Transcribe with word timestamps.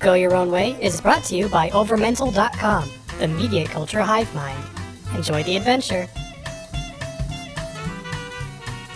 Go 0.00 0.14
Your 0.14 0.34
Own 0.34 0.50
Way 0.50 0.76
is 0.80 0.98
brought 1.00 1.22
to 1.24 1.36
you 1.36 1.48
by 1.48 1.68
Overmental.com, 1.70 2.90
the 3.18 3.28
media 3.28 3.66
culture 3.66 4.00
hive 4.00 4.34
mind. 4.34 4.62
Enjoy 5.14 5.42
the 5.42 5.56
adventure. 5.56 6.06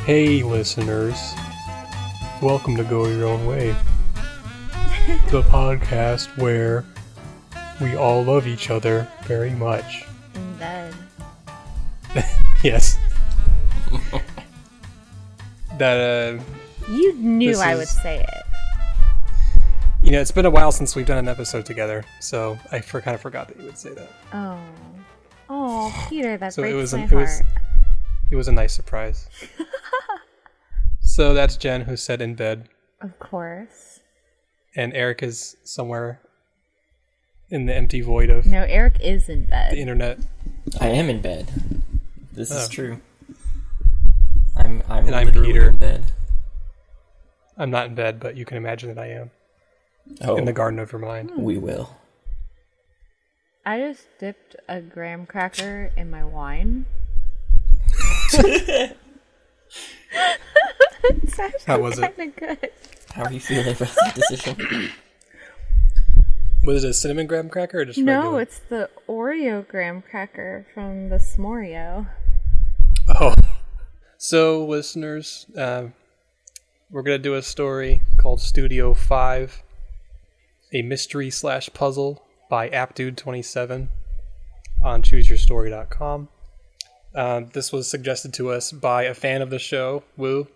Hey, 0.06 0.42
listeners. 0.42 1.34
Welcome 2.40 2.76
to 2.76 2.84
Go 2.84 3.06
Your 3.06 3.26
Own 3.28 3.46
Way, 3.46 3.70
the 5.30 5.42
podcast 5.42 6.36
where 6.38 6.84
we 7.82 7.96
all 7.96 8.22
love 8.24 8.46
each 8.46 8.70
other 8.70 9.06
very 9.24 9.50
much. 9.50 10.06
in 10.34 10.56
bed. 10.56 10.94
Yes. 12.62 12.96
that, 15.78 16.38
uh, 16.40 16.42
You 16.90 17.12
knew 17.16 17.50
This 17.50 17.60
I 17.60 17.74
would 17.74 17.88
say 17.88 18.20
it. 18.20 18.43
You 20.04 20.10
know, 20.12 20.20
it's 20.20 20.30
been 20.30 20.46
a 20.46 20.50
while 20.50 20.70
since 20.70 20.94
we've 20.94 21.06
done 21.06 21.18
an 21.18 21.28
episode 21.28 21.64
together, 21.66 22.04
so 22.20 22.58
I 22.70 22.80
for, 22.80 23.00
kind 23.00 23.14
of 23.14 23.20
forgot 23.20 23.48
that 23.48 23.58
you 23.58 23.64
would 23.64 23.78
say 23.78 23.94
that. 23.94 24.08
Oh. 24.32 24.60
Oh, 25.48 26.06
Peter, 26.08 26.36
that 26.36 26.52
So 26.54 26.62
it 26.62 26.74
was 26.74 26.92
my 26.92 27.00
an- 27.00 27.04
it 27.10 27.12
was- 27.14 27.40
heart. 27.40 27.52
It 28.30 28.36
was 28.36 28.48
a 28.48 28.52
nice 28.52 28.72
surprise. 28.74 29.28
so 31.00 31.34
that's 31.34 31.56
Jen 31.56 31.82
who 31.82 31.96
said 31.96 32.20
in 32.22 32.34
bed, 32.34 32.68
Of 33.00 33.18
course. 33.18 34.00
and 34.74 34.92
Eric 34.94 35.22
is 35.22 35.56
somewhere 35.62 36.20
in 37.50 37.66
the 37.66 37.74
empty 37.74 38.00
void 38.00 38.30
of 38.30 38.46
No, 38.46 38.64
Eric 38.68 38.96
is 39.00 39.28
in 39.28 39.44
bed. 39.44 39.72
the 39.72 39.78
internet. 39.80 40.18
I 40.80 40.88
am 40.88 41.08
in 41.10 41.20
bed. 41.20 41.48
This 42.32 42.50
Oh. 42.52 42.56
is 42.58 42.68
true. 42.68 43.00
I'm 44.56 44.82
I'm 44.88 45.06
And 45.06 45.14
I'm 45.14 45.30
Peter. 45.30 45.68
in 45.68 45.76
bed. 45.76 46.04
I'm 47.56 47.70
not 47.70 47.86
in 47.86 47.94
bed, 47.94 48.18
but 48.18 48.36
you 48.36 48.44
can 48.44 48.56
imagine 48.56 48.88
that 48.94 48.98
I 49.00 49.08
am 49.10 49.30
Oh, 50.22 50.36
in 50.36 50.44
the 50.44 50.52
garden 50.52 50.78
of 50.78 50.92
your 50.92 51.00
mind. 51.00 51.32
we 51.36 51.58
will. 51.58 51.96
I 53.66 53.78
just 53.80 54.06
dipped 54.18 54.56
a 54.68 54.80
graham 54.80 55.24
cracker 55.26 55.90
in 55.96 56.10
my 56.10 56.24
wine. 56.24 56.84
it's 61.04 61.64
How 61.66 61.78
was 61.78 61.98
it? 61.98 62.36
good. 62.36 62.70
How 63.14 63.24
are 63.24 63.32
you 63.32 63.40
feeling 63.40 63.68
about 63.74 63.88
that 63.94 64.14
decision? 64.14 64.90
Was 66.64 66.84
it 66.84 66.90
a 66.90 66.94
cinnamon 66.94 67.26
graham 67.26 67.48
cracker 67.48 67.80
or 67.80 67.84
just 67.84 67.98
No, 67.98 68.20
regular? 68.20 68.40
it's 68.42 68.58
the 68.70 68.90
Oreo 69.08 69.66
graham 69.66 70.02
cracker 70.02 70.66
from 70.74 71.08
the 71.10 71.16
S'morio. 71.16 72.08
Oh. 73.08 73.34
So, 74.16 74.64
listeners, 74.66 75.46
um, 75.56 75.92
we're 76.90 77.02
going 77.02 77.18
to 77.18 77.22
do 77.22 77.34
a 77.34 77.42
story 77.42 78.00
called 78.16 78.40
Studio 78.40 78.94
5, 78.94 79.62
a 80.74 80.82
mystery 80.82 81.30
slash 81.30 81.70
puzzle 81.72 82.22
by 82.50 82.68
AppDude27 82.68 83.88
on 84.84 85.02
chooseyourstory.com. 85.02 86.28
Um, 87.14 87.48
this 87.52 87.72
was 87.72 87.88
suggested 87.88 88.34
to 88.34 88.50
us 88.50 88.72
by 88.72 89.04
a 89.04 89.14
fan 89.14 89.40
of 89.40 89.50
the 89.50 89.60
show, 89.60 90.02
Woo. 90.16 90.48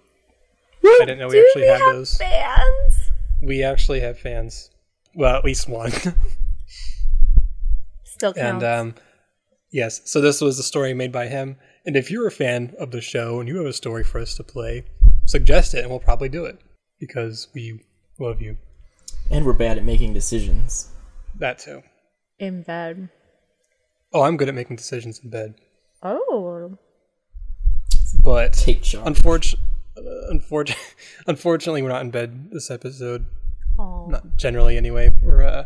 I 0.85 0.97
didn't 1.01 1.19
know 1.19 1.29
we 1.29 1.41
actually 1.41 1.63
we 1.63 1.69
had 1.69 1.81
those. 1.81 2.17
fans? 2.17 3.11
We 3.43 3.63
actually 3.63 4.01
have 4.01 4.19
fans. 4.19 4.71
Well, 5.15 5.37
at 5.37 5.45
least 5.45 5.69
one. 5.69 5.93
Still 8.05 8.35
counts. 8.35 8.39
And 8.39 8.63
um, 8.65 8.95
yes, 9.71 10.01
so 10.05 10.21
this 10.21 10.41
was 10.41 10.59
a 10.59 10.65
story 10.65 10.95
made 10.95 11.13
by 11.13 11.29
him. 11.29 11.57
And 11.87 11.97
if 11.97 12.11
you're 12.11 12.27
a 12.27 12.33
fan 12.33 12.75
of 12.79 12.91
the 12.91 13.01
show 13.01 13.39
and 13.39 13.49
you 13.49 13.59
have 13.59 13.67
a 13.67 13.73
story 13.73 14.03
for 14.03 14.21
us 14.21 14.35
to 14.35 14.43
play, 14.43 14.85
suggest 15.27 15.75
it 15.75 15.83
and 15.83 15.91
we'll 15.91 16.01
probably 16.01 16.29
do 16.29 16.45
it 16.45 16.59
because 16.99 17.47
we 17.55 17.85
love 18.19 18.43
you. 18.43 18.57
And 19.31 19.45
we're 19.45 19.53
bad 19.53 19.79
at 19.79 19.85
making 19.85 20.15
decisions. 20.15 20.91
That 21.39 21.59
too. 21.59 21.83
in 22.39 22.63
bed. 22.63 23.09
Oh, 24.13 24.23
I'm 24.23 24.37
good 24.37 24.49
at 24.49 24.55
making 24.55 24.77
decisions 24.77 25.21
in 25.23 25.31
bed, 25.31 25.55
Oh. 26.03 26.79
but 28.25 28.53
Take 28.55 28.83
charge. 28.83 29.07
unfortunately, 29.07 29.65
unfortunately, 30.31 30.83
unfortunately, 31.27 31.83
we're 31.83 31.89
not 31.91 32.03
in 32.03 32.11
bed 32.11 32.51
this 32.51 32.71
episode. 32.71 33.27
Oh. 33.79 34.07
Not 34.09 34.37
generally, 34.37 34.77
anyway. 34.77 35.11
We're 35.23 35.43
uh, 35.45 35.65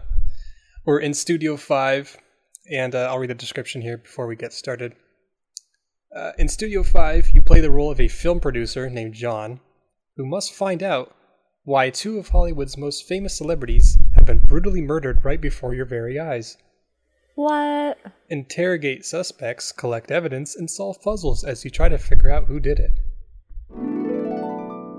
we're 0.85 0.99
in 0.99 1.15
Studio 1.15 1.57
Five, 1.57 2.17
and 2.71 2.95
uh, 2.95 3.07
I'll 3.11 3.19
read 3.19 3.31
the 3.31 3.35
description 3.35 3.81
here 3.83 3.97
before 3.99 4.27
we 4.27 4.37
get 4.37 4.53
started. 4.53 4.95
Uh, 6.15 6.33
in 6.37 6.47
Studio 6.47 6.83
5, 6.83 7.31
you 7.31 7.41
play 7.41 7.61
the 7.61 7.71
role 7.71 7.91
of 7.91 7.99
a 7.99 8.07
film 8.07 8.39
producer 8.39 8.91
named 8.91 9.15
John, 9.15 9.61
who 10.19 10.27
must 10.27 10.53
find 10.53 10.83
out 10.83 11.17
why 11.65 11.91
two 11.91 12.19
of 12.19 12.29
Hollywood's 12.29 12.77
most 12.77 13.07
famous 13.07 13.37
celebrities 13.37 13.97
have 14.17 14.27
been 14.27 14.41
brutally 14.41 14.83
murdered 14.83 15.25
right 15.25 15.41
before 15.41 15.75
your 15.75 15.85
very 15.85 16.19
eyes. 16.19 16.57
What? 17.37 17.99
Interrogate 18.29 19.05
suspects, 19.07 19.71
collect 19.71 20.11
evidence, 20.11 20.57
and 20.57 20.69
solve 20.69 21.01
puzzles 21.01 21.45
as 21.45 21.65
you 21.65 21.71
try 21.71 21.89
to 21.89 21.99
figure 21.99 22.31
out 22.31 22.47
who 22.47 22.59
did 22.59 22.81
it. 22.81 22.93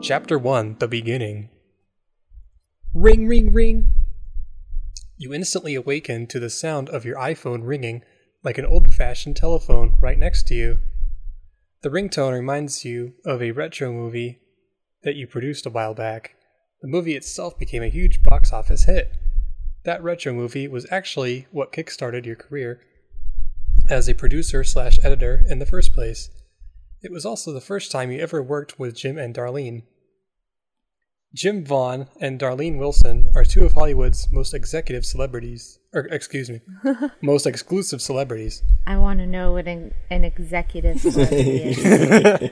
Chapter 0.02 0.40
1 0.40 0.78
The 0.80 0.88
Beginning 0.88 1.50
Ring, 2.94 3.28
ring, 3.28 3.52
ring. 3.52 3.90
You 5.18 5.34
instantly 5.34 5.76
awaken 5.76 6.28
to 6.28 6.40
the 6.40 6.50
sound 6.50 6.90
of 6.90 7.04
your 7.04 7.18
iPhone 7.18 7.68
ringing 7.68 8.04
like 8.44 8.58
an 8.58 8.66
old 8.66 8.94
fashioned 8.94 9.36
telephone 9.36 9.96
right 10.02 10.18
next 10.18 10.48
to 10.48 10.56
you. 10.56 10.80
The 11.82 11.90
ringtone 11.90 12.34
reminds 12.34 12.86
you 12.86 13.16
of 13.26 13.42
a 13.42 13.52
retro 13.52 13.92
movie 13.92 14.40
that 15.04 15.16
you 15.16 15.28
produced 15.28 15.66
a 15.66 15.70
while 15.70 15.94
back. 15.94 16.36
The 16.84 16.90
movie 16.90 17.16
itself 17.16 17.58
became 17.58 17.82
a 17.82 17.88
huge 17.88 18.22
box 18.22 18.52
office 18.52 18.84
hit. 18.84 19.14
That 19.86 20.04
retro 20.04 20.34
movie 20.34 20.68
was 20.68 20.86
actually 20.92 21.48
what 21.50 21.72
kickstarted 21.72 22.26
your 22.26 22.36
career 22.36 22.82
as 23.90 24.10
a 24.10 24.14
producer 24.14 24.66
slash 24.66 25.00
editor 25.02 25.44
in 25.48 25.60
the 25.60 25.66
first 25.66 25.94
place. 25.94 26.30
It 27.02 27.10
was 27.10 27.26
also 27.26 27.54
the 27.54 27.62
first 27.62 27.90
time 27.90 28.12
you 28.12 28.20
ever 28.20 28.44
worked 28.44 28.80
with 28.80 28.98
Jim 28.98 29.18
and 29.18 29.34
Darlene. 29.34 29.84
Jim 31.34 31.64
Vaughn 31.64 32.10
and 32.20 32.38
Darlene 32.38 32.78
Wilson 32.78 33.32
are 33.34 33.46
two 33.46 33.64
of 33.64 33.72
Hollywood's 33.72 34.30
most 34.30 34.54
executive 34.54 35.06
celebrities, 35.06 35.80
or 35.94 36.02
excuse 36.08 36.50
me, 36.50 36.60
most 37.22 37.48
exclusive 37.48 38.02
celebrities. 38.02 38.62
I 38.86 38.98
want 38.98 39.20
to 39.20 39.26
know 39.26 39.54
what 39.54 39.70
an, 39.70 39.94
an 40.10 40.26
executive 40.26 41.00
celebrity 41.00 41.62
is. 41.62 42.52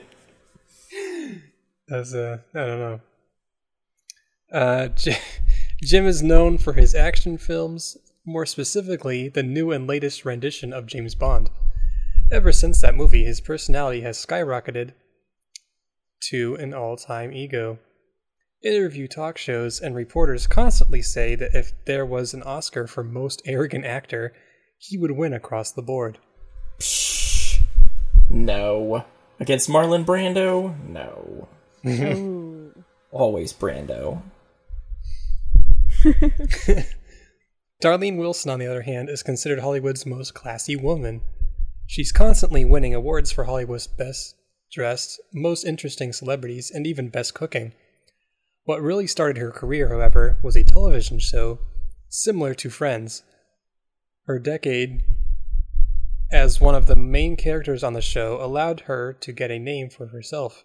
As 1.90 2.14
uh, 2.14 2.38
I 2.54 2.58
don't 2.58 2.78
know. 2.78 3.00
Uh, 4.52 4.88
Jim 5.82 6.06
is 6.06 6.22
known 6.22 6.58
for 6.58 6.74
his 6.74 6.94
action 6.94 7.38
films, 7.38 7.96
more 8.24 8.46
specifically, 8.46 9.28
the 9.28 9.42
new 9.42 9.72
and 9.72 9.86
latest 9.86 10.24
rendition 10.24 10.72
of 10.72 10.86
James 10.86 11.14
Bond. 11.14 11.50
Ever 12.30 12.52
since 12.52 12.80
that 12.80 12.94
movie, 12.94 13.24
his 13.24 13.40
personality 13.40 14.02
has 14.02 14.24
skyrocketed 14.24 14.92
to 16.30 16.54
an 16.56 16.72
all 16.72 16.96
time 16.96 17.32
ego. 17.32 17.78
Interview 18.62 19.08
talk 19.08 19.36
shows 19.38 19.80
and 19.80 19.94
reporters 19.96 20.46
constantly 20.46 21.02
say 21.02 21.34
that 21.34 21.52
if 21.52 21.72
there 21.84 22.06
was 22.06 22.32
an 22.32 22.42
Oscar 22.44 22.86
for 22.86 23.02
most 23.02 23.42
arrogant 23.44 23.84
actor, 23.84 24.32
he 24.78 24.96
would 24.96 25.10
win 25.12 25.32
across 25.32 25.72
the 25.72 25.82
board. 25.82 26.18
Psh. 26.78 27.58
No. 28.30 29.04
Against 29.40 29.68
Marlon 29.68 30.04
Brando? 30.04 30.76
No. 30.86 31.48
Always 33.10 33.52
Brando. 33.52 34.22
Darlene 37.82 38.16
Wilson, 38.16 38.50
on 38.50 38.58
the 38.58 38.66
other 38.66 38.82
hand, 38.82 39.08
is 39.08 39.22
considered 39.22 39.60
Hollywood's 39.60 40.06
most 40.06 40.34
classy 40.34 40.76
woman. 40.76 41.22
She's 41.86 42.12
constantly 42.12 42.64
winning 42.64 42.94
awards 42.94 43.32
for 43.32 43.44
Hollywood's 43.44 43.86
best 43.86 44.36
dressed, 44.72 45.20
most 45.32 45.64
interesting 45.64 46.12
celebrities, 46.12 46.70
and 46.70 46.86
even 46.86 47.08
best 47.08 47.34
cooking. 47.34 47.72
What 48.64 48.80
really 48.80 49.06
started 49.06 49.38
her 49.38 49.50
career, 49.50 49.88
however, 49.88 50.38
was 50.42 50.56
a 50.56 50.64
television 50.64 51.18
show 51.18 51.58
similar 52.08 52.54
to 52.54 52.70
Friends. 52.70 53.22
Her 54.26 54.38
decade 54.38 55.02
as 56.32 56.60
one 56.60 56.74
of 56.74 56.86
the 56.86 56.96
main 56.96 57.36
characters 57.36 57.84
on 57.84 57.92
the 57.92 58.00
show 58.00 58.38
allowed 58.40 58.80
her 58.80 59.12
to 59.12 59.32
get 59.32 59.50
a 59.50 59.58
name 59.58 59.90
for 59.90 60.06
herself. 60.06 60.64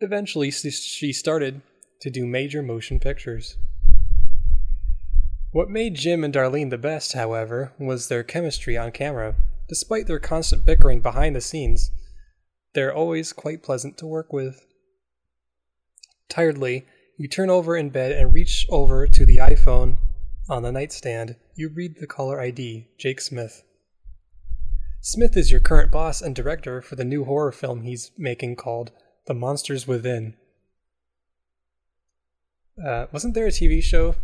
Eventually, 0.00 0.50
she 0.50 1.12
started 1.12 1.62
to 2.00 2.10
do 2.10 2.26
major 2.26 2.62
motion 2.62 3.00
pictures. 3.00 3.56
What 5.52 5.68
made 5.68 5.96
Jim 5.96 6.22
and 6.22 6.32
Darlene 6.32 6.70
the 6.70 6.78
best, 6.78 7.14
however, 7.14 7.72
was 7.76 8.06
their 8.06 8.22
chemistry 8.22 8.76
on 8.76 8.92
camera. 8.92 9.34
Despite 9.68 10.06
their 10.06 10.20
constant 10.20 10.64
bickering 10.64 11.00
behind 11.00 11.34
the 11.34 11.40
scenes, 11.40 11.90
they're 12.72 12.94
always 12.94 13.32
quite 13.32 13.62
pleasant 13.62 13.98
to 13.98 14.06
work 14.06 14.32
with. 14.32 14.64
Tiredly, 16.28 16.86
you 17.16 17.26
turn 17.26 17.50
over 17.50 17.76
in 17.76 17.90
bed 17.90 18.12
and 18.12 18.32
reach 18.32 18.64
over 18.70 19.08
to 19.08 19.26
the 19.26 19.36
iPhone 19.36 19.96
on 20.48 20.62
the 20.62 20.70
nightstand. 20.70 21.34
You 21.56 21.68
read 21.68 21.96
the 21.98 22.06
caller 22.06 22.40
ID, 22.40 22.86
Jake 22.96 23.20
Smith. 23.20 23.64
Smith 25.00 25.36
is 25.36 25.50
your 25.50 25.60
current 25.60 25.90
boss 25.90 26.22
and 26.22 26.36
director 26.36 26.80
for 26.80 26.94
the 26.94 27.04
new 27.04 27.24
horror 27.24 27.50
film 27.50 27.82
he's 27.82 28.12
making 28.16 28.54
called 28.54 28.92
The 29.26 29.34
Monsters 29.34 29.88
Within. 29.88 30.36
Uh, 32.82 33.06
wasn't 33.10 33.34
there 33.34 33.46
a 33.46 33.50
TV 33.50 33.82
show 33.82 34.14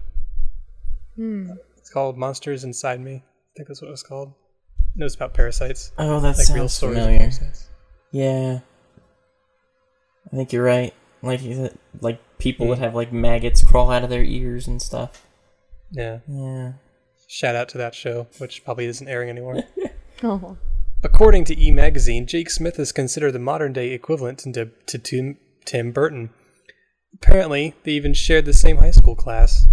Hmm. 1.17 1.51
It's 1.79 1.91
called 1.91 2.17
Monsters 2.19 2.65
Inside 2.65 3.01
Me. 3.01 3.15
I 3.17 3.51
think 3.57 3.69
that's 3.69 3.81
what 3.81 3.89
it 3.89 3.93
was 3.93 4.03
called. 4.03 4.33
It 4.99 5.03
was 5.03 5.15
about 5.15 5.35
parasites, 5.35 5.93
Oh, 5.99 6.21
that 6.21 6.37
like 6.39 6.49
real 6.49 6.69
sounds 6.69 6.73
stories 6.73 6.97
of 6.99 7.03
familiar. 7.05 7.19
parasites. 7.21 7.69
Yeah. 8.13 8.61
I 10.33 10.37
think 10.37 10.53
you're 10.53 10.65
right. 10.65 10.93
Like, 11.23 11.41
like 12.01 12.21
people 12.39 12.67
Hmm. 12.67 12.71
that 12.73 12.79
have 12.81 12.95
like 12.95 13.13
maggots 13.13 13.63
crawl 13.63 13.91
out 13.91 14.05
of 14.05 14.11
their 14.11 14.23
ears 14.25 14.67
and 14.67 14.81
stuff. 14.81 15.27
Yeah. 15.91 16.19
Yeah. 16.29 16.73
Shout 17.29 17.57
out 17.57 17.69
to 17.71 17.79
that 17.79 17.95
show, 17.95 18.27
which 18.39 18.65
probably 18.65 18.87
isn't 18.87 19.09
airing 19.09 19.31
anymore. 19.31 19.63
Oh. 20.23 20.57
According 21.05 21.45
to 21.45 21.61
E! 21.61 21.71
Magazine, 21.71 22.27
Jake 22.27 22.49
Smith 22.49 22.79
is 22.79 22.91
considered 22.91 23.33
the 23.33 23.39
modern 23.39 23.75
day 23.75 23.91
equivalent 23.91 24.39
to, 24.39 24.71
to 24.87 24.99
Tim, 24.99 25.37
Tim 25.67 25.93
Burton. 25.93 26.31
Apparently, 27.15 27.75
they 27.85 27.91
even 27.93 28.15
shared 28.15 28.47
the 28.47 28.55
same 28.55 28.79
high 28.79 28.93
school 28.93 29.15
class. 29.15 29.67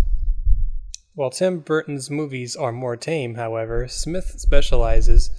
While 1.15 1.29
Tim 1.29 1.59
Burton's 1.59 2.09
movies 2.09 2.55
are 2.55 2.71
more 2.71 2.97
tame, 2.97 3.35
however, 3.35 3.87
Smith 3.87 4.39
specializes 4.39 5.29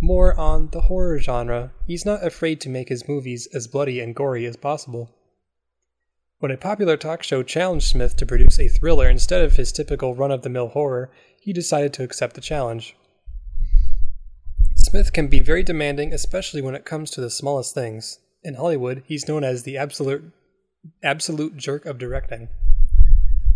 more 0.00 0.34
on 0.38 0.70
the 0.72 0.82
horror 0.82 1.20
genre. 1.20 1.72
He's 1.86 2.04
not 2.04 2.26
afraid 2.26 2.60
to 2.62 2.68
make 2.68 2.88
his 2.88 3.06
movies 3.06 3.46
as 3.54 3.68
bloody 3.68 4.00
and 4.00 4.16
gory 4.16 4.46
as 4.46 4.56
possible. 4.56 5.14
When 6.40 6.50
a 6.50 6.56
popular 6.56 6.96
talk 6.96 7.22
show 7.22 7.44
challenged 7.44 7.86
Smith 7.86 8.16
to 8.16 8.26
produce 8.26 8.58
a 8.58 8.66
thriller 8.66 9.08
instead 9.08 9.44
of 9.44 9.54
his 9.54 9.70
typical 9.70 10.16
run 10.16 10.32
of 10.32 10.42
the 10.42 10.48
mill 10.48 10.68
horror, 10.68 11.12
he 11.40 11.52
decided 11.52 11.92
to 11.92 12.02
accept 12.02 12.34
the 12.34 12.40
challenge. 12.40 12.96
Smith 14.74 15.12
can 15.12 15.28
be 15.28 15.38
very 15.38 15.62
demanding, 15.62 16.12
especially 16.12 16.60
when 16.60 16.74
it 16.74 16.84
comes 16.84 17.12
to 17.12 17.20
the 17.20 17.30
smallest 17.30 17.74
things. 17.74 18.18
In 18.42 18.54
Hollywood, 18.54 19.04
he's 19.06 19.28
known 19.28 19.44
as 19.44 19.62
the 19.62 19.78
absolute 19.78 20.32
absolute 21.04 21.56
jerk 21.56 21.86
of 21.86 21.96
directing. 21.96 22.48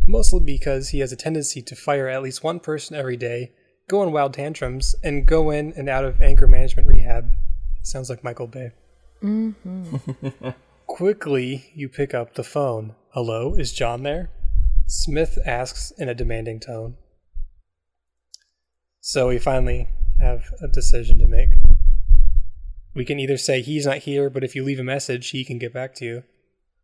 Mostly 0.06 0.40
because 0.40 0.90
he 0.90 1.00
has 1.00 1.12
a 1.12 1.16
tendency 1.16 1.60
to 1.62 1.74
fire 1.74 2.08
at 2.08 2.22
least 2.22 2.44
one 2.44 2.60
person 2.60 2.96
every 2.96 3.16
day, 3.16 3.52
go 3.88 4.00
on 4.02 4.12
wild 4.12 4.34
tantrums, 4.34 4.94
and 5.02 5.26
go 5.26 5.50
in 5.50 5.72
and 5.76 5.88
out 5.88 6.04
of 6.04 6.22
anger 6.22 6.46
management 6.46 6.86
rehab. 6.86 7.32
Sounds 7.82 8.08
like 8.08 8.22
Michael 8.22 8.46
Bay. 8.46 8.70
Mm-hmm. 9.22 10.50
Quickly, 10.86 11.72
you 11.74 11.88
pick 11.88 12.14
up 12.14 12.34
the 12.34 12.44
phone. 12.44 12.94
Hello, 13.10 13.54
is 13.54 13.72
John 13.72 14.04
there? 14.04 14.30
Smith 14.86 15.38
asks 15.44 15.90
in 15.98 16.08
a 16.08 16.14
demanding 16.14 16.60
tone. 16.60 16.96
So 19.00 19.28
we 19.28 19.38
finally 19.38 19.88
have 20.20 20.52
a 20.60 20.68
decision 20.68 21.18
to 21.18 21.26
make. 21.26 21.50
We 22.94 23.04
can 23.04 23.18
either 23.18 23.36
say 23.36 23.60
he's 23.60 23.86
not 23.86 23.98
here, 23.98 24.30
but 24.30 24.44
if 24.44 24.54
you 24.54 24.64
leave 24.64 24.80
a 24.80 24.84
message, 24.84 25.30
he 25.30 25.44
can 25.44 25.58
get 25.58 25.72
back 25.72 25.94
to 25.96 26.04
you. 26.04 26.22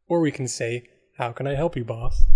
Or 0.09 0.21
we 0.21 0.33
can 0.33 0.49
say, 0.49 0.85
How 1.19 1.33
can 1.33 1.47
I 1.47 1.55
help 1.55 1.77
you, 1.77 1.85
boss? 1.85 2.27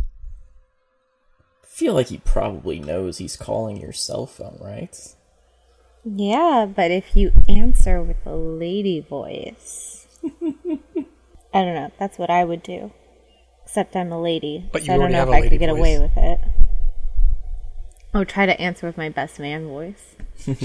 I 1.76 1.78
feel 1.78 1.92
like 1.92 2.06
he 2.08 2.16
probably 2.16 2.80
knows 2.80 3.18
he's 3.18 3.36
calling 3.36 3.76
your 3.76 3.92
cell 3.92 4.24
phone, 4.24 4.56
right? 4.62 4.96
Yeah, 6.06 6.64
but 6.74 6.90
if 6.90 7.14
you 7.14 7.32
answer 7.50 8.02
with 8.02 8.16
a 8.24 8.34
lady 8.34 9.00
voice. 9.00 10.06
I 10.24 10.30
don't 11.52 11.74
know. 11.74 11.92
That's 11.98 12.18
what 12.18 12.30
I 12.30 12.46
would 12.46 12.62
do. 12.62 12.92
Except 13.62 13.94
I'm 13.94 14.10
a 14.10 14.18
lady. 14.18 14.70
But 14.72 14.82
you 14.82 14.86
so 14.86 14.92
I 14.94 14.96
don't 14.96 15.02
already 15.02 15.12
know 15.12 15.18
have 15.18 15.28
if 15.28 15.34
a 15.34 15.36
I 15.36 15.40
lady 15.40 15.50
could 15.50 15.60
get 15.60 15.68
away 15.68 15.98
voice. 15.98 16.10
with 16.16 16.24
it. 16.24 16.40
Oh, 18.14 18.24
try 18.24 18.46
to 18.46 18.58
answer 18.58 18.86
with 18.86 18.96
my 18.96 19.10
best 19.10 19.38
man 19.38 19.68
voice, 19.68 20.16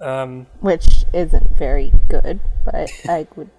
Um, 0.00 0.48
which 0.58 1.04
isn't 1.12 1.56
very 1.56 1.92
good, 2.08 2.40
but 2.64 2.90
I 3.08 3.28
would. 3.36 3.50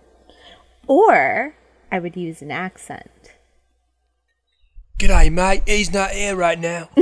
Or 0.86 1.56
I 1.90 2.00
would 2.00 2.18
use 2.18 2.42
an 2.42 2.52
accent. 2.52 3.10
G'day, 4.98 5.30
mate. 5.30 5.64
He's 5.68 5.92
not 5.92 6.12
here 6.12 6.38
right 6.38 6.58
now. 6.58 6.90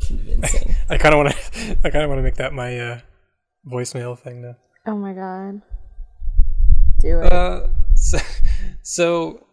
Convincing. 0.00 0.74
I 0.90 0.98
kind 0.98 1.14
of 1.14 1.18
want 1.18 1.30
to. 1.30 1.78
I 1.84 1.90
kind 1.90 2.04
of 2.04 2.10
want 2.10 2.18
to 2.18 2.22
make 2.22 2.36
that 2.36 2.52
my 2.52 2.78
uh, 2.78 3.00
voicemail 3.66 4.18
thing 4.18 4.42
now. 4.42 4.56
Oh 4.86 4.94
my 4.94 5.14
god. 5.14 5.62
Do 7.00 7.20
it. 7.20 7.32
Uh, 7.32 7.68
so, 7.94 8.18
so, 8.82 9.46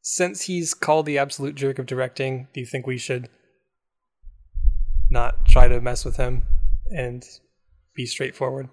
since 0.00 0.42
he's 0.42 0.72
called 0.72 1.04
the 1.04 1.18
absolute 1.18 1.56
jerk 1.56 1.78
of 1.78 1.84
directing, 1.86 2.48
do 2.54 2.60
you 2.60 2.66
think 2.66 2.86
we 2.86 2.96
should 2.96 3.28
not 5.10 5.44
try 5.44 5.68
to 5.68 5.80
mess 5.82 6.04
with 6.04 6.16
him 6.16 6.44
and 6.90 7.24
be 7.94 8.06
straightforward? 8.06 8.70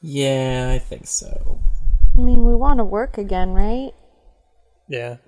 yeah, 0.00 0.70
I 0.72 0.78
think 0.78 1.06
so. 1.08 1.60
I 2.18 2.20
mean, 2.20 2.44
we 2.44 2.54
want 2.54 2.78
to 2.78 2.84
work 2.84 3.16
again, 3.16 3.54
right? 3.54 3.92
Yeah. 4.88 5.18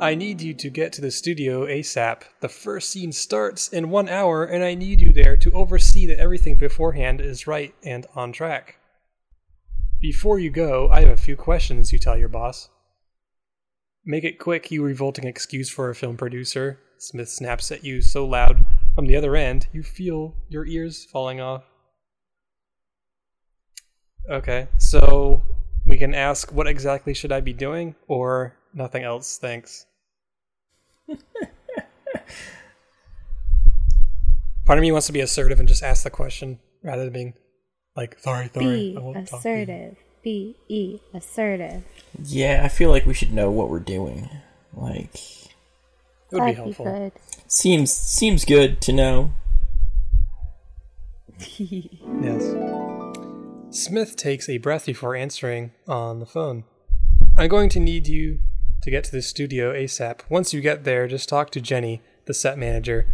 I 0.00 0.14
need 0.14 0.40
you 0.40 0.54
to 0.54 0.70
get 0.70 0.92
to 0.92 1.00
the 1.00 1.10
studio 1.10 1.66
ASAP. 1.66 2.22
The 2.38 2.48
first 2.48 2.90
scene 2.90 3.10
starts 3.10 3.66
in 3.66 3.90
one 3.90 4.08
hour, 4.08 4.44
and 4.44 4.62
I 4.62 4.74
need 4.74 5.00
you 5.00 5.12
there 5.12 5.36
to 5.38 5.50
oversee 5.50 6.06
that 6.06 6.20
everything 6.20 6.58
beforehand 6.58 7.20
is 7.20 7.48
right 7.48 7.74
and 7.82 8.06
on 8.14 8.30
track. 8.30 8.78
Before 10.00 10.38
you 10.38 10.50
go, 10.50 10.88
I 10.90 11.00
have 11.00 11.08
a 11.08 11.16
few 11.16 11.34
questions, 11.34 11.92
you 11.92 11.98
tell 11.98 12.16
your 12.16 12.28
boss. 12.28 12.68
Make 14.04 14.22
it 14.22 14.38
quick, 14.38 14.70
you 14.70 14.84
revolting 14.84 15.26
excuse 15.26 15.68
for 15.68 15.90
a 15.90 15.94
film 15.96 16.16
producer. 16.16 16.78
Smith 16.98 17.28
snaps 17.28 17.72
at 17.72 17.84
you 17.84 18.00
so 18.00 18.24
loud 18.24 18.64
from 18.94 19.06
the 19.06 19.16
other 19.16 19.34
end, 19.34 19.66
you 19.72 19.82
feel 19.82 20.36
your 20.48 20.66
ears 20.66 21.04
falling 21.04 21.40
off. 21.40 21.64
Okay, 24.30 24.68
so 24.78 25.42
we 25.86 25.96
can 25.96 26.14
ask 26.14 26.52
what 26.52 26.66
exactly 26.66 27.14
should 27.14 27.32
I 27.32 27.40
be 27.40 27.52
doing, 27.54 27.94
or 28.08 28.54
nothing 28.74 29.02
else, 29.04 29.38
thanks. 29.38 29.86
Part 34.66 34.78
of 34.78 34.82
me 34.82 34.92
wants 34.92 35.06
to 35.06 35.12
be 35.14 35.20
assertive 35.20 35.58
and 35.60 35.66
just 35.68 35.82
ask 35.82 36.04
the 36.04 36.10
question 36.10 36.58
rather 36.82 37.04
than 37.04 37.12
being 37.12 37.34
like, 37.96 38.18
sorry, 38.18 38.50
sorry. 38.52 38.66
Be 38.66 38.94
I 38.96 39.00
won't 39.00 39.26
talk 39.28 39.40
to 39.42 39.48
you." 39.48 39.54
assertive. 39.54 39.96
Be 40.22 40.56
e 40.68 40.98
assertive. 41.14 41.82
Yeah, 42.22 42.60
I 42.64 42.68
feel 42.68 42.90
like 42.90 43.06
we 43.06 43.14
should 43.14 43.32
know 43.32 43.50
what 43.50 43.70
we're 43.70 43.78
doing. 43.80 44.28
Like, 44.74 45.14
It 45.14 45.48
would 46.32 46.40
be 46.40 46.52
That'd 46.52 46.56
helpful. 46.56 46.84
good. 46.84 47.12
seems 47.46 47.90
seems 47.92 48.44
good 48.44 48.82
to 48.82 48.92
know. 48.92 49.32
Yes. 51.56 52.42
Smith 53.70 54.16
takes 54.16 54.48
a 54.48 54.56
breath 54.56 54.86
before 54.86 55.14
answering 55.14 55.72
on 55.86 56.20
the 56.20 56.26
phone. 56.26 56.64
I'm 57.36 57.48
going 57.48 57.68
to 57.70 57.80
need 57.80 58.08
you 58.08 58.40
to 58.82 58.90
get 58.90 59.04
to 59.04 59.12
the 59.12 59.20
studio 59.20 59.74
ASAP. 59.74 60.20
Once 60.30 60.54
you 60.54 60.62
get 60.62 60.84
there, 60.84 61.06
just 61.06 61.28
talk 61.28 61.50
to 61.50 61.60
Jenny, 61.60 62.00
the 62.24 62.32
set 62.32 62.56
manager. 62.56 63.06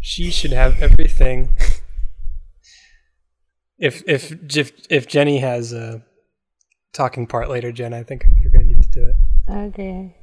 She 0.00 0.30
should 0.30 0.52
have 0.52 0.80
everything. 0.82 1.50
if 3.78 4.02
if 4.06 4.32
if 4.56 4.72
if 4.88 5.06
Jenny 5.06 5.40
has 5.40 5.74
a 5.74 6.02
talking 6.94 7.26
part 7.26 7.50
later, 7.50 7.70
Jen, 7.70 7.92
I 7.92 8.02
think 8.02 8.24
you're 8.40 8.52
going 8.52 8.68
to 8.68 8.74
need 8.74 8.82
to 8.82 8.90
do 8.90 9.06
it. 9.06 9.16
Okay. 9.50 10.16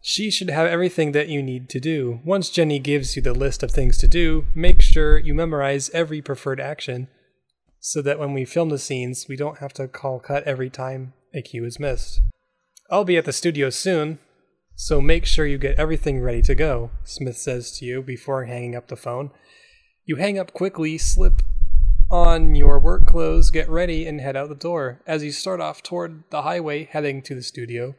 She 0.00 0.30
should 0.30 0.48
have 0.48 0.66
everything 0.66 1.12
that 1.12 1.28
you 1.28 1.42
need 1.42 1.68
to 1.68 1.78
do. 1.78 2.20
Once 2.24 2.48
Jenny 2.48 2.78
gives 2.78 3.16
you 3.16 3.20
the 3.20 3.34
list 3.34 3.62
of 3.62 3.70
things 3.70 3.98
to 3.98 4.08
do, 4.08 4.46
make 4.54 4.80
sure 4.80 5.18
you 5.18 5.34
memorize 5.34 5.90
every 5.90 6.22
preferred 6.22 6.58
action 6.58 7.08
so 7.80 8.02
that 8.02 8.18
when 8.18 8.34
we 8.34 8.44
film 8.44 8.68
the 8.68 8.78
scenes, 8.78 9.26
we 9.28 9.36
don't 9.36 9.58
have 9.58 9.72
to 9.72 9.88
call 9.88 10.20
cut 10.20 10.44
every 10.44 10.70
time 10.70 11.14
a 11.34 11.42
cue 11.42 11.64
is 11.64 11.80
missed. 11.80 12.20
I'll 12.90 13.04
be 13.04 13.16
at 13.16 13.24
the 13.24 13.32
studio 13.32 13.70
soon, 13.70 14.18
so 14.74 15.00
make 15.00 15.26
sure 15.26 15.46
you 15.46 15.58
get 15.58 15.78
everything 15.78 16.20
ready 16.20 16.42
to 16.42 16.54
go, 16.54 16.90
Smith 17.04 17.38
says 17.38 17.72
to 17.78 17.84
you 17.84 18.02
before 18.02 18.44
hanging 18.44 18.76
up 18.76 18.88
the 18.88 18.96
phone. 18.96 19.30
You 20.04 20.16
hang 20.16 20.38
up 20.38 20.52
quickly, 20.52 20.98
slip 20.98 21.42
on 22.10 22.54
your 22.54 22.78
work 22.78 23.06
clothes, 23.06 23.50
get 23.50 23.68
ready, 23.68 24.06
and 24.06 24.20
head 24.20 24.36
out 24.36 24.48
the 24.48 24.54
door. 24.54 25.00
As 25.06 25.22
you 25.22 25.32
start 25.32 25.60
off 25.60 25.82
toward 25.82 26.24
the 26.30 26.42
highway 26.42 26.84
heading 26.84 27.22
to 27.22 27.34
the 27.34 27.42
studio, 27.42 27.94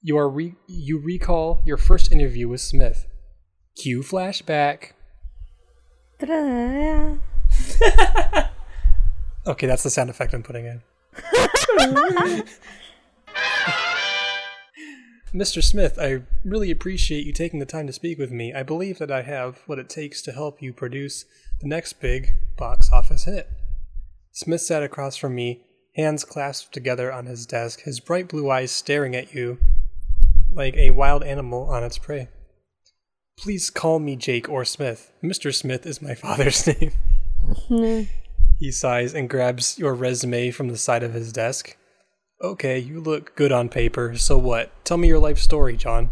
you 0.00 0.16
are 0.16 0.28
re- 0.28 0.54
you 0.68 0.98
recall 0.98 1.62
your 1.66 1.76
first 1.76 2.12
interview 2.12 2.48
with 2.48 2.60
Smith. 2.60 3.06
Cue 3.76 4.02
flashback. 4.02 4.92
Ta-da. 9.44 9.52
Okay, 9.52 9.66
that's 9.66 9.82
the 9.82 9.90
sound 9.90 10.10
effect 10.10 10.34
I'm 10.34 10.42
putting 10.42 10.66
in. 10.66 10.82
Mr. 15.34 15.62
Smith, 15.62 15.98
I 16.00 16.22
really 16.44 16.70
appreciate 16.70 17.26
you 17.26 17.32
taking 17.32 17.58
the 17.58 17.66
time 17.66 17.88
to 17.88 17.92
speak 17.92 18.18
with 18.18 18.30
me. 18.30 18.54
I 18.54 18.62
believe 18.62 18.98
that 18.98 19.10
I 19.10 19.22
have 19.22 19.62
what 19.66 19.80
it 19.80 19.88
takes 19.88 20.22
to 20.22 20.32
help 20.32 20.62
you 20.62 20.72
produce 20.72 21.24
the 21.60 21.66
next 21.66 21.94
big 21.94 22.34
box 22.56 22.92
office 22.92 23.24
hit. 23.24 23.48
Smith 24.30 24.60
sat 24.60 24.84
across 24.84 25.16
from 25.16 25.34
me, 25.34 25.62
hands 25.96 26.24
clasped 26.24 26.72
together 26.72 27.12
on 27.12 27.26
his 27.26 27.46
desk, 27.46 27.82
his 27.82 27.98
bright 27.98 28.28
blue 28.28 28.48
eyes 28.48 28.70
staring 28.70 29.16
at 29.16 29.34
you 29.34 29.58
like 30.52 30.76
a 30.76 30.90
wild 30.90 31.24
animal 31.24 31.68
on 31.68 31.82
its 31.82 31.98
prey. 31.98 32.28
Please 33.36 33.70
call 33.70 33.98
me 33.98 34.14
Jake 34.14 34.48
or 34.48 34.64
Smith. 34.64 35.10
Mr. 35.22 35.52
Smith 35.52 35.84
is 35.84 36.00
my 36.00 36.14
father's 36.14 36.64
name. 36.66 36.92
Hmm. 37.66 38.02
He 38.64 38.72
sighs 38.72 39.12
and 39.12 39.28
grabs 39.28 39.78
your 39.78 39.94
resume 39.94 40.50
from 40.50 40.68
the 40.68 40.78
side 40.78 41.02
of 41.02 41.12
his 41.12 41.34
desk. 41.34 41.76
Okay, 42.40 42.78
you 42.78 42.98
look 42.98 43.36
good 43.36 43.52
on 43.52 43.68
paper, 43.68 44.16
so 44.16 44.38
what? 44.38 44.72
Tell 44.86 44.96
me 44.96 45.06
your 45.06 45.18
life 45.18 45.36
story, 45.36 45.76
John. 45.76 46.08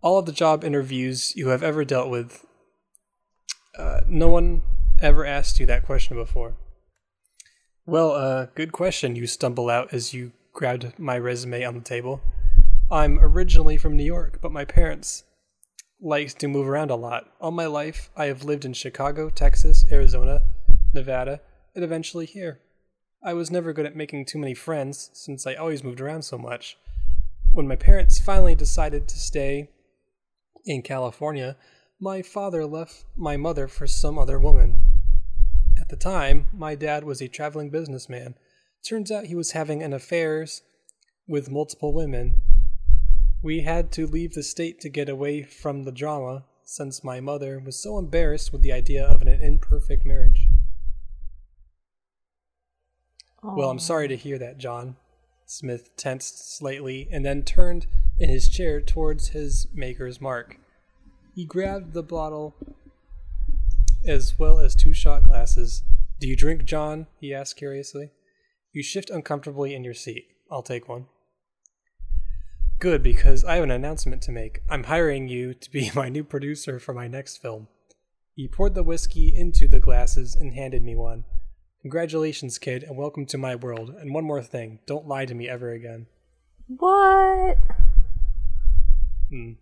All 0.00 0.18
of 0.18 0.26
the 0.26 0.32
job 0.32 0.64
interviews 0.64 1.36
you 1.36 1.50
have 1.50 1.62
ever 1.62 1.84
dealt 1.84 2.10
with, 2.10 2.44
uh, 3.78 4.00
no 4.08 4.26
one 4.26 4.64
ever 5.00 5.24
asked 5.24 5.60
you 5.60 5.66
that 5.66 5.86
question 5.86 6.16
before. 6.16 6.56
Well, 7.86 8.10
uh, 8.10 8.46
good 8.56 8.72
question, 8.72 9.14
you 9.14 9.28
stumble 9.28 9.70
out 9.70 9.94
as 9.94 10.12
you 10.12 10.32
grabbed 10.52 10.98
my 10.98 11.16
resume 11.16 11.62
on 11.62 11.74
the 11.74 11.80
table. 11.80 12.22
I'm 12.90 13.20
originally 13.20 13.76
from 13.76 13.96
New 13.96 14.02
York, 14.02 14.40
but 14.42 14.50
my 14.50 14.64
parents 14.64 15.22
likes 16.00 16.34
to 16.34 16.48
move 16.48 16.66
around 16.66 16.90
a 16.90 16.96
lot. 16.96 17.30
All 17.40 17.52
my 17.52 17.66
life, 17.66 18.10
I 18.16 18.24
have 18.24 18.42
lived 18.42 18.64
in 18.64 18.72
Chicago, 18.72 19.30
Texas, 19.30 19.86
Arizona, 19.92 20.42
Nevada, 20.92 21.40
and 21.74 21.84
eventually 21.84 22.26
here. 22.26 22.60
I 23.24 23.34
was 23.34 23.50
never 23.50 23.72
good 23.72 23.86
at 23.86 23.96
making 23.96 24.24
too 24.24 24.38
many 24.38 24.54
friends 24.54 25.10
since 25.12 25.46
I 25.46 25.54
always 25.54 25.84
moved 25.84 26.00
around 26.00 26.22
so 26.22 26.36
much. 26.36 26.76
When 27.52 27.68
my 27.68 27.76
parents 27.76 28.18
finally 28.18 28.54
decided 28.54 29.06
to 29.08 29.18
stay 29.18 29.68
in 30.64 30.82
California, 30.82 31.56
my 32.00 32.22
father 32.22 32.66
left 32.66 33.04
my 33.16 33.36
mother 33.36 33.68
for 33.68 33.86
some 33.86 34.18
other 34.18 34.38
woman. 34.38 34.78
At 35.80 35.88
the 35.88 35.96
time, 35.96 36.48
my 36.52 36.74
dad 36.74 37.04
was 37.04 37.20
a 37.20 37.28
traveling 37.28 37.70
businessman. 37.70 38.34
Turns 38.88 39.10
out 39.10 39.26
he 39.26 39.36
was 39.36 39.52
having 39.52 39.82
an 39.82 39.92
affairs 39.92 40.62
with 41.28 41.50
multiple 41.50 41.92
women. 41.92 42.36
We 43.42 43.60
had 43.60 43.92
to 43.92 44.06
leave 44.06 44.34
the 44.34 44.42
state 44.42 44.80
to 44.80 44.88
get 44.88 45.08
away 45.08 45.42
from 45.42 45.84
the 45.84 45.92
drama 45.92 46.44
since 46.64 47.04
my 47.04 47.20
mother 47.20 47.60
was 47.64 47.80
so 47.80 47.98
embarrassed 47.98 48.52
with 48.52 48.62
the 48.62 48.72
idea 48.72 49.04
of 49.04 49.22
an 49.22 49.28
imperfect 49.28 50.04
marriage. 50.04 50.48
Well, 53.42 53.70
I'm 53.70 53.80
sorry 53.80 54.06
to 54.08 54.16
hear 54.16 54.38
that, 54.38 54.58
John. 54.58 54.96
Smith 55.46 55.96
tensed 55.96 56.56
slightly 56.56 57.08
and 57.10 57.24
then 57.24 57.42
turned 57.42 57.86
in 58.18 58.28
his 58.28 58.48
chair 58.48 58.80
towards 58.80 59.28
his 59.28 59.66
maker's 59.74 60.20
mark. 60.20 60.58
He 61.34 61.44
grabbed 61.44 61.92
the 61.92 62.04
bottle 62.04 62.54
as 64.06 64.38
well 64.38 64.58
as 64.58 64.74
two 64.74 64.92
shot 64.92 65.24
glasses. 65.24 65.82
Do 66.20 66.28
you 66.28 66.36
drink, 66.36 66.64
John? 66.64 67.08
he 67.20 67.34
asked 67.34 67.56
curiously. 67.56 68.10
You 68.72 68.82
shift 68.82 69.10
uncomfortably 69.10 69.74
in 69.74 69.82
your 69.82 69.94
seat. 69.94 70.28
I'll 70.50 70.62
take 70.62 70.88
one. 70.88 71.06
Good, 72.78 73.02
because 73.02 73.44
I 73.44 73.56
have 73.56 73.64
an 73.64 73.70
announcement 73.70 74.22
to 74.22 74.32
make. 74.32 74.60
I'm 74.68 74.84
hiring 74.84 75.28
you 75.28 75.52
to 75.54 75.70
be 75.70 75.90
my 75.94 76.08
new 76.08 76.24
producer 76.24 76.78
for 76.78 76.94
my 76.94 77.08
next 77.08 77.38
film. 77.38 77.68
He 78.34 78.48
poured 78.48 78.74
the 78.74 78.82
whiskey 78.82 79.32
into 79.34 79.68
the 79.68 79.80
glasses 79.80 80.34
and 80.34 80.54
handed 80.54 80.82
me 80.82 80.94
one. 80.94 81.24
Congratulations, 81.82 82.58
kid, 82.58 82.84
and 82.84 82.96
welcome 82.96 83.26
to 83.26 83.36
my 83.36 83.56
world. 83.56 83.90
And 83.98 84.14
one 84.14 84.22
more 84.22 84.40
thing 84.40 84.78
don't 84.86 85.08
lie 85.08 85.26
to 85.26 85.34
me 85.34 85.48
ever 85.48 85.72
again. 85.72 86.06
What? 86.68 87.58
Hmm. 89.28 89.54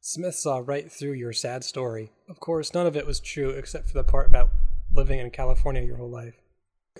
Smith 0.00 0.34
saw 0.34 0.60
right 0.64 0.90
through 0.90 1.12
your 1.12 1.32
sad 1.32 1.62
story. 1.62 2.10
Of 2.28 2.40
course, 2.40 2.74
none 2.74 2.84
of 2.84 2.96
it 2.96 3.06
was 3.06 3.20
true 3.20 3.50
except 3.50 3.86
for 3.86 3.92
the 3.92 4.02
part 4.02 4.26
about 4.26 4.50
living 4.92 5.20
in 5.20 5.30
California 5.30 5.82
your 5.82 5.98
whole 5.98 6.10
life. 6.10 6.34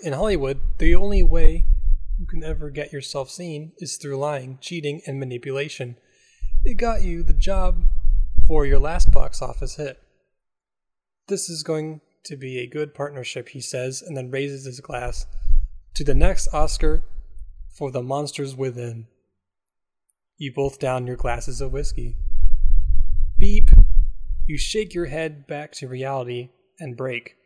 In 0.05 0.13
Hollywood, 0.13 0.61
the 0.79 0.95
only 0.95 1.25
way 1.25 1.65
you 2.17 2.25
can 2.25 2.45
ever 2.45 2.71
get 2.71 2.93
yourself 2.93 3.31
seen 3.31 3.73
is 3.79 3.97
through 3.97 4.17
lying, 4.17 4.59
cheating, 4.61 5.03
and 5.09 5.19
manipulation. 5.19 5.97
It 6.65 6.75
got 6.75 7.03
you 7.03 7.25
the 7.25 7.33
job 7.33 7.83
for 8.47 8.65
your 8.65 8.79
last 8.79 9.11
box 9.11 9.43
office 9.43 9.75
hit. 9.75 10.01
This 11.27 11.49
is 11.49 11.65
going 11.65 12.01
to 12.25 12.37
be 12.37 12.59
a 12.59 12.67
good 12.67 12.95
partnership, 12.95 13.51
he 13.51 13.61
says, 13.61 14.03
and 14.03 14.17
then 14.17 14.31
raises 14.31 14.65
his 14.65 14.81
glass 14.81 15.27
to 15.95 16.05
the 16.05 16.15
next 16.15 16.53
Oscar 16.53 17.05
for 17.77 17.91
The 17.91 18.03
Monsters 18.03 18.55
Within. 18.55 19.07
You 20.37 20.53
both 20.55 20.79
down 20.79 21.07
your 21.07 21.17
glasses 21.17 21.61
of 21.61 21.73
whiskey. 21.73 22.17
Beep. 23.39 23.71
You 24.47 24.59
shake 24.59 24.95
your 24.95 25.07
head 25.07 25.47
back 25.47 25.73
to 25.73 25.89
reality 25.89 26.51
and 26.79 26.97
brake. 26.97 27.37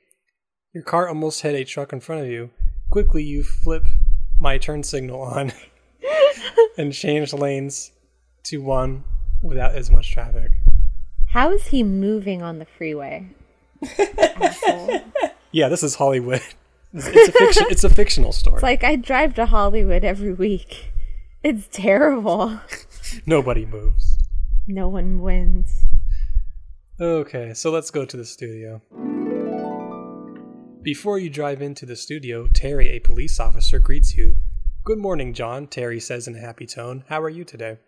Your 0.72 0.84
car 0.84 1.08
almost 1.08 1.42
hit 1.42 1.54
a 1.54 1.64
truck 1.64 1.92
in 1.92 2.00
front 2.00 2.22
of 2.22 2.28
you. 2.28 2.50
Quickly, 2.90 3.22
you 3.22 3.42
flip 3.42 3.86
my 4.40 4.58
turn 4.58 4.82
signal 4.82 5.22
on 5.22 5.52
and 6.78 6.92
change 6.92 7.32
lanes 7.32 7.92
to 8.44 8.58
one 8.58 9.04
without 9.42 9.74
as 9.74 9.90
much 9.90 10.10
traffic. 10.10 10.52
How 11.28 11.52
is 11.52 11.68
he 11.68 11.82
moving 11.82 12.42
on 12.42 12.58
the 12.58 12.66
freeway? 12.66 13.28
Yeah, 15.52 15.68
this 15.68 15.84
is 15.84 15.94
Hollywood. 15.94 16.42
It's 16.92 17.28
a 17.28 17.32
fiction. 17.32 17.66
it's 17.70 17.84
a 17.84 17.88
fictional 17.88 18.32
story. 18.40 18.56
It's 18.56 18.62
like 18.64 18.82
I 18.82 18.96
drive 18.96 19.34
to 19.34 19.46
Hollywood 19.46 20.02
every 20.04 20.32
week. 20.32 20.92
It's 21.44 21.68
terrible. 21.70 22.58
Nobody 23.26 23.64
moves. 23.64 24.18
No 24.66 24.88
one 24.88 25.22
wins. 25.22 25.86
Okay, 27.00 27.54
so 27.54 27.70
let's 27.70 27.92
go 27.92 28.04
to 28.04 28.16
the 28.16 28.24
studio. 28.24 28.80
Before 30.82 31.18
you 31.20 31.30
drive 31.30 31.62
into 31.62 31.86
the 31.86 31.96
studio, 31.96 32.48
Terry, 32.48 32.88
a 32.88 32.98
police 32.98 33.38
officer, 33.38 33.78
greets 33.78 34.16
you. 34.16 34.34
Good 34.82 34.98
morning, 34.98 35.34
John, 35.34 35.68
Terry 35.68 36.00
says 36.00 36.26
in 36.26 36.34
a 36.34 36.40
happy 36.40 36.66
tone. 36.66 37.04
How 37.08 37.22
are 37.22 37.30
you 37.30 37.44
today? 37.44 37.78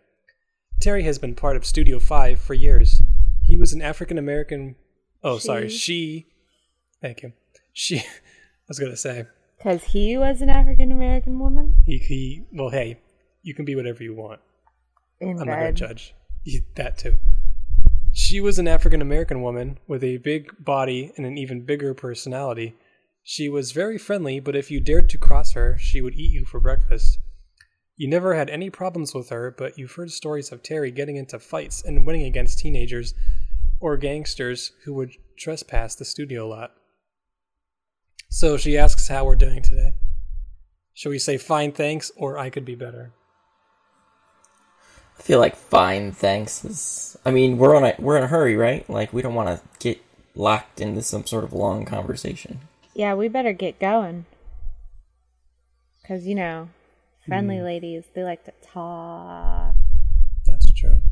Terry 0.80 1.02
has 1.02 1.18
been 1.18 1.34
part 1.34 1.56
of 1.56 1.66
Studio 1.66 1.98
5 1.98 2.40
for 2.40 2.54
years. 2.54 3.02
He 3.42 3.56
was 3.56 3.72
an 3.72 3.82
African 3.82 4.18
American. 4.18 4.76
Oh, 5.26 5.38
sorry, 5.38 5.68
She. 5.68 5.76
she. 5.78 6.26
Thank 7.02 7.22
you. 7.22 7.32
She. 7.72 7.98
I 7.98 8.04
was 8.68 8.78
going 8.78 8.92
to 8.92 8.96
say. 8.96 9.24
Because 9.58 9.82
he 9.84 10.16
was 10.16 10.40
an 10.40 10.48
African 10.50 10.92
American 10.92 11.38
woman 11.38 11.74
He, 11.84 11.98
he. 11.98 12.44
Well, 12.52 12.70
hey, 12.70 13.00
you 13.42 13.54
can 13.54 13.64
be 13.64 13.74
whatever 13.74 14.02
you 14.02 14.14
want. 14.14 14.40
in 15.20 15.30
I'm 15.40 15.46
not 15.48 15.56
gonna 15.58 15.72
judge. 15.72 16.14
He- 16.44 16.62
That 16.76 16.96
too. 16.98 17.16
She 18.12 18.40
was 18.40 18.58
an 18.58 18.68
African 18.68 19.02
American 19.02 19.42
woman 19.42 19.78
with 19.86 20.02
a 20.04 20.16
big 20.18 20.50
body 20.64 21.12
and 21.16 21.26
an 21.26 21.36
even 21.36 21.66
bigger 21.66 21.92
personality. 21.92 22.74
She 23.22 23.48
was 23.48 23.72
very 23.72 23.98
friendly, 23.98 24.40
but 24.40 24.54
if 24.56 24.70
you 24.70 24.78
dared 24.80 25.08
to 25.10 25.18
cross 25.18 25.52
her, 25.52 25.76
she 25.78 26.00
would 26.00 26.14
eat 26.14 26.30
you 26.32 26.44
for 26.44 26.60
breakfast. 26.60 27.18
You 27.96 28.08
never 28.08 28.34
had 28.34 28.48
any 28.50 28.70
problems 28.70 29.14
with 29.14 29.30
her, 29.30 29.54
but 29.56 29.76
you've 29.78 29.92
heard 29.92 30.10
stories 30.10 30.52
of 30.52 30.62
Terry 30.62 30.90
getting 30.90 31.16
into 31.16 31.38
fights 31.38 31.82
and 31.82 32.06
winning 32.06 32.24
against 32.24 32.58
teenagers 32.58 33.14
or 33.80 33.96
gangsters 33.96 34.72
who 34.84 34.94
would 34.94 35.12
trespass 35.38 35.94
the 35.94 36.04
studio 36.04 36.46
lot. 36.48 36.72
So 38.28 38.56
she 38.56 38.76
asks 38.76 39.08
how 39.08 39.24
we're 39.24 39.36
doing 39.36 39.62
today. 39.62 39.94
Should 40.94 41.10
we 41.10 41.18
say 41.18 41.36
fine 41.36 41.72
thanks 41.72 42.10
or 42.16 42.38
I 42.38 42.50
could 42.50 42.64
be 42.64 42.74
better? 42.74 43.12
I 45.18 45.22
feel 45.22 45.38
like 45.38 45.56
fine, 45.56 46.12
thanks. 46.12 46.64
Is, 46.64 47.16
I 47.24 47.30
mean, 47.30 47.58
we're 47.58 47.76
on 47.76 47.84
a 47.84 47.94
we're 47.98 48.16
in 48.16 48.22
a 48.22 48.28
hurry, 48.28 48.56
right? 48.56 48.88
Like 48.88 49.12
we 49.12 49.22
don't 49.22 49.34
want 49.34 49.48
to 49.48 49.60
get 49.78 50.00
locked 50.34 50.80
into 50.80 51.02
some 51.02 51.26
sort 51.26 51.44
of 51.44 51.52
long 51.52 51.84
conversation. 51.84 52.60
Yeah, 52.94 53.14
we 53.14 53.28
better 53.28 53.52
get 53.52 53.78
going. 53.78 54.26
Because, 56.00 56.26
you 56.26 56.34
know, 56.34 56.68
friendly 57.26 57.58
hmm. 57.58 57.64
ladies, 57.64 58.04
they 58.14 58.22
like 58.22 58.44
to 58.44 58.52
talk. 58.62 59.74
That's 60.46 60.72
true. 60.72 61.02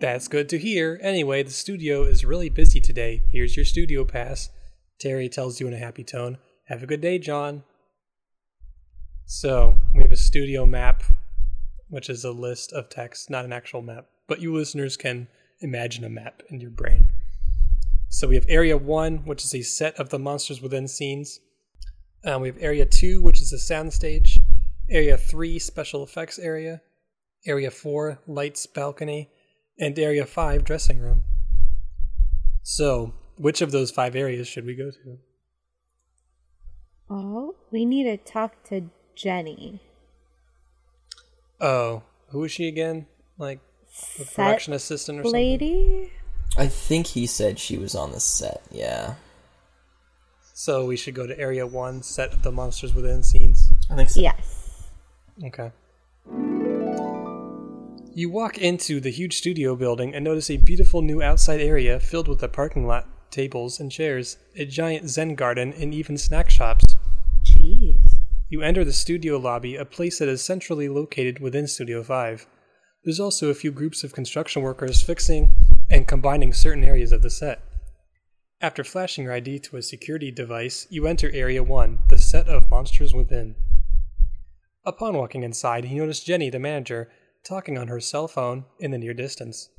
That's 0.00 0.28
good 0.28 0.48
to 0.48 0.58
hear. 0.58 0.98
Anyway, 1.02 1.42
the 1.42 1.50
studio 1.50 2.04
is 2.04 2.24
really 2.24 2.48
busy 2.48 2.80
today. 2.80 3.20
Here's 3.30 3.54
your 3.54 3.66
studio 3.66 4.02
pass. 4.02 4.48
Terry 4.98 5.28
tells 5.28 5.60
you 5.60 5.68
in 5.68 5.74
a 5.74 5.78
happy 5.78 6.04
tone. 6.04 6.38
Have 6.68 6.82
a 6.82 6.86
good 6.86 7.02
day, 7.02 7.18
John. 7.18 7.64
So, 9.26 9.76
we 9.94 10.00
have 10.00 10.10
a 10.10 10.16
studio 10.16 10.64
map, 10.64 11.02
which 11.90 12.08
is 12.08 12.24
a 12.24 12.32
list 12.32 12.72
of 12.72 12.88
text, 12.88 13.28
not 13.28 13.44
an 13.44 13.52
actual 13.52 13.82
map. 13.82 14.06
But 14.26 14.40
you 14.40 14.54
listeners 14.54 14.96
can 14.96 15.28
imagine 15.60 16.02
a 16.02 16.08
map 16.08 16.44
in 16.48 16.62
your 16.62 16.70
brain. 16.70 17.04
So, 18.08 18.26
we 18.26 18.36
have 18.36 18.46
Area 18.48 18.78
1, 18.78 19.26
which 19.26 19.44
is 19.44 19.54
a 19.54 19.60
set 19.60 20.00
of 20.00 20.08
the 20.08 20.18
Monsters 20.18 20.62
Within 20.62 20.88
scenes. 20.88 21.40
Um, 22.24 22.40
we 22.40 22.48
have 22.48 22.56
Area 22.58 22.86
2, 22.86 23.20
which 23.20 23.42
is 23.42 23.52
a 23.52 23.56
soundstage. 23.56 24.38
Area 24.88 25.18
3, 25.18 25.58
special 25.58 26.02
effects 26.02 26.38
area. 26.38 26.80
Area 27.44 27.70
4, 27.70 28.20
lights 28.26 28.64
balcony, 28.64 29.28
and 29.80 29.98
Area 29.98 30.26
5, 30.26 30.64
dressing 30.64 31.00
room. 31.00 31.24
So, 32.62 33.14
which 33.38 33.62
of 33.62 33.72
those 33.72 33.90
five 33.90 34.14
areas 34.14 34.46
should 34.46 34.66
we 34.66 34.76
go 34.76 34.90
to? 34.90 35.18
Oh, 37.08 37.56
we 37.72 37.84
need 37.84 38.04
to 38.04 38.16
talk 38.18 38.62
to 38.64 38.90
Jenny. 39.16 39.80
Oh, 41.60 42.02
who 42.28 42.44
is 42.44 42.52
she 42.52 42.68
again? 42.68 43.06
Like 43.38 43.60
the 44.18 44.24
Set 44.24 44.34
production 44.34 44.74
assistant 44.74 45.20
or 45.20 45.22
something? 45.24 45.40
lady? 45.40 46.12
I 46.56 46.66
think 46.66 47.06
he 47.08 47.26
said 47.26 47.58
she 47.58 47.78
was 47.78 47.94
on 47.94 48.12
the 48.12 48.20
set. 48.20 48.62
Yeah, 48.70 49.14
So 50.52 50.84
we 50.84 50.96
should 50.96 51.14
go 51.14 51.26
to 51.26 51.38
Area 51.38 51.66
1, 51.66 52.02
set 52.02 52.42
the 52.42 52.52
Monsters 52.52 52.94
Within 52.94 53.22
scenes. 53.22 53.72
I 53.90 53.96
think 53.96 54.10
so. 54.10 54.20
Yes. 54.20 54.88
Okay. 55.44 55.72
You 58.12 58.28
walk 58.28 58.58
into 58.58 58.98
the 58.98 59.10
huge 59.10 59.38
studio 59.38 59.76
building 59.76 60.16
and 60.16 60.24
notice 60.24 60.50
a 60.50 60.56
beautiful 60.56 61.00
new 61.00 61.22
outside 61.22 61.60
area 61.60 62.00
filled 62.00 62.26
with 62.26 62.42
a 62.42 62.48
parking 62.48 62.84
lot, 62.84 63.30
tables, 63.30 63.78
and 63.78 63.90
chairs, 63.90 64.36
a 64.56 64.64
giant 64.64 65.08
Zen 65.08 65.36
garden, 65.36 65.72
and 65.74 65.94
even 65.94 66.18
snack 66.18 66.50
shops. 66.50 66.96
Jeez. 67.44 68.18
You 68.48 68.62
enter 68.62 68.84
the 68.84 68.92
studio 68.92 69.38
lobby, 69.38 69.76
a 69.76 69.84
place 69.84 70.18
that 70.18 70.28
is 70.28 70.42
centrally 70.42 70.88
located 70.88 71.38
within 71.38 71.68
Studio 71.68 72.02
5. 72.02 72.48
There's 73.04 73.20
also 73.20 73.48
a 73.48 73.54
few 73.54 73.70
groups 73.70 74.02
of 74.02 74.12
construction 74.12 74.62
workers 74.62 75.00
fixing 75.00 75.52
and 75.88 76.08
combining 76.08 76.52
certain 76.52 76.82
areas 76.82 77.12
of 77.12 77.22
the 77.22 77.30
set. 77.30 77.62
After 78.60 78.82
flashing 78.82 79.24
your 79.24 79.34
ID 79.34 79.60
to 79.60 79.76
a 79.76 79.82
security 79.82 80.32
device, 80.32 80.88
you 80.90 81.06
enter 81.06 81.30
Area 81.32 81.62
1, 81.62 82.00
the 82.08 82.18
set 82.18 82.48
of 82.48 82.68
monsters 82.72 83.14
within. 83.14 83.54
Upon 84.84 85.14
walking 85.14 85.44
inside, 85.44 85.84
you 85.84 86.00
notice 86.00 86.24
Jenny, 86.24 86.50
the 86.50 86.58
manager, 86.58 87.08
talking 87.44 87.78
on 87.78 87.88
her 87.88 88.00
cell 88.00 88.28
phone 88.28 88.64
in 88.78 88.90
the 88.90 88.98
near 88.98 89.14
distance. 89.14 89.70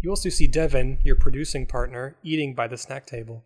You 0.00 0.10
also 0.10 0.28
see 0.28 0.46
Devin, 0.46 0.98
your 1.04 1.16
producing 1.16 1.66
partner, 1.66 2.16
eating 2.22 2.54
by 2.54 2.68
the 2.68 2.76
snack 2.76 3.06
table. 3.06 3.44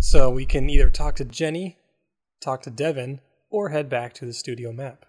So 0.00 0.30
we 0.30 0.44
can 0.44 0.68
either 0.68 0.90
talk 0.90 1.16
to 1.16 1.24
Jenny, 1.24 1.78
talk 2.40 2.62
to 2.62 2.70
Devin, 2.70 3.20
or 3.50 3.70
head 3.70 3.88
back 3.88 4.12
to 4.14 4.26
the 4.26 4.32
studio 4.32 4.72
map. 4.72 5.06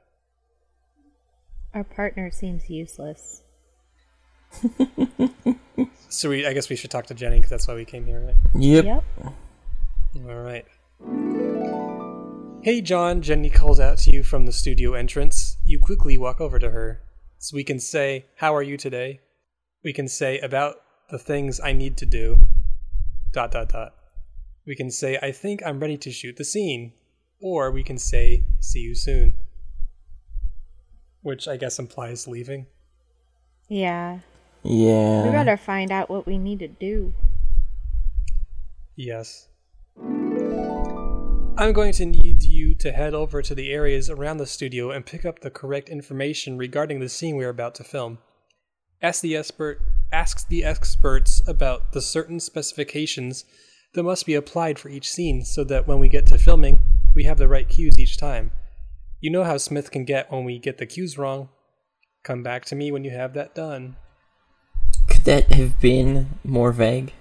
Our 1.74 1.84
partner 1.84 2.32
seems 2.32 2.70
useless. 2.70 3.44
So 6.10 6.30
we, 6.30 6.48
I 6.48 6.54
guess 6.54 6.70
we 6.70 6.76
should 6.76 6.92
talk 6.92 7.06
to 7.08 7.14
Jenny 7.14 7.38
because 7.38 7.50
that's 7.50 7.68
why 7.68 7.76
we 7.76 7.86
came 7.86 8.06
here, 8.06 8.22
right? 8.22 8.36
Yep. 8.56 8.86
Yep. 8.86 9.04
All 10.28 10.42
right. 10.42 10.66
Hey, 12.68 12.82
John, 12.82 13.22
Jenny 13.22 13.50
calls 13.50 13.80
out 13.80 13.98
to 14.00 14.12
you 14.12 14.24
from 14.24 14.46
the 14.46 14.52
studio 14.52 14.94
entrance. 14.94 15.56
You 15.64 15.80
quickly 15.80 16.18
walk 16.18 16.42
over 16.42 16.60
to 16.60 16.70
her. 16.70 17.02
So 17.38 17.56
we 17.56 17.64
can 17.64 17.80
say, 17.80 18.26
How 18.36 18.54
are 18.54 18.62
you 18.62 18.76
today? 18.76 19.22
We 19.86 19.94
can 19.94 20.10
say, 20.10 20.38
About 20.40 20.76
the 21.10 21.18
things 21.18 21.62
I 21.62 21.72
need 21.72 21.96
to 21.96 22.06
do. 22.06 22.40
Dot, 23.32 23.52
dot, 23.52 23.70
dot. 23.70 23.96
We 24.66 24.76
can 24.76 24.92
say, 24.92 25.18
I 25.22 25.32
think 25.32 25.62
I'm 25.66 25.80
ready 25.80 25.96
to 25.96 26.12
shoot 26.12 26.36
the 26.36 26.44
scene. 26.44 26.92
Or 27.40 27.72
we 27.72 27.84
can 27.84 27.98
say, 27.98 28.44
See 28.60 28.82
you 28.82 28.96
soon. 28.96 29.36
Which 31.22 31.48
I 31.48 31.56
guess 31.56 31.80
implies 31.80 32.28
leaving. 32.28 32.66
Yeah. 33.70 34.20
Yeah. 34.64 35.24
We 35.24 35.32
better 35.32 35.56
find 35.56 35.90
out 35.90 36.10
what 36.10 36.26
we 36.26 36.38
need 36.38 36.60
to 36.60 36.68
do. 36.68 37.14
Yes. 38.98 39.48
I'm 41.60 41.74
going 41.74 41.94
to 41.94 42.06
need 42.06 42.44
you 42.44 42.76
to 42.76 42.92
head 42.92 43.16
over 43.16 43.42
to 43.42 43.56
the 43.56 43.72
areas 43.72 44.12
around 44.12 44.38
the 44.38 44.46
studio 44.46 44.92
and 44.92 45.04
pick 45.04 45.26
up 45.26 45.40
the 45.40 45.50
correct 45.50 45.90
information 45.90 46.56
regarding 46.56 47.00
the 47.00 47.10
scene 47.10 47.36
we 47.36 47.46
are 47.46 47.50
about 47.50 47.74
to 47.76 47.84
film. 47.84 48.20
Ask 49.02 49.22
the 49.22 49.36
expert 49.36 49.82
ask 50.12 50.48
the 50.50 50.64
experts 50.64 51.42
about 51.48 51.94
the 51.94 52.02
certain 52.02 52.40
specifications 52.40 53.44
that 53.96 54.04
must 54.04 54.28
be 54.28 54.36
applied 54.36 54.78
for 54.78 54.90
each 54.90 55.12
scene 55.12 55.44
so 55.44 55.64
that 55.64 55.88
when 55.88 55.98
we 55.98 56.08
get 56.08 56.28
to 56.28 56.38
filming, 56.38 56.80
we 57.16 57.24
have 57.24 57.40
the 57.40 57.48
right 57.48 57.68
cues 57.68 58.00
each 58.00 58.18
time. 58.18 58.52
You 59.20 59.32
know 59.32 59.44
how 59.44 59.58
Smith 59.58 59.90
can 59.90 60.06
get 60.06 60.32
when 60.32 60.44
we 60.44 60.60
get 60.60 60.78
the 60.78 60.86
cues 60.86 61.18
wrong. 61.18 61.50
Come 62.24 62.44
back 62.44 62.66
to 62.66 62.76
me 62.76 62.92
when 62.92 63.04
you 63.04 63.10
have 63.10 63.34
that 63.34 63.56
done. 63.56 63.96
Could 65.10 65.24
that 65.26 65.52
have 65.54 65.82
been 65.82 66.40
more 66.44 66.72
vague? 66.72 67.14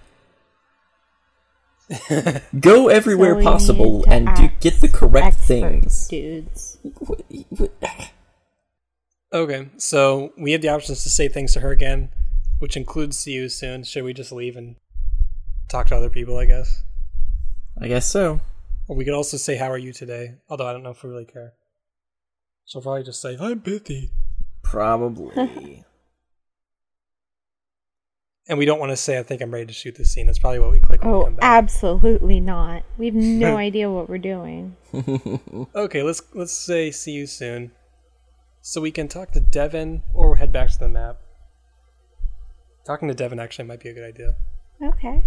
Go 2.61 2.88
everywhere 2.88 3.35
So 3.37 3.43
possible 3.43 4.05
and 4.09 4.28
do, 4.37 4.49
get 4.61 4.81
the 4.81 4.88
correct 4.88 5.37
things. 5.37 6.09
Dudes. 6.09 6.78
What- 6.99 7.25
what- 7.50 7.73
Okay, 9.33 9.69
so 9.76 10.33
we 10.38 10.52
have 10.52 10.62
the 10.62 10.69
options 10.69 11.02
to 11.02 11.11
say 11.11 11.28
things 11.28 11.52
to 11.52 11.61
her 11.61 11.71
again, 11.71 12.11
which 12.61 12.76
includes 12.76 13.19
see 13.19 13.33
you 13.33 13.49
soon. 13.49 13.83
Should 13.83 14.05
we 14.05 14.12
just 14.14 14.33
leave 14.33 14.57
and 14.57 14.76
talk 15.69 15.88
to 15.88 15.97
other 15.97 16.09
people, 16.09 16.38
I 16.38 16.45
guess? 16.47 16.83
I 17.81 17.88
guess 17.88 18.07
so. 18.07 18.40
Or 18.88 18.97
we 18.97 19.05
could 19.05 19.14
also 19.14 19.37
say, 19.37 19.57
How 19.57 19.71
are 19.71 19.76
you 19.78 19.93
today? 19.93 20.37
Although 20.49 20.66
I 20.69 20.73
don't 20.73 20.83
know 20.85 20.90
if 20.90 21.02
we 21.02 21.11
really 21.11 21.25
care. 21.25 21.52
So 22.64 22.78
I'll 22.78 22.83
probably 22.85 23.02
just 23.02 23.21
say, 23.21 23.37
I'm 23.38 23.59
busy. 23.59 24.11
Probably. 24.62 25.85
And 28.49 28.59
we 28.59 28.65
don't 28.65 28.78
want 28.78 28.91
to 28.93 28.97
say, 28.97 29.19
I 29.19 29.25
think 29.25 29.43
I'm 29.43 29.50
ready 29.52 29.67
to 29.67 29.73
shoot 29.73 29.97
this 29.97 30.13
scene. 30.13 30.26
That's 30.26 30.39
probably 30.39 30.61
what 30.61 30.71
we 30.71 30.78
click 30.78 31.02
when 31.02 31.13
we 31.13 31.19
Oh, 31.19 31.25
come 31.25 31.35
back. 31.35 31.45
absolutely 31.45 32.39
not. 32.39 32.85
We 32.97 33.06
have 33.06 33.15
no 33.17 33.56
idea 33.69 33.91
what 33.91 34.09
we're 34.09 34.19
doing. 34.19 34.76
Okay, 35.75 36.02
let's 36.02 36.23
let's 36.35 36.52
say 36.52 36.91
see 36.91 37.13
you 37.13 37.26
soon. 37.26 37.73
So 38.63 38.80
we 38.80 38.91
can 38.91 39.09
talk 39.09 39.32
to 39.32 39.41
Devin 39.41 40.02
or 40.15 40.37
head 40.37 40.52
back 40.52 40.71
to 40.71 40.78
the 40.78 40.89
map. 40.89 41.19
Talking 42.87 43.09
to 43.09 43.15
Devin 43.15 43.39
actually 43.41 43.67
might 43.67 43.80
be 43.80 43.89
a 43.91 43.95
good 43.95 44.04
idea. 44.09 44.37
Okay. 44.82 45.25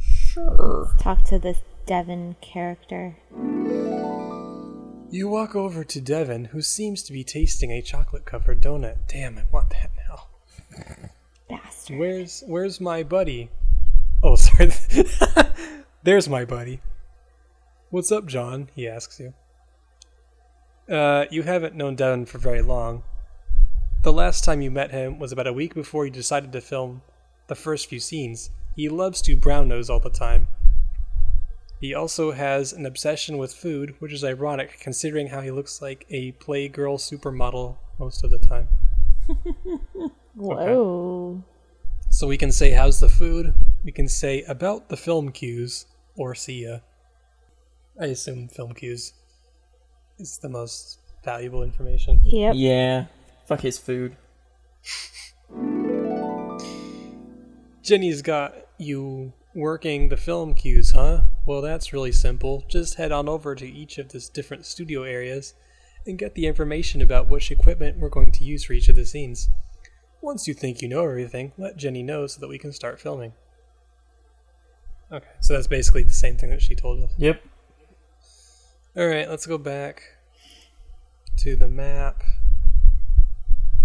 sure. 0.00 0.94
Talk 0.98 1.24
to 1.24 1.38
this 1.38 1.58
Devin 1.86 2.36
character. 2.40 3.16
You 5.10 5.28
walk 5.28 5.54
over 5.54 5.84
to 5.84 6.00
Devin, 6.00 6.46
who 6.46 6.62
seems 6.62 7.02
to 7.04 7.12
be 7.12 7.22
tasting 7.24 7.70
a 7.70 7.82
chocolate 7.82 8.24
covered 8.24 8.60
donut. 8.60 8.96
Damn, 9.08 9.36
I 9.38 9.44
want 9.52 9.70
that 9.70 9.90
now. 10.08 10.26
Bastard. 11.48 11.98
Where's 11.98 12.42
where's 12.46 12.80
my 12.80 13.02
buddy? 13.02 13.50
Oh, 14.22 14.36
sorry. 14.36 14.72
There's 16.02 16.28
my 16.28 16.44
buddy. 16.44 16.80
What's 17.90 18.10
up, 18.10 18.26
John? 18.26 18.70
He 18.74 18.88
asks 18.88 19.20
you. 19.20 19.34
Uh, 20.92 21.26
you 21.30 21.42
haven't 21.42 21.74
known 21.74 21.96
Devin 21.96 22.26
for 22.26 22.38
very 22.38 22.62
long. 22.62 23.04
The 24.02 24.12
last 24.12 24.44
time 24.44 24.60
you 24.60 24.70
met 24.70 24.90
him 24.90 25.18
was 25.18 25.32
about 25.32 25.46
a 25.46 25.52
week 25.52 25.74
before 25.74 26.04
you 26.04 26.10
decided 26.10 26.52
to 26.52 26.60
film 26.60 27.02
the 27.46 27.54
first 27.54 27.88
few 27.88 28.00
scenes. 28.00 28.50
He 28.76 28.88
loves 28.88 29.22
to 29.22 29.36
brown 29.36 29.68
nose 29.68 29.88
all 29.88 30.00
the 30.00 30.10
time. 30.10 30.48
He 31.80 31.94
also 31.94 32.32
has 32.32 32.72
an 32.72 32.86
obsession 32.86 33.38
with 33.38 33.54
food, 33.54 33.94
which 33.98 34.12
is 34.12 34.24
ironic 34.24 34.78
considering 34.80 35.28
how 35.28 35.40
he 35.40 35.50
looks 35.50 35.80
like 35.80 36.06
a 36.10 36.32
Playgirl 36.32 36.98
supermodel 36.98 37.76
most 37.98 38.24
of 38.24 38.30
the 38.30 38.38
time. 38.38 38.68
Whoa. 40.34 41.42
So 42.10 42.26
we 42.26 42.36
can 42.36 42.52
say, 42.52 42.70
How's 42.70 43.00
the 43.00 43.08
food? 43.08 43.54
We 43.84 43.92
can 43.92 44.08
say, 44.08 44.42
About 44.42 44.88
the 44.88 44.96
film 44.96 45.32
cues, 45.32 45.86
or 46.16 46.34
see 46.34 46.64
ya. 46.64 46.78
I 48.00 48.06
assume 48.06 48.48
film 48.48 48.72
cues 48.74 49.12
is 50.18 50.38
the 50.38 50.48
most 50.48 50.98
valuable 51.24 51.62
information. 51.62 52.20
Yep. 52.24 52.54
Yeah. 52.56 53.06
Fuck 53.46 53.60
his 53.60 53.78
food. 53.78 54.16
Jenny's 57.82 58.22
got 58.22 58.54
you 58.78 59.32
working 59.54 60.08
the 60.08 60.16
film 60.16 60.54
cues, 60.54 60.92
huh? 60.92 61.22
Well, 61.46 61.60
that's 61.60 61.92
really 61.92 62.12
simple. 62.12 62.64
Just 62.68 62.94
head 62.94 63.12
on 63.12 63.28
over 63.28 63.54
to 63.54 63.66
each 63.66 63.98
of 63.98 64.08
the 64.08 64.26
different 64.32 64.66
studio 64.66 65.02
areas 65.02 65.54
and 66.06 66.18
get 66.18 66.34
the 66.34 66.46
information 66.46 67.02
about 67.02 67.28
which 67.28 67.50
equipment 67.50 67.98
we're 67.98 68.08
going 68.08 68.32
to 68.32 68.44
use 68.44 68.64
for 68.64 68.72
each 68.72 68.88
of 68.88 68.96
the 68.96 69.06
scenes. 69.06 69.48
Once 70.24 70.48
you 70.48 70.54
think 70.54 70.80
you 70.80 70.88
know 70.88 71.04
everything, 71.04 71.52
let 71.58 71.76
Jenny 71.76 72.02
know 72.02 72.26
so 72.26 72.40
that 72.40 72.48
we 72.48 72.56
can 72.58 72.72
start 72.72 72.98
filming. 72.98 73.34
Okay, 75.12 75.28
so 75.40 75.52
that's 75.52 75.66
basically 75.66 76.02
the 76.02 76.14
same 76.14 76.38
thing 76.38 76.48
that 76.48 76.62
she 76.62 76.74
told 76.74 77.02
us. 77.04 77.10
Yep. 77.18 77.42
All 78.96 79.06
right, 79.06 79.28
let's 79.28 79.44
go 79.44 79.58
back 79.58 80.02
to 81.40 81.56
the 81.56 81.68
map. 81.68 82.22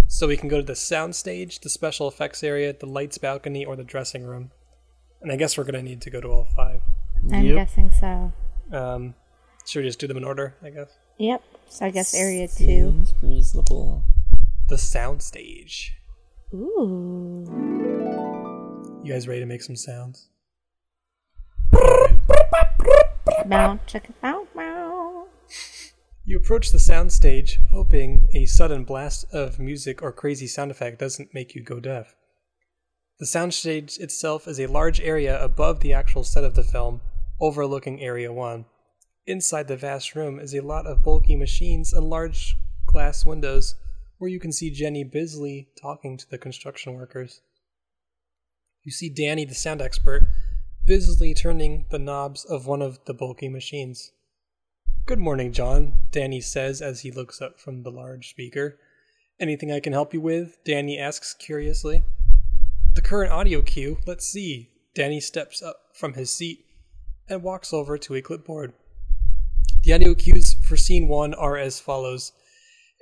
So 0.07 0.27
we 0.29 0.37
can 0.37 0.47
go 0.47 0.55
to 0.61 0.65
the 0.65 0.77
sound 0.77 1.13
stage, 1.13 1.59
the 1.59 1.69
special 1.69 2.07
effects 2.07 2.41
area, 2.41 2.71
the 2.71 2.85
lights 2.85 3.17
balcony, 3.17 3.65
or 3.65 3.75
the 3.75 3.83
dressing 3.83 4.23
room. 4.23 4.51
And 5.21 5.33
I 5.33 5.35
guess 5.35 5.57
we're 5.57 5.65
gonna 5.65 5.83
need 5.83 5.99
to 6.03 6.09
go 6.09 6.21
to 6.21 6.27
all 6.29 6.45
five. 6.55 6.79
I'm 7.33 7.43
Yep. 7.43 7.55
guessing 7.55 7.91
so. 7.91 8.31
Um, 8.71 9.13
should 9.67 9.79
we 9.83 9.89
just 9.89 9.99
do 9.99 10.07
them 10.07 10.15
in 10.15 10.23
order? 10.23 10.55
I 10.63 10.69
guess. 10.69 10.87
Yep. 11.17 11.43
So 11.67 11.85
I 11.85 11.89
guess 11.89 12.13
area 12.13 12.47
two. 12.47 12.55
Seems 12.55 13.13
reasonable. 13.21 14.03
The 14.69 14.77
sound 14.77 15.21
stage. 15.21 15.95
Ooh. 16.53 17.45
You 19.03 19.13
guys 19.13 19.27
ready 19.27 19.41
to 19.41 19.45
make 19.45 19.61
some 19.61 19.75
sounds? 19.75 20.29
Bow, 23.45 23.79
chicka, 23.87 24.13
bow, 24.21 24.47
bow. 24.55 25.27
You 26.25 26.37
approach 26.37 26.71
the 26.71 26.79
sound 26.79 27.11
stage, 27.11 27.59
hoping 27.71 28.27
a 28.33 28.45
sudden 28.45 28.83
blast 28.83 29.25
of 29.31 29.59
music 29.59 30.01
or 30.01 30.11
crazy 30.11 30.47
sound 30.47 30.71
effect 30.71 30.99
doesn't 30.99 31.33
make 31.33 31.53
you 31.53 31.63
go 31.63 31.79
deaf. 31.79 32.15
The 33.19 33.25
soundstage 33.25 33.99
itself 33.99 34.47
is 34.47 34.59
a 34.59 34.67
large 34.67 34.99
area 35.01 35.41
above 35.43 35.81
the 35.81 35.93
actual 35.93 36.23
set 36.23 36.43
of 36.43 36.55
the 36.55 36.63
film, 36.63 37.01
overlooking 37.39 38.01
Area 38.01 38.33
1. 38.33 38.65
Inside 39.27 39.67
the 39.67 39.77
vast 39.77 40.15
room 40.15 40.39
is 40.39 40.55
a 40.55 40.61
lot 40.61 40.87
of 40.87 41.03
bulky 41.03 41.35
machines 41.35 41.93
and 41.93 42.09
large 42.09 42.57
glass 42.87 43.25
windows 43.25 43.75
where 44.19 44.29
you 44.29 44.39
can 44.39 44.51
see 44.51 44.69
Jenny 44.69 45.03
busily 45.03 45.69
talking 45.81 46.17
to 46.17 46.29
the 46.29 46.37
construction 46.37 46.93
workers. 46.93 47.41
You 48.83 48.91
see 48.91 49.09
Danny, 49.09 49.45
the 49.45 49.55
sound 49.55 49.81
expert, 49.81 50.27
busily 50.85 51.33
turning 51.33 51.85
the 51.89 51.99
knobs 51.99 52.43
of 52.43 52.67
one 52.67 52.81
of 52.81 53.03
the 53.05 53.13
bulky 53.13 53.47
machines. 53.47 54.11
Good 55.05 55.19
morning, 55.19 55.53
John, 55.53 55.93
Danny 56.11 56.41
says 56.41 56.81
as 56.81 57.01
he 57.01 57.11
looks 57.11 57.41
up 57.41 57.59
from 57.59 57.83
the 57.83 57.91
large 57.91 58.29
speaker. 58.29 58.77
Anything 59.39 59.71
I 59.71 59.79
can 59.79 59.93
help 59.93 60.13
you 60.13 60.19
with? 60.19 60.57
Danny 60.65 60.99
asks 60.99 61.33
curiously. 61.33 62.03
The 62.95 63.01
current 63.01 63.31
audio 63.31 63.61
cue, 63.61 63.99
let's 64.05 64.27
see. 64.27 64.69
Danny 64.93 65.21
steps 65.21 65.61
up 65.63 65.77
from 65.93 66.13
his 66.13 66.29
seat 66.29 66.65
and 67.29 67.41
walks 67.41 67.71
over 67.71 67.97
to 67.97 68.15
a 68.15 68.21
clipboard. 68.21 68.73
The 69.83 69.93
audio 69.93 70.13
cues 70.13 70.55
for 70.55 70.75
scene 70.75 71.07
one 71.07 71.33
are 71.33 71.55
as 71.55 71.79
follows 71.79 72.33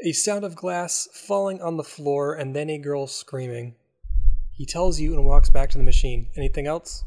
a 0.03 0.11
sound 0.11 0.43
of 0.45 0.55
glass 0.55 1.07
falling 1.13 1.61
on 1.61 1.77
the 1.77 1.83
floor, 1.83 2.33
and 2.33 2.55
then 2.55 2.69
a 2.69 2.77
girl 2.77 3.07
screaming. 3.07 3.75
He 4.51 4.65
tells 4.65 4.99
you 4.99 5.13
and 5.13 5.25
walks 5.25 5.49
back 5.49 5.69
to 5.71 5.77
the 5.77 5.83
machine. 5.83 6.29
Anything 6.35 6.67
else? 6.67 7.03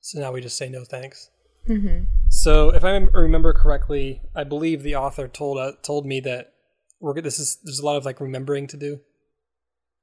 So 0.00 0.18
now 0.20 0.32
we 0.32 0.40
just 0.40 0.56
say 0.58 0.68
no 0.68 0.84
thanks. 0.84 1.30
Mm-hmm. 1.68 2.04
So 2.28 2.70
if 2.74 2.82
I 2.82 2.96
remember 2.96 3.52
correctly, 3.52 4.20
I 4.34 4.42
believe 4.44 4.82
the 4.82 4.96
author 4.96 5.28
told 5.28 5.58
uh, 5.58 5.72
told 5.82 6.06
me 6.06 6.18
that 6.20 6.52
we're 7.00 7.20
this 7.20 7.38
is 7.38 7.58
there's 7.62 7.78
a 7.78 7.86
lot 7.86 7.96
of 7.96 8.04
like 8.04 8.20
remembering 8.20 8.66
to 8.68 8.76
do 8.76 9.00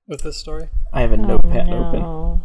with 0.08 0.22
this 0.22 0.38
story. 0.38 0.70
I 0.94 1.02
have 1.02 1.12
a 1.12 1.16
Oh, 1.16 1.26
notepad 1.26 1.70
open. 1.70 2.42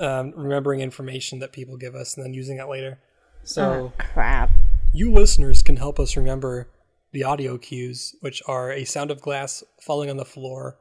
Um, 0.00 0.32
remembering 0.34 0.80
information 0.80 1.38
that 1.40 1.52
people 1.52 1.76
give 1.76 1.94
us 1.94 2.16
and 2.16 2.24
then 2.24 2.32
using 2.34 2.58
it 2.58 2.66
later. 2.68 2.98
So 3.44 3.62
Oh, 3.62 3.92
crap. 3.98 4.50
you 4.94 5.12
listeners 5.12 5.62
can 5.62 5.76
help 5.76 6.00
us 6.00 6.16
remember 6.16 6.68
the 7.14 7.22
audio 7.22 7.56
cues, 7.56 8.16
which 8.20 8.42
are 8.48 8.72
a 8.72 8.84
sound 8.84 9.12
of 9.12 9.20
glass 9.20 9.62
falling 9.80 10.10
on 10.10 10.16
the 10.16 10.24
floor, 10.24 10.76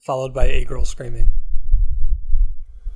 followed 0.00 0.32
by 0.32 0.44
a 0.44 0.64
girl 0.64 0.84
screaming. 0.84 1.32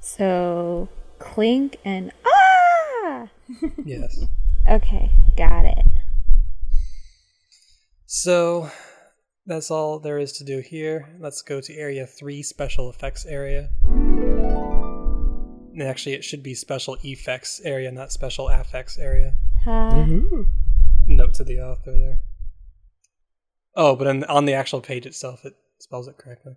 So, 0.01 0.89
clink 1.19 1.77
and 1.85 2.13
ah! 2.25 3.27
Yes. 3.85 4.25
Okay, 4.71 5.11
got 5.37 5.65
it. 5.65 5.85
So 8.07 8.71
that's 9.45 9.73
all 9.73 9.99
there 9.99 10.19
is 10.19 10.33
to 10.35 10.45
do 10.45 10.61
here. 10.61 11.17
Let's 11.19 11.43
go 11.43 11.61
to 11.61 11.75
area 11.75 12.07
three, 12.07 12.45
special 12.45 12.89
effects 12.89 13.27
area. 13.27 13.71
And 15.73 15.83
actually, 15.83 16.15
it 16.15 16.23
should 16.23 16.45
be 16.45 16.55
special 16.55 16.97
effects 17.03 17.61
area, 17.65 17.91
not 17.91 18.13
special 18.13 18.49
affects 18.49 18.99
area. 18.99 19.35
Huh? 19.65 20.07
Note 21.09 21.35
to 21.35 21.45
the 21.45 21.61
author 21.61 21.91
there. 21.91 22.21
Oh, 23.77 23.95
but 23.95 24.07
on, 24.07 24.25
on 24.25 24.47
the 24.47 24.55
actual 24.55 24.81
page 24.81 25.05
itself, 25.05 25.45
it 25.45 25.55
spells 25.79 26.09
it 26.09 26.17
correctly. 26.17 26.55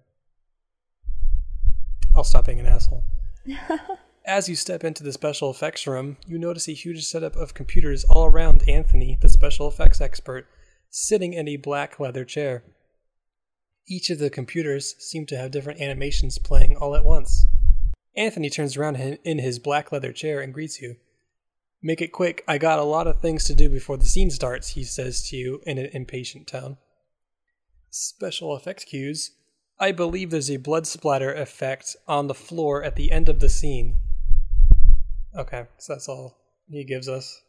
I'll 2.16 2.24
stop 2.24 2.46
being 2.46 2.60
an 2.60 2.66
asshole. 2.66 3.04
As 4.26 4.48
you 4.48 4.56
step 4.56 4.84
into 4.84 5.04
the 5.04 5.12
special 5.12 5.52
effects 5.52 5.86
room, 5.86 6.18
you 6.26 6.38
notice 6.38 6.68
a 6.68 6.74
huge 6.74 7.04
setup 7.06 7.36
of 7.36 7.54
computers 7.54 8.04
all 8.06 8.26
around 8.26 8.64
Anthony, 8.68 9.18
the 9.22 9.30
special 9.30 9.68
effects 9.68 10.00
expert, 10.00 10.48
sitting 10.90 11.34
in 11.34 11.48
a 11.48 11.58
black 11.58 12.00
leather 12.00 12.24
chair. 12.24 12.64
Each 13.88 14.10
of 14.10 14.20
the 14.20 14.30
computers 14.30 14.96
seem 15.00 15.26
to 15.28 15.38
have 15.38 15.52
different 15.52 15.82
animations 15.82 16.38
playing 16.38 16.78
all 16.78 16.96
at 16.96 17.04
once. 17.04 17.46
Anthony 18.16 18.50
turns 18.50 18.78
around 18.78 18.98
in 18.98 19.18
in 19.24 19.40
his 19.40 19.60
black 19.60 19.92
leather 19.92 20.12
chair 20.14 20.42
and 20.42 20.54
greets 20.54 20.82
you. 20.82 20.96
Make 21.82 22.02
it 22.02 22.12
quick, 22.12 22.44
I 22.48 22.58
got 22.58 22.80
a 22.80 22.84
lot 22.84 23.08
of 23.08 23.22
things 23.22 23.46
to 23.46 23.56
do 23.56 23.70
before 23.70 23.98
the 23.98 24.06
scene 24.06 24.30
starts, 24.30 24.70
he 24.70 24.84
says 24.84 25.28
to 25.30 25.38
you 25.38 25.62
in 25.66 25.78
an 25.78 25.90
impatient 25.94 26.48
tone. 26.48 26.78
Special 27.92 28.56
effects 28.56 28.86
cues. 28.86 29.32
I 29.80 29.92
believe 29.92 30.30
there's 30.30 30.52
a 30.52 30.58
blood 30.58 30.86
splatter 30.86 31.34
effect 31.34 31.96
on 32.08 32.28
the 32.28 32.34
floor 32.34 32.84
at 32.84 32.96
the 32.96 33.12
end 33.12 33.30
of 33.30 33.40
the 33.40 33.50
scene. 33.50 33.96
Okay, 35.36 35.66
so 35.78 35.94
that's 35.94 36.10
all 36.10 36.38
he 36.70 36.84
gives 36.84 37.08
us. 37.08 37.42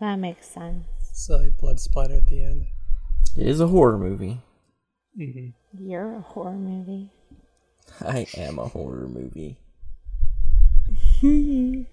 That 0.00 0.16
makes 0.16 0.46
sense. 0.48 0.84
So 1.12 1.34
a 1.34 1.50
blood 1.50 1.80
splatter 1.80 2.14
at 2.14 2.26
the 2.28 2.44
end. 2.44 2.66
It 3.36 3.46
is 3.46 3.60
a 3.60 3.66
horror 3.66 3.98
movie. 3.98 4.40
hmm 5.16 5.48
You're 5.78 6.16
a 6.16 6.20
horror 6.20 6.52
movie. 6.52 7.10
I 8.00 8.26
am 8.36 8.58
a 8.58 8.68
horror 8.68 9.08
movie. 9.08 9.58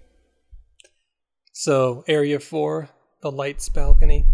So, 1.58 2.04
Area 2.06 2.38
4, 2.38 2.90
the 3.22 3.32
lights 3.32 3.70
balcony. 3.70 4.26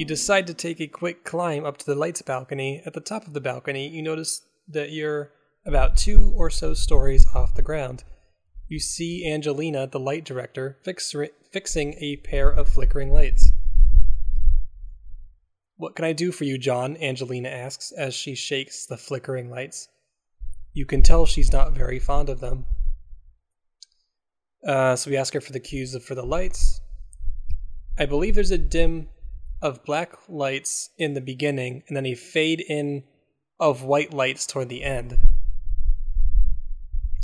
You 0.00 0.06
decide 0.06 0.46
to 0.46 0.54
take 0.54 0.80
a 0.80 0.86
quick 0.86 1.24
climb 1.24 1.66
up 1.66 1.76
to 1.76 1.84
the 1.84 1.94
lights 1.94 2.22
balcony. 2.22 2.82
At 2.86 2.94
the 2.94 3.02
top 3.02 3.26
of 3.26 3.34
the 3.34 3.40
balcony, 3.42 3.86
you 3.86 4.00
notice 4.00 4.40
that 4.66 4.92
you're 4.92 5.30
about 5.66 5.98
two 5.98 6.32
or 6.34 6.48
so 6.48 6.72
stories 6.72 7.26
off 7.34 7.54
the 7.54 7.60
ground. 7.60 8.04
You 8.66 8.78
see 8.80 9.30
Angelina, 9.30 9.86
the 9.86 10.00
light 10.00 10.24
director, 10.24 10.78
fix- 10.82 11.14
fixing 11.52 11.96
a 11.98 12.16
pair 12.16 12.48
of 12.48 12.70
flickering 12.70 13.12
lights. 13.12 13.52
What 15.76 15.94
can 15.94 16.06
I 16.06 16.14
do 16.14 16.32
for 16.32 16.44
you, 16.44 16.56
John? 16.56 16.96
Angelina 16.96 17.50
asks 17.50 17.92
as 17.92 18.14
she 18.14 18.34
shakes 18.34 18.86
the 18.86 18.96
flickering 18.96 19.50
lights. 19.50 19.88
You 20.72 20.86
can 20.86 21.02
tell 21.02 21.26
she's 21.26 21.52
not 21.52 21.74
very 21.74 21.98
fond 21.98 22.30
of 22.30 22.40
them. 22.40 22.64
Uh, 24.66 24.96
so 24.96 25.10
we 25.10 25.18
ask 25.18 25.34
her 25.34 25.42
for 25.42 25.52
the 25.52 25.60
cues 25.60 25.94
for 26.02 26.14
the 26.14 26.24
lights. 26.24 26.80
I 27.98 28.06
believe 28.06 28.34
there's 28.34 28.50
a 28.50 28.56
dim 28.56 29.10
of 29.62 29.84
black 29.84 30.12
lights 30.28 30.90
in 30.96 31.14
the 31.14 31.20
beginning, 31.20 31.82
and 31.88 31.96
then 31.96 32.06
a 32.06 32.14
fade 32.14 32.60
in 32.60 33.02
of 33.58 33.82
white 33.82 34.12
lights 34.12 34.46
toward 34.46 34.68
the 34.68 34.82
end. 34.82 35.18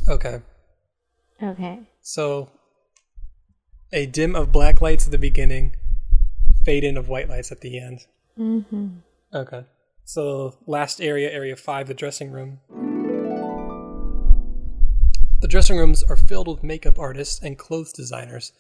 Okay, 0.08 0.40
Okay. 1.42 1.80
so 2.00 2.50
a 3.92 4.06
dim 4.06 4.36
of 4.36 4.52
black 4.52 4.80
lights 4.80 5.06
at 5.06 5.10
the 5.12 5.18
beginning, 5.18 5.74
fade 6.64 6.84
in 6.84 6.96
of 6.96 7.08
white 7.08 7.28
lights 7.28 7.50
at 7.50 7.60
the 7.60 7.78
end. 7.78 8.06
Mm-hmm. 8.38 8.88
Okay. 9.34 9.64
So 10.04 10.56
last 10.66 11.00
area, 11.00 11.30
area 11.30 11.56
five, 11.56 11.88
the 11.88 11.94
dressing 11.94 12.30
room. 12.30 12.60
The 15.40 15.48
dressing 15.48 15.76
rooms 15.76 16.02
are 16.04 16.16
filled 16.16 16.48
with 16.48 16.62
makeup 16.62 16.98
artists 16.98 17.42
and 17.42 17.58
clothes 17.58 17.92
designers. 17.92 18.52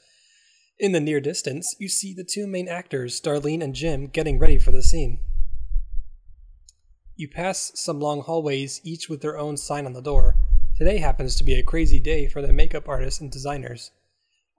In 0.78 0.92
the 0.92 1.00
near 1.00 1.20
distance, 1.20 1.74
you 1.78 1.88
see 1.88 2.12
the 2.12 2.22
two 2.22 2.46
main 2.46 2.68
actors, 2.68 3.18
Darlene 3.18 3.62
and 3.62 3.74
Jim, 3.74 4.08
getting 4.08 4.38
ready 4.38 4.58
for 4.58 4.72
the 4.72 4.82
scene. 4.82 5.18
You 7.14 7.28
pass 7.28 7.72
some 7.74 7.98
long 7.98 8.20
hallways, 8.20 8.82
each 8.84 9.08
with 9.08 9.22
their 9.22 9.38
own 9.38 9.56
sign 9.56 9.86
on 9.86 9.94
the 9.94 10.02
door. 10.02 10.36
Today 10.76 10.98
happens 10.98 11.34
to 11.36 11.44
be 11.44 11.54
a 11.54 11.62
crazy 11.62 11.98
day 11.98 12.28
for 12.28 12.42
the 12.42 12.52
makeup 12.52 12.90
artists 12.90 13.22
and 13.22 13.32
designers. 13.32 13.90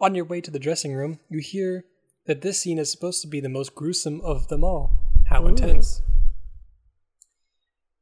On 0.02 0.16
your 0.16 0.26
way 0.26 0.42
to 0.42 0.50
the 0.50 0.58
dressing 0.58 0.96
room, 0.96 1.20
you 1.30 1.38
hear 1.38 1.86
that 2.26 2.42
this 2.42 2.60
scene 2.60 2.80
is 2.80 2.92
supposed 2.92 3.22
to 3.22 3.28
be 3.28 3.40
the 3.40 3.48
most 3.48 3.76
gruesome 3.76 4.20
of 4.22 4.48
them 4.48 4.64
all. 4.64 5.00
How 5.28 5.46
intense. 5.46 6.02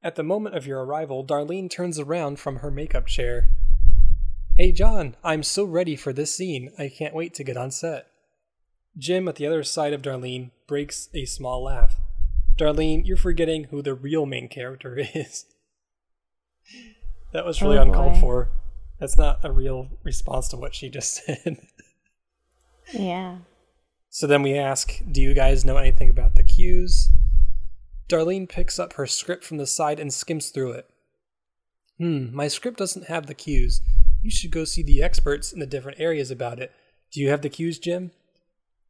At 0.01 0.15
the 0.15 0.23
moment 0.23 0.56
of 0.56 0.65
your 0.65 0.86
arrival, 0.86 1.25
Darlene 1.25 1.69
turns 1.69 1.99
around 1.99 2.39
from 2.39 2.58
her 2.58 2.71
makeup 2.71 3.08
chair. 3.08 3.49
Hey, 4.55 4.71
John, 4.71 5.15
I'm 5.23 5.43
so 5.43 5.65
ready 5.65 5.95
for 5.95 6.13
this 6.13 6.33
scene. 6.35 6.71
I 6.79 6.87
can't 6.89 7.13
wait 7.13 7.33
to 7.35 7.43
get 7.43 7.57
on 7.57 7.71
set. 7.71 8.07
Jim, 8.97 9.27
at 9.27 9.35
the 9.35 9.45
other 9.45 9.63
side 9.63 9.91
of 9.91 10.01
Darlene, 10.01 10.51
breaks 10.67 11.09
a 11.13 11.25
small 11.25 11.63
laugh. 11.63 11.97
Darlene, 12.57 13.05
you're 13.05 13.17
forgetting 13.17 13.65
who 13.65 13.81
the 13.81 13.93
real 13.93 14.25
main 14.25 14.47
character 14.47 14.97
is. 15.13 15.45
that 17.33 17.45
was 17.45 17.61
really 17.61 17.77
Oh, 17.77 17.81
uncalled 17.81 18.13
boy. 18.13 18.19
for. 18.21 18.49
That's 18.97 19.17
not 19.17 19.39
a 19.43 19.51
real 19.51 19.89
response 20.03 20.47
to 20.49 20.57
what 20.57 20.73
she 20.73 20.89
just 20.89 21.15
said. 21.25 21.57
Yeah. 22.93 23.39
So 24.09 24.25
then 24.25 24.41
we 24.41 24.57
ask, 24.57 25.01
Do 25.11 25.21
you 25.21 25.33
guys 25.33 25.65
know 25.65 25.75
anything 25.75 26.09
about 26.09 26.35
the 26.35 26.43
cues? 26.43 27.09
Darlene 28.07 28.47
picks 28.47 28.79
up 28.79 28.93
her 28.93 29.05
script 29.07 29.43
from 29.43 29.57
the 29.57 29.67
side 29.67 29.99
and 29.99 30.13
skims 30.13 30.49
through 30.49 30.71
it. 30.73 30.89
Hmm, 31.97 32.33
my 32.33 32.47
script 32.47 32.77
doesn't 32.77 33.07
have 33.07 33.25
the 33.27 33.33
cues. 33.33 33.81
You 34.21 34.32
should 34.32 34.51
go 34.51 34.65
see 34.65 34.84
the 34.84 35.04
experts 35.04 35.54
in 35.54 35.60
the 35.60 35.65
different 35.65 35.99
areas 35.99 36.32
about 36.32 36.60
it. 36.60 36.71
Do 37.12 37.19
you 37.19 37.30
have 37.30 37.41
the 37.41 37.49
cues, 37.49 37.80
Jim? 37.80 38.12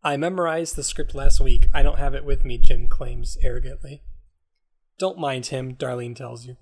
I 0.03 0.17
memorized 0.17 0.75
the 0.75 0.83
script 0.83 1.15
last 1.15 1.39
week. 1.39 1.67
I 1.73 1.83
don't 1.83 1.99
have 1.99 2.13
it 2.13 2.23
with 2.23 2.45
me, 2.45 2.57
Jim 2.57 2.87
claims 2.87 3.37
arrogantly. 3.41 4.03
Don't 4.97 5.19
mind 5.19 5.47
him, 5.47 5.75
Darlene 5.75 6.15
tells 6.15 6.45
you. 6.45 6.57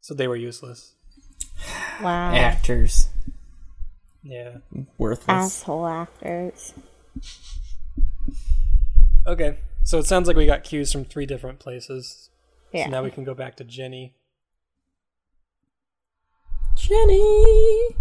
So 0.00 0.14
they 0.14 0.26
were 0.26 0.36
useless. 0.36 0.94
Wow. 2.02 2.34
Actors. 2.34 3.08
Yeah. 4.22 4.58
Worthless. 4.98 5.28
Asshole 5.28 5.86
actors. 5.86 6.74
Okay, 9.26 9.58
so 9.84 9.98
it 9.98 10.06
sounds 10.06 10.26
like 10.26 10.36
we 10.36 10.46
got 10.46 10.64
cues 10.64 10.90
from 10.90 11.04
three 11.04 11.26
different 11.26 11.58
places. 11.58 12.30
Yeah. 12.72 12.86
So 12.86 12.90
now 12.90 13.02
we 13.02 13.10
can 13.10 13.24
go 13.24 13.34
back 13.34 13.56
to 13.56 13.64
Jenny. 13.64 14.14
Jenny! 16.80 17.96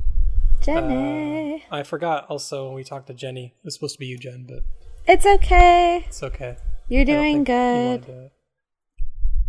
Jenny. 0.61 1.63
Uh, 1.71 1.75
I 1.75 1.83
forgot 1.83 2.25
also 2.29 2.65
when 2.67 2.75
we 2.75 2.83
talked 2.83 3.07
to 3.07 3.13
Jenny. 3.13 3.53
It 3.57 3.65
was 3.65 3.73
supposed 3.75 3.95
to 3.95 3.99
be 3.99 4.05
you, 4.07 4.17
Jen, 4.17 4.45
but 4.47 4.59
it's 5.07 5.25
okay. 5.25 6.05
it's 6.07 6.23
okay. 6.23 6.57
You're 6.87 7.05
doing 7.05 7.45
think 7.45 7.49
you 7.49 7.53
good. 7.53 8.03
to- 8.05 8.31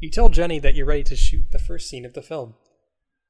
You 0.00 0.10
tell 0.10 0.28
Jenny 0.28 0.58
that 0.58 0.74
you're 0.74 0.86
ready 0.86 1.04
to 1.04 1.16
shoot 1.16 1.44
the 1.52 1.58
first 1.58 1.88
scene 1.88 2.04
of 2.04 2.14
the 2.14 2.22
film. 2.22 2.54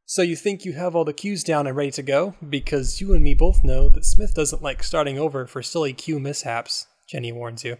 So 0.06 0.22
you 0.22 0.34
think 0.36 0.64
you 0.64 0.72
have 0.72 0.96
all 0.96 1.04
the 1.04 1.12
cues 1.12 1.44
down 1.44 1.66
and 1.66 1.76
ready 1.76 1.92
to 1.92 2.02
go? 2.02 2.34
Because 2.48 3.00
you 3.00 3.14
and 3.14 3.22
me 3.22 3.34
both 3.34 3.62
know 3.62 3.88
that 3.90 4.04
Smith 4.04 4.34
doesn't 4.34 4.62
like 4.62 4.82
starting 4.82 5.18
over 5.18 5.46
for 5.46 5.62
silly 5.62 5.92
cue 5.92 6.18
mishaps, 6.18 6.86
Jenny 7.08 7.30
warns 7.30 7.62
you. 7.62 7.76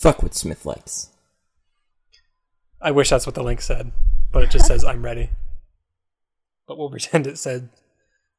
Fuck 0.00 0.22
what 0.22 0.34
Smith 0.34 0.64
likes. 0.64 1.10
I 2.80 2.92
wish 2.92 3.10
that's 3.10 3.26
what 3.26 3.34
the 3.34 3.42
link 3.42 3.60
said, 3.60 3.92
but 4.32 4.42
it 4.44 4.50
just 4.50 4.66
says 4.66 4.84
I'm 4.84 5.04
ready. 5.04 5.30
But 6.66 6.78
we'll 6.78 6.90
pretend 6.96 7.26
it 7.26 7.38
said 7.38 7.70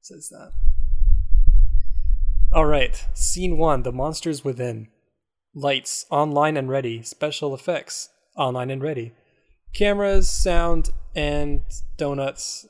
says 0.01 0.29
that. 0.29 0.51
All 2.51 2.65
right, 2.65 3.05
scene 3.13 3.57
one: 3.57 3.83
the 3.83 3.91
monsters 3.91 4.43
within. 4.43 4.87
Lights 5.53 6.05
online 6.11 6.55
and 6.55 6.69
ready. 6.69 7.01
Special 7.01 7.55
effects 7.55 8.09
online 8.35 8.69
and 8.69 8.81
ready. 8.81 9.13
Cameras, 9.73 10.29
sound, 10.29 10.91
and 11.15 11.61
donuts. 11.97 12.67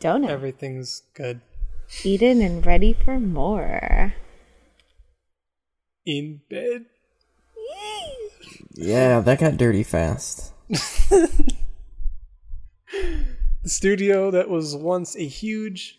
Donut. 0.00 0.30
Everything's 0.30 1.02
good. 1.14 1.40
Eaten 2.02 2.40
and 2.40 2.64
ready 2.64 2.92
for 2.92 3.20
more. 3.20 4.14
In 6.04 6.40
bed. 6.48 6.86
Yeah, 8.74 9.20
that 9.20 9.40
got 9.40 9.56
dirty 9.56 9.82
fast. 9.82 10.52
The 13.66 13.70
studio 13.70 14.30
that 14.30 14.48
was 14.48 14.76
once 14.76 15.16
a 15.16 15.26
huge, 15.26 15.98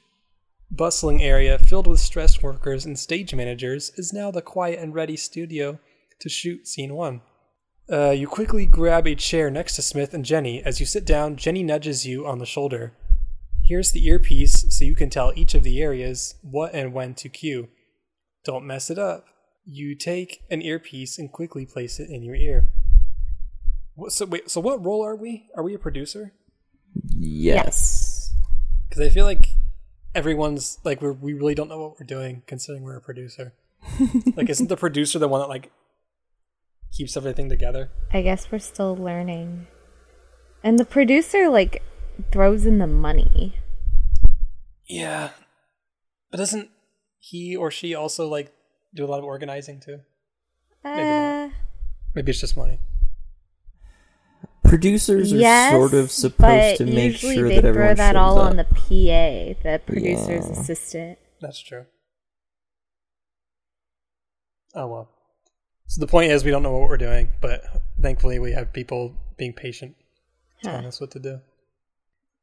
bustling 0.71 1.21
area 1.21 1.59
filled 1.59 1.85
with 1.85 1.99
stressed 1.99 2.41
workers 2.41 2.85
and 2.85 2.97
stage 2.97 3.35
managers 3.35 3.91
is 3.97 4.13
now 4.13 4.31
the 4.31 4.41
quiet 4.41 4.79
and 4.79 4.95
ready 4.95 5.17
studio 5.17 5.77
to 6.21 6.29
shoot 6.29 6.65
scene 6.65 6.93
one. 6.93 7.19
Uh, 7.91 8.11
you 8.11 8.25
quickly 8.25 8.65
grab 8.65 9.05
a 9.05 9.15
chair 9.15 9.51
next 9.51 9.75
to 9.75 9.81
Smith 9.81 10.13
and 10.13 10.23
Jenny. 10.23 10.63
As 10.63 10.79
you 10.79 10.85
sit 10.85 11.03
down, 11.05 11.35
Jenny 11.35 11.61
nudges 11.61 12.07
you 12.07 12.25
on 12.25 12.39
the 12.39 12.45
shoulder. 12.45 12.93
Here's 13.65 13.91
the 13.91 14.07
earpiece 14.07 14.65
so 14.69 14.85
you 14.85 14.95
can 14.95 15.09
tell 15.09 15.33
each 15.35 15.53
of 15.53 15.63
the 15.63 15.81
areas 15.81 16.35
what 16.41 16.73
and 16.73 16.93
when 16.93 17.15
to 17.15 17.27
cue. 17.27 17.67
Don't 18.45 18.65
mess 18.65 18.89
it 18.89 18.97
up. 18.97 19.25
You 19.65 19.93
take 19.93 20.41
an 20.49 20.61
earpiece 20.61 21.19
and 21.19 21.29
quickly 21.29 21.65
place 21.65 21.99
it 21.99 22.09
in 22.09 22.23
your 22.23 22.35
ear. 22.35 22.69
So 24.07 24.25
wait, 24.25 24.49
so 24.49 24.61
what 24.61 24.85
role 24.85 25.03
are 25.03 25.17
we? 25.17 25.49
Are 25.53 25.63
we 25.63 25.73
a 25.73 25.77
producer? 25.77 26.31
Yes. 27.05 28.33
Because 28.89 29.05
I 29.05 29.09
feel 29.09 29.25
like 29.25 29.47
everyone's 30.15 30.79
like 30.83 31.01
we're, 31.01 31.13
we 31.13 31.33
really 31.33 31.55
don't 31.55 31.69
know 31.69 31.79
what 31.79 31.99
we're 31.99 32.05
doing 32.05 32.43
considering 32.47 32.83
we're 32.83 32.97
a 32.97 33.01
producer. 33.01 33.53
like, 34.35 34.49
isn't 34.49 34.69
the 34.69 34.77
producer 34.77 35.19
the 35.19 35.27
one 35.27 35.41
that 35.41 35.49
like 35.49 35.71
keeps 36.91 37.15
everything 37.15 37.49
together? 37.49 37.91
I 38.11 38.21
guess 38.21 38.51
we're 38.51 38.59
still 38.59 38.95
learning. 38.95 39.67
And 40.63 40.79
the 40.79 40.85
producer, 40.85 41.49
like, 41.49 41.83
throws 42.31 42.65
in 42.65 42.79
the 42.79 42.87
money. 42.87 43.55
Yeah, 44.85 45.29
but 46.31 46.37
doesn't 46.37 46.69
he 47.19 47.55
or 47.55 47.69
she 47.69 47.93
also 47.93 48.27
like 48.27 48.53
do 48.93 49.05
a 49.05 49.07
lot 49.07 49.19
of 49.19 49.25
organizing 49.25 49.79
too? 49.79 49.99
Uh, 50.83 51.49
Maybe 52.15 52.31
it's 52.31 52.39
just 52.39 52.57
money. 52.57 52.79
Producers 54.67 55.31
are 55.33 55.37
yes, 55.37 55.71
sort 55.71 55.93
of 55.93 56.11
supposed 56.11 56.77
to 56.77 56.85
make 56.85 57.13
usually 57.13 57.35
sure 57.35 57.47
they 57.49 57.55
that 57.55 57.61
throw 57.61 57.69
everyone 57.69 57.95
that 57.97 58.15
all 58.15 58.39
up. 58.39 58.49
on 58.51 58.57
the 58.57 58.65
PA, 58.65 59.59
the 59.63 59.81
producer's 59.85 60.45
Yeah. 60.45 60.59
assistant. 60.59 61.19
That's 61.41 61.59
true. 61.59 61.85
Oh 64.75 64.87
well. 64.87 65.09
So 65.87 66.01
the 66.01 66.07
point 66.07 66.31
is, 66.31 66.43
we 66.43 66.51
don't 66.51 66.63
know 66.63 66.77
what 66.77 66.89
we're 66.89 66.97
doing, 66.97 67.31
but 67.39 67.63
thankfully 68.01 68.39
we 68.39 68.51
have 68.51 68.73
people 68.73 69.15
being 69.37 69.53
patient, 69.53 69.95
telling 70.61 70.81
Huh. 70.83 70.87
us 70.89 70.99
what 70.99 71.11
to 71.11 71.19
do. 71.19 71.41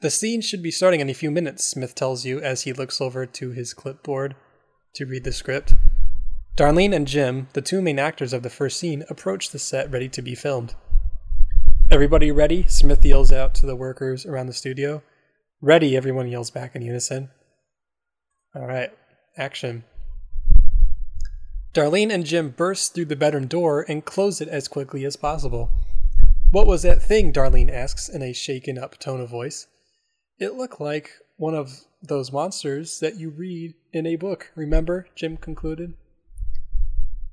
The 0.01 0.11
scene 0.11 0.41
should 0.41 0.63
be 0.63 0.71
starting 0.71 1.01
in 1.01 1.11
a 1.11 1.15
few 1.15 1.31
minutes, 1.31 1.65
Smith 1.65 1.95
tells 1.95 2.25
you 2.25 2.41
as 2.41 2.63
he 2.63 2.73
looks 2.73 3.01
over 3.01 3.27
to 3.27 3.51
his 3.51 3.75
clipboard 3.75 4.35
to 4.95 5.05
read 5.07 5.25
the 5.25 5.33
script. 5.33 5.75
Darlene 6.57 6.95
and 6.95 7.07
Jim, 7.07 7.49
the 7.53 7.63
two 7.63 7.83
main 7.83 7.99
actors 7.99 8.33
of 8.33 8.43
the 8.43 8.51
first 8.51 8.79
scene, 8.79 9.05
approach 9.11 9.51
the 9.51 9.59
set 9.59 9.91
ready 9.91 10.09
to 10.09 10.23
be 10.23 10.35
filmed. 10.35 10.75
Everybody 11.95 12.33
ready? 12.33 12.67
Smith 12.67 13.05
yells 13.05 13.31
out 13.31 13.55
to 13.55 13.67
the 13.67 13.77
workers 13.77 14.27
around 14.27 14.49
the 14.49 14.53
studio. 14.53 15.01
Ready, 15.61 15.97
everyone 15.97 16.27
yells 16.27 16.51
back 16.51 16.75
in 16.75 16.83
unison. 16.83 17.31
All 18.53 18.67
right, 18.67 18.91
action. 19.37 19.85
Darlene 21.73 22.13
and 22.13 22.27
Jim 22.27 22.49
burst 22.51 22.95
through 22.97 23.05
the 23.05 23.15
bedroom 23.15 23.47
door 23.47 23.87
and 23.89 24.05
close 24.05 24.41
it 24.41 24.49
as 24.49 24.67
quickly 24.67 25.05
as 25.05 25.15
possible. 25.15 25.71
What 26.51 26.67
was 26.67 26.83
that 26.83 27.01
thing? 27.01 27.33
Darlene 27.33 27.73
asks 27.73 28.09
in 28.09 28.23
a 28.23 28.33
shaken 28.33 28.77
up 28.77 28.99
tone 28.99 29.21
of 29.21 29.31
voice. 29.31 29.69
It 30.41 30.55
looked 30.55 30.81
like 30.81 31.11
one 31.37 31.55
of 31.55 31.83
those 32.03 32.33
monsters 32.33 32.99
that 32.99 33.21
you 33.21 33.31
read 33.31 33.75
in 33.93 34.05
a 34.05 34.17
book, 34.17 34.51
remember? 34.57 35.07
Jim 35.15 35.37
concluded. 35.37 35.95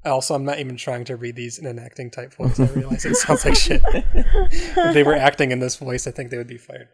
Also, 0.03 0.33
I'm 0.33 0.45
not 0.45 0.59
even 0.59 0.77
trying 0.77 1.05
to 1.05 1.15
read 1.15 1.35
these 1.35 1.59
in 1.59 1.67
an 1.67 1.77
acting 1.77 2.09
type 2.09 2.33
voice. 2.33 2.59
I 2.59 2.65
realize 2.65 3.05
it 3.05 3.15
sounds 3.15 3.45
like 3.45 3.55
shit. 3.55 3.81
if 3.93 4.93
they 4.93 5.03
were 5.03 5.15
acting 5.15 5.51
in 5.51 5.59
this 5.59 5.75
voice, 5.75 6.07
I 6.07 6.11
think 6.11 6.31
they 6.31 6.37
would 6.37 6.47
be 6.47 6.57
fired. 6.57 6.89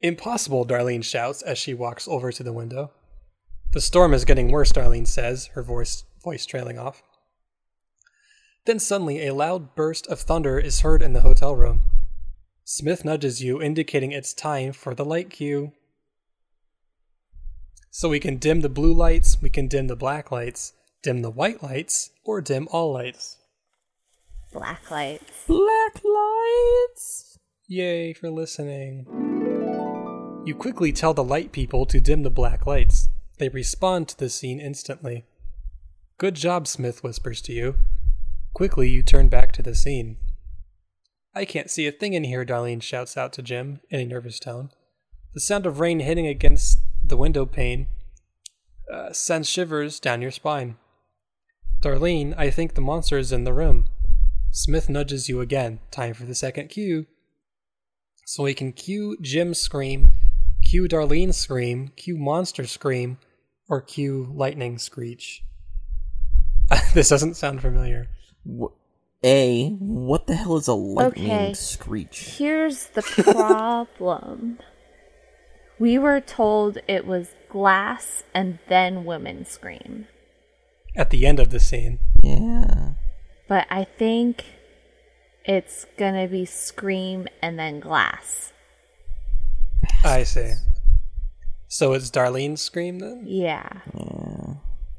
Impossible, 0.00 0.64
Darlene 0.64 1.02
shouts 1.02 1.42
as 1.42 1.58
she 1.58 1.74
walks 1.74 2.06
over 2.06 2.30
to 2.30 2.42
the 2.42 2.52
window. 2.52 2.92
The 3.72 3.80
storm 3.80 4.14
is 4.14 4.24
getting 4.24 4.52
worse, 4.52 4.70
Darlene 4.70 5.06
says, 5.06 5.46
her 5.54 5.62
voice, 5.62 6.04
voice 6.22 6.46
trailing 6.46 6.78
off. 6.78 7.02
Then 8.66 8.78
suddenly, 8.78 9.26
a 9.26 9.34
loud 9.34 9.74
burst 9.74 10.06
of 10.06 10.20
thunder 10.20 10.58
is 10.58 10.80
heard 10.80 11.02
in 11.02 11.12
the 11.12 11.22
hotel 11.22 11.56
room. 11.56 11.80
Smith 12.64 13.04
nudges 13.04 13.42
you, 13.42 13.60
indicating 13.60 14.12
it's 14.12 14.32
time 14.32 14.72
for 14.72 14.94
the 14.94 15.04
light 15.04 15.28
cue. 15.28 15.72
So 17.90 18.08
we 18.08 18.20
can 18.20 18.36
dim 18.36 18.60
the 18.60 18.68
blue 18.68 18.92
lights, 18.92 19.42
we 19.42 19.50
can 19.50 19.66
dim 19.66 19.88
the 19.88 19.96
black 19.96 20.30
lights, 20.30 20.72
dim 21.04 21.20
the 21.20 21.30
white 21.30 21.62
lights, 21.62 22.10
or 22.24 22.40
dim 22.40 22.66
all 22.72 22.92
lights. 22.92 23.36
Black 24.52 24.90
lights. 24.90 25.44
Black 25.46 26.02
lights. 26.02 27.38
Yay 27.68 28.14
for 28.14 28.30
listening. 28.30 29.06
You 30.46 30.54
quickly 30.54 30.92
tell 30.92 31.12
the 31.12 31.22
light 31.22 31.52
people 31.52 31.84
to 31.86 32.00
dim 32.00 32.22
the 32.22 32.30
black 32.30 32.66
lights. 32.66 33.10
They 33.38 33.50
respond 33.50 34.08
to 34.08 34.18
the 34.18 34.30
scene 34.30 34.60
instantly. 34.60 35.24
Good 36.16 36.36
job, 36.36 36.66
Smith 36.66 37.02
whispers 37.02 37.42
to 37.42 37.52
you. 37.52 37.76
Quickly, 38.54 38.88
you 38.88 39.02
turn 39.02 39.28
back 39.28 39.52
to 39.52 39.62
the 39.62 39.74
scene. 39.74 40.16
I 41.34 41.44
can't 41.44 41.70
see 41.70 41.86
a 41.86 41.92
thing 41.92 42.14
in 42.14 42.24
here, 42.24 42.46
Darlene 42.46 42.82
shouts 42.82 43.16
out 43.16 43.32
to 43.34 43.42
Jim 43.42 43.80
in 43.90 44.00
a 44.00 44.06
nervous 44.06 44.38
tone. 44.38 44.70
The 45.34 45.40
sound 45.40 45.66
of 45.66 45.80
rain 45.80 46.00
hitting 46.00 46.26
against 46.26 46.78
the 47.02 47.16
window 47.16 47.44
pane 47.44 47.88
uh, 48.90 49.12
sends 49.12 49.50
shivers 49.50 50.00
down 50.00 50.22
your 50.22 50.30
spine. 50.30 50.76
Darlene, 51.84 52.34
I 52.38 52.48
think 52.50 52.74
the 52.74 52.80
monster 52.80 53.18
is 53.18 53.30
in 53.30 53.44
the 53.44 53.52
room. 53.52 53.84
Smith 54.50 54.88
nudges 54.88 55.28
you 55.28 55.40
again. 55.40 55.80
Time 55.90 56.14
for 56.14 56.24
the 56.24 56.34
second 56.34 56.68
cue. 56.68 57.06
So 58.24 58.44
we 58.44 58.54
can 58.54 58.72
cue 58.72 59.18
Jim 59.20 59.52
scream, 59.52 60.08
cue 60.62 60.84
Darlene 60.88 61.34
scream, 61.34 61.88
cue 61.96 62.16
monster 62.16 62.66
scream, 62.66 63.18
or 63.68 63.82
cue 63.82 64.30
lightning 64.34 64.78
screech. 64.78 65.44
this 66.94 67.10
doesn't 67.10 67.34
sound 67.34 67.60
familiar. 67.60 68.08
A, 69.22 69.68
what 69.78 70.26
the 70.26 70.34
hell 70.34 70.56
is 70.56 70.68
a 70.68 70.74
lightning 70.74 71.30
Okay. 71.30 71.52
screech? 71.54 72.36
Here's 72.38 72.86
the 72.88 73.02
problem. 73.02 74.58
we 75.78 75.98
were 75.98 76.20
told 76.20 76.78
it 76.88 77.06
was 77.06 77.28
glass 77.50 78.22
and 78.34 78.58
then 78.68 79.04
women 79.04 79.44
scream. 79.44 80.06
At 80.96 81.10
the 81.10 81.26
end 81.26 81.40
of 81.40 81.50
the 81.50 81.60
scene. 81.60 81.98
Yeah. 82.22 82.92
But 83.48 83.66
I 83.70 83.84
think 83.84 84.44
it's 85.44 85.86
gonna 85.98 86.28
be 86.28 86.44
scream 86.44 87.26
and 87.42 87.58
then 87.58 87.80
glass. 87.80 88.52
I 90.04 90.22
see. 90.22 90.52
So 91.68 91.92
it's 91.92 92.10
Darlene's 92.10 92.62
scream 92.62 93.00
then? 93.00 93.24
Yeah. 93.26 93.68
yeah. 93.94 94.54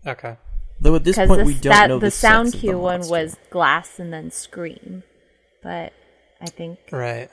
Okay. 0.05 0.37
Though 0.79 0.95
at 0.95 1.03
this 1.05 1.15
point 1.15 1.29
the, 1.39 1.43
we 1.45 1.53
don't 1.53 1.71
that, 1.71 1.87
know 1.87 1.99
the 1.99 2.07
the 2.07 2.11
sound 2.11 2.49
sex 2.49 2.61
the 2.61 2.67
cue 2.67 2.77
one 2.77 3.07
was 3.07 3.37
glass 3.49 3.97
and 3.97 4.11
then 4.11 4.29
scream. 4.29 5.03
But 5.63 5.93
I 6.41 6.45
think 6.47 6.79
Right. 6.91 7.29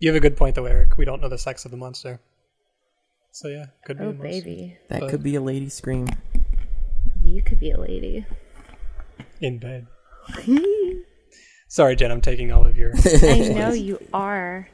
You 0.00 0.08
have 0.08 0.16
a 0.16 0.20
good 0.20 0.36
point 0.36 0.54
though, 0.56 0.64
Eric. 0.64 0.96
We 0.96 1.04
don't 1.04 1.20
know 1.20 1.28
the 1.28 1.38
sex 1.38 1.64
of 1.64 1.70
the 1.70 1.76
monster. 1.76 2.20
So 3.30 3.48
yeah, 3.48 3.66
could 3.84 3.98
be 3.98 4.04
oh 4.04 4.10
a 4.10 4.12
monster. 4.14 4.28
baby, 4.28 4.78
That 4.88 5.00
but- 5.00 5.10
could 5.10 5.22
be 5.22 5.34
a 5.34 5.40
lady 5.40 5.68
scream. 5.68 6.08
You 7.34 7.42
could 7.42 7.58
be 7.58 7.70
a 7.72 7.78
lady. 7.80 8.24
In 9.40 9.58
bed. 9.58 9.86
Sorry, 11.68 11.96
Jen, 11.96 12.10
I'm 12.12 12.20
taking 12.20 12.52
all 12.52 12.66
of 12.66 12.76
your 12.76 12.92
I 13.22 13.48
know 13.48 13.72
you 13.72 13.98
are. 14.14 14.68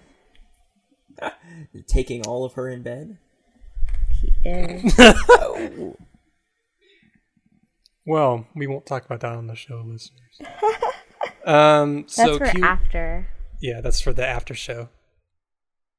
Taking 1.87 2.27
all 2.27 2.45
of 2.45 2.55
her 2.55 2.69
in 2.69 2.83
bed? 2.83 3.19
He 4.21 4.33
is. 4.49 4.95
Well, 8.07 8.47
we 8.55 8.67
won't 8.67 8.87
talk 8.87 9.05
about 9.05 9.21
that 9.21 9.33
on 9.33 9.47
the 9.47 9.55
show, 9.55 9.83
listeners. 9.87 10.41
um, 11.45 12.03
That's 12.03 12.15
so 12.17 12.39
for 12.39 12.47
cue, 12.49 12.65
after. 12.65 13.29
yeah, 13.61 13.81
that's 13.81 14.01
for 14.01 14.13
the 14.13 14.27
after 14.27 14.55
show. 14.55 14.89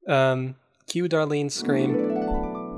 Um, 0.07 0.55
cue 0.87 1.07
Darlene 1.07 1.51
scream. 1.51 2.10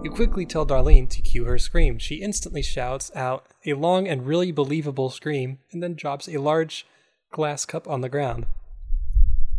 You 0.03 0.11
quickly 0.11 0.45
tell 0.45 0.65
Darlene 0.65 1.09
to 1.11 1.21
cue 1.21 1.45
her 1.45 1.57
scream. 1.57 1.97
She 1.97 2.15
instantly 2.15 2.61
shouts 2.61 3.09
out 3.15 3.45
a 3.65 3.71
long 3.73 4.05
and 4.05 4.27
really 4.27 4.51
believable 4.51 5.09
scream, 5.09 5.59
and 5.71 5.81
then 5.81 5.95
drops 5.95 6.27
a 6.27 6.39
large 6.39 6.85
glass 7.31 7.65
cup 7.65 7.87
on 7.87 8.01
the 8.01 8.09
ground. 8.09 8.45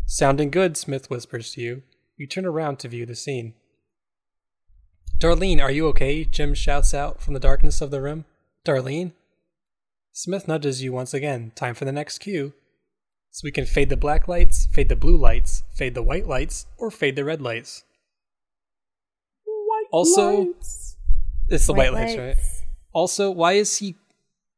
Sounding 0.05 0.51
good, 0.51 0.77
Smith 0.77 1.09
whispers 1.09 1.53
to 1.53 1.63
you. 1.63 1.83
You 2.19 2.27
turn 2.27 2.45
around 2.45 2.79
to 2.81 2.89
view 2.89 3.07
the 3.07 3.15
scene. 3.15 3.55
Darlene, 5.19 5.63
are 5.63 5.71
you 5.71 5.87
okay? 5.89 6.25
Jim 6.25 6.53
shouts 6.53 6.93
out 6.93 7.23
from 7.23 7.33
the 7.33 7.41
darkness 7.41 7.81
of 7.81 7.91
the 7.91 8.03
room. 8.03 8.27
Darlene? 8.67 9.13
Smith 10.13 10.47
nudges 10.47 10.83
you 10.83 10.93
once 10.93 11.15
again. 11.15 11.53
Time 11.55 11.75
for 11.75 11.87
the 11.87 11.93
next 11.93 12.19
cue. 12.19 12.53
So 13.31 13.41
we 13.45 13.51
can 13.51 13.65
fade 13.65 13.89
the 13.89 13.97
black 13.97 14.29
lights, 14.29 14.67
fade 14.67 14.91
the 14.91 14.95
blue 14.95 15.17
lights, 15.17 15.63
fade 15.73 15.95
the 15.95 16.03
white 16.03 16.27
lights, 16.27 16.67
or 16.77 16.91
fade 16.91 17.17
the 17.17 17.25
red 17.25 17.41
lights. 17.41 17.85
White 19.95 19.99
Also- 19.99 20.39
lights. 20.45 20.97
It's 21.49 21.67
the 21.67 21.73
white, 21.75 21.93
White 21.93 22.17
lights, 22.17 22.19
right? 22.19 22.37
Also, 22.93 23.31
why 23.31 23.53
is 23.53 23.77
he, 23.79 23.97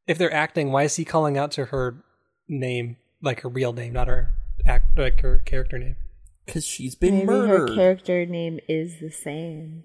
if 0.07 0.17
they're 0.17 0.33
acting, 0.33 0.71
why 0.71 0.83
is 0.83 0.95
he 0.95 1.03
calling 1.05 1.37
out 1.37 1.51
to 1.51 1.65
her 1.65 1.97
name, 2.47 2.97
like 3.21 3.41
her 3.41 3.49
real 3.49 3.73
name, 3.73 3.93
not 3.93 4.07
her 4.07 4.31
act, 4.65 4.97
like 4.97 5.19
her 5.21 5.39
character 5.39 5.77
name? 5.77 5.95
Because 6.45 6.65
she's 6.65 6.95
been 6.95 7.15
Maybe 7.15 7.25
murdered. 7.27 7.69
her 7.71 7.75
character 7.75 8.25
name 8.25 8.59
is 8.69 8.99
the 9.01 9.11
same. 9.11 9.83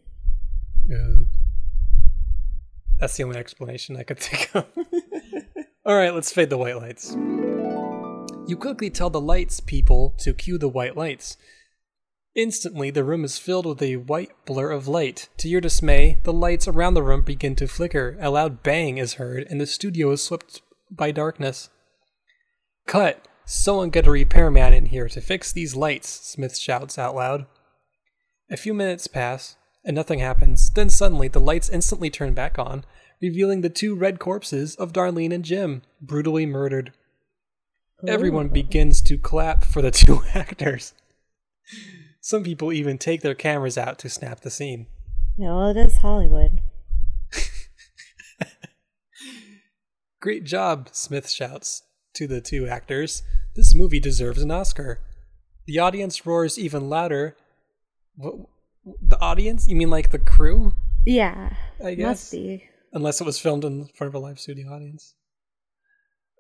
No. 0.87 1.27
That's 3.01 3.17
the 3.17 3.25
only 3.25 3.37
explanation 3.37 3.97
I 3.97 4.05
could 4.05 4.21
think 4.21 4.51
of. 4.55 4.67
All 5.85 5.97
right, 5.97 6.15
let's 6.15 6.33
fade 6.33 6.51
the 6.51 6.59
white 6.59 6.77
lights. 6.77 7.15
You 8.47 8.57
quickly 8.57 8.91
tell 8.91 9.11
the 9.11 9.21
lights 9.21 9.59
people 9.61 10.15
to 10.19 10.33
cue 10.35 10.57
the 10.57 10.69
white 10.69 10.97
lights. 10.97 11.37
Instantly, 12.35 12.91
the 12.91 13.05
room 13.05 13.25
is 13.25 13.39
filled 13.39 13.67
with 13.67 13.83
a 13.83 13.97
white 13.97 14.31
blur 14.47 14.71
of 14.71 14.89
light. 14.89 15.29
To 15.39 15.49
your 15.49 15.61
dismay, 15.61 16.19
the 16.23 16.33
lights 16.33 16.67
around 16.67 16.95
the 16.95 17.03
room 17.03 17.23
begin 17.23 17.55
to 17.57 17.69
flicker. 17.69 18.17
A 18.21 18.31
loud 18.31 18.63
bang 18.63 18.97
is 18.97 19.15
heard, 19.15 19.47
and 19.51 19.61
the 19.61 19.67
studio 19.67 20.13
is 20.13 20.23
swept 20.23 20.63
by 20.91 21.11
darkness. 21.11 21.69
Cut! 22.87 23.29
Someone 23.45 23.91
get 23.91 24.07
a 24.07 24.11
repairman 24.11 24.73
in 24.73 24.87
here 24.87 25.09
to 25.09 25.21
fix 25.21 25.53
these 25.53 25.77
lights, 25.77 26.09
Smith 26.09 26.57
shouts 26.57 26.99
out 26.99 27.15
loud. 27.15 27.45
A 28.51 28.57
few 28.57 28.73
minutes 28.73 29.07
pass, 29.09 29.57
and 29.85 29.95
nothing 29.95 30.21
happens. 30.21 30.71
Then 30.71 30.89
suddenly, 30.89 31.29
the 31.29 31.41
lights 31.41 31.69
instantly 31.69 32.09
turn 32.09 32.33
back 32.33 32.59
on, 32.59 32.85
revealing 33.21 33.61
the 33.61 33.69
two 33.69 33.95
red 33.95 34.19
corpses 34.19 34.75
of 34.77 34.93
Darlene 34.93 35.35
and 35.35 35.45
Jim, 35.45 35.83
brutally 36.01 36.47
murdered. 36.47 36.93
Everyone 38.07 38.47
oh. 38.47 38.53
begins 38.55 39.03
to 39.03 39.19
clap 39.19 39.65
for 39.65 39.83
the 39.83 39.91
two 39.91 40.23
actors. 40.35 40.95
Some 42.25 42.45
people 42.45 42.73
even 42.73 42.99
take 42.99 43.21
their 43.23 43.35
cameras 43.35 43.77
out 43.77 43.99
to 43.99 44.09
snap 44.09 44.41
the 44.41 44.51
scene. 44.51 44.87
Yeah, 45.37 45.57
well, 45.57 45.71
it 45.71 45.77
is 45.77 45.97
Hollywood. 45.97 46.61
Great 50.21 50.45
job, 50.45 50.89
Smith 50.93 51.29
shouts 51.29 51.83
to 52.15 52.29
the 52.29 52.41
two 52.41 52.69
actors. 52.69 53.25
This 53.57 53.75
movie 53.75 53.99
deserves 53.99 54.41
an 54.41 54.53
Oscar. 54.53 55.01
The 55.67 55.81
audience 55.81 56.25
roars 56.25 56.61
even 56.61 56.89
louder. 56.89 57.37
What, 58.15 58.35
the 59.03 59.21
audience? 59.21 59.67
You 59.67 59.75
mean 59.75 59.91
like 59.91 60.13
the 60.13 60.21
crew? 60.21 60.77
Yeah, 61.05 61.55
I 61.85 61.95
guess. 61.95 62.07
must 62.07 62.31
be. 62.31 62.69
unless 62.93 63.21
it 63.21 63.25
was 63.25 63.41
filmed 63.41 63.65
in 63.65 63.87
front 63.97 64.09
of 64.09 64.15
a 64.15 64.21
live 64.21 64.39
studio 64.39 64.73
audience. 64.73 65.15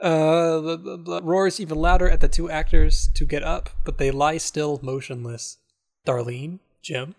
Uh, 0.00 0.60
the, 0.60 0.76
the, 0.76 1.02
the 1.04 1.22
roars 1.22 1.58
even 1.58 1.78
louder 1.78 2.08
at 2.08 2.20
the 2.20 2.28
two 2.28 2.48
actors 2.48 3.10
to 3.14 3.24
get 3.24 3.42
up, 3.42 3.70
but 3.84 3.98
they 3.98 4.12
lie 4.12 4.36
still, 4.36 4.78
motionless. 4.80 5.58
Darlene, 6.06 6.58
Jim. 6.82 7.14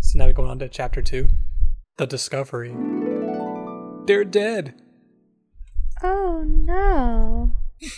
So 0.00 0.18
now 0.18 0.26
we 0.26 0.32
go 0.32 0.46
on 0.46 0.58
to 0.60 0.68
chapter 0.68 1.02
two, 1.02 1.28
the 1.96 2.06
discovery. 2.06 2.74
They're 4.06 4.24
dead. 4.24 4.74
Oh 6.02 6.44
no. 6.44 7.52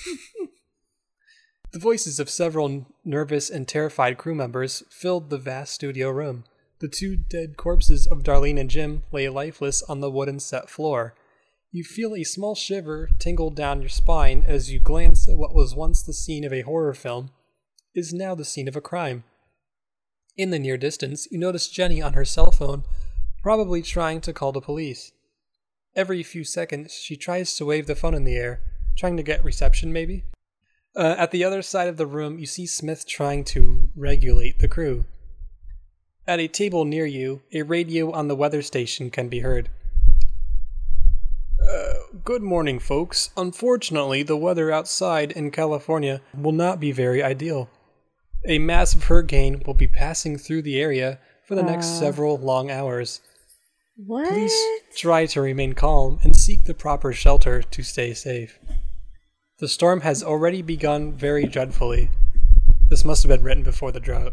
The 1.73 1.79
voices 1.79 2.21
of 2.21 2.29
several 2.29 2.87
nervous 3.03 3.49
and 3.49 3.67
terrified 3.67 4.19
crew 4.19 4.35
members 4.35 4.83
filled 4.91 5.31
the 5.31 5.39
vast 5.39 5.73
studio 5.73 6.11
room. 6.11 6.45
The 6.81 6.89
two 6.89 7.17
dead 7.17 7.57
corpses 7.57 8.07
of 8.07 8.23
Darlene 8.23 8.61
and 8.61 8.69
Jim 8.69 9.05
lay 9.11 9.31
lifeless 9.31 9.83
on 9.85 10.01
the 10.01 10.11
wooden 10.11 10.39
set 10.39 10.69
floor. 10.69 11.15
You 11.71 11.83
feel 11.83 12.15
a 12.15 12.25
small 12.25 12.55
shiver 12.55 13.09
tingle 13.19 13.49
down 13.49 13.81
your 13.81 13.89
spine 13.89 14.45
as 14.47 14.71
you 14.71 14.81
glance 14.81 15.27
at 15.27 15.39
what 15.39 15.55
was 15.55 15.75
once 15.75 16.03
the 16.03 16.13
scene 16.13 16.45
of 16.45 16.53
a 16.53 16.61
horror 16.61 16.93
film, 16.93 17.31
is 17.95 18.13
now 18.13 18.35
the 18.35 18.45
scene 18.45 18.69
of 18.69 18.77
a 18.77 18.83
crime. 18.83 19.25
In 20.35 20.51
the 20.51 20.59
near 20.59 20.79
distance, 20.79 21.29
you 21.31 21.39
notice 21.39 21.69
Jenny 21.69 22.01
on 22.01 22.15
her 22.15 22.25
cell 22.25 22.51
phone, 22.51 22.85
probably 23.43 23.83
trying 23.83 24.23
to 24.23 24.33
call 24.33 24.51
the 24.53 24.63
police. 24.63 25.13
Every 25.95 26.23
few 26.23 26.43
seconds, 26.43 26.95
she 26.95 27.17
tries 27.17 27.55
to 27.57 27.67
wave 27.67 27.87
the 27.87 27.95
phone 27.95 28.15
in 28.15 28.25
the 28.25 28.37
air, 28.37 28.63
trying 28.97 29.19
to 29.19 29.23
get 29.23 29.45
reception, 29.45 29.93
maybe? 29.93 30.25
Uh, 30.97 31.17
at 31.19 31.33
the 31.33 31.45
other 31.45 31.61
side 31.61 31.89
of 31.89 31.99
the 31.99 32.07
room, 32.07 32.39
you 32.39 32.47
see 32.47 32.65
Smith 32.65 33.07
trying 33.07 33.45
to 33.45 33.91
regulate 33.95 34.59
the 34.59 34.69
crew. 34.69 35.05
At 36.27 36.41
a 36.41 36.49
table 36.49 36.87
near 36.87 37.05
you, 37.05 37.43
a 37.53 37.63
radio 37.63 38.11
on 38.11 38.29
the 38.29 38.37
weather 38.37 38.63
station 38.63 39.11
can 39.11 39.29
be 39.29 39.41
heard. 39.41 39.69
Uh, 41.61 41.95
good 42.25 42.43
morning, 42.43 42.79
folks. 42.79 43.31
Unfortunately, 43.37 44.23
the 44.23 44.37
weather 44.37 44.73
outside 44.73 45.33
in 45.33 45.51
California 45.51 46.23
will 46.35 46.53
not 46.53 46.81
be 46.81 46.91
very 46.91 47.23
ideal. 47.23 47.69
A 48.47 48.59
massive 48.59 49.05
hurricane 49.05 49.63
will 49.67 49.75
be 49.75 49.87
passing 49.87 50.37
through 50.37 50.63
the 50.63 50.81
area 50.81 51.19
for 51.47 51.55
the 51.55 51.63
next 51.63 51.87
Uh. 51.87 52.01
several 52.01 52.39
long 52.39 52.71
hours. 52.71 53.21
What? 53.97 54.29
Please 54.29 54.55
try 54.97 55.27
to 55.27 55.41
remain 55.41 55.75
calm 55.75 56.19
and 56.23 56.35
seek 56.35 56.65
the 56.65 56.75
proper 56.75 57.13
shelter 57.13 57.63
to 57.63 57.83
stay 57.83 58.15
safe. 58.15 58.59
The 59.59 59.69
storm 59.69 60.01
has 60.01 60.23
already 60.25 60.63
begun 60.63 61.13
very 61.13 61.47
dreadfully. 61.47 62.11
This 62.89 63.05
must 63.05 63.23
have 63.23 63.29
been 63.29 63.43
written 63.45 63.63
before 63.63 63.93
the 63.93 64.01
drought. 64.01 64.33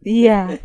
Yeah. 0.00 0.58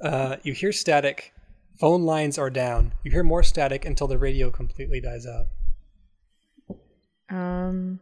Uh, 0.00 0.36
you 0.42 0.52
hear 0.52 0.72
static. 0.72 1.32
Phone 1.80 2.02
lines 2.02 2.38
are 2.38 2.50
down. 2.50 2.92
You 3.02 3.10
hear 3.10 3.22
more 3.24 3.42
static 3.42 3.84
until 3.84 4.06
the 4.06 4.18
radio 4.18 4.50
completely 4.50 5.00
dies 5.00 5.26
out. 5.26 5.46
Um, 7.30 8.00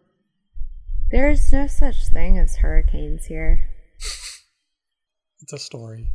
there's 1.11 1.53
no 1.53 1.67
such 1.67 2.07
thing 2.09 2.39
as 2.39 2.57
hurricanes 2.57 3.27
here. 3.27 3.69
It's 5.41 5.53
a 5.53 5.59
story. 5.59 6.13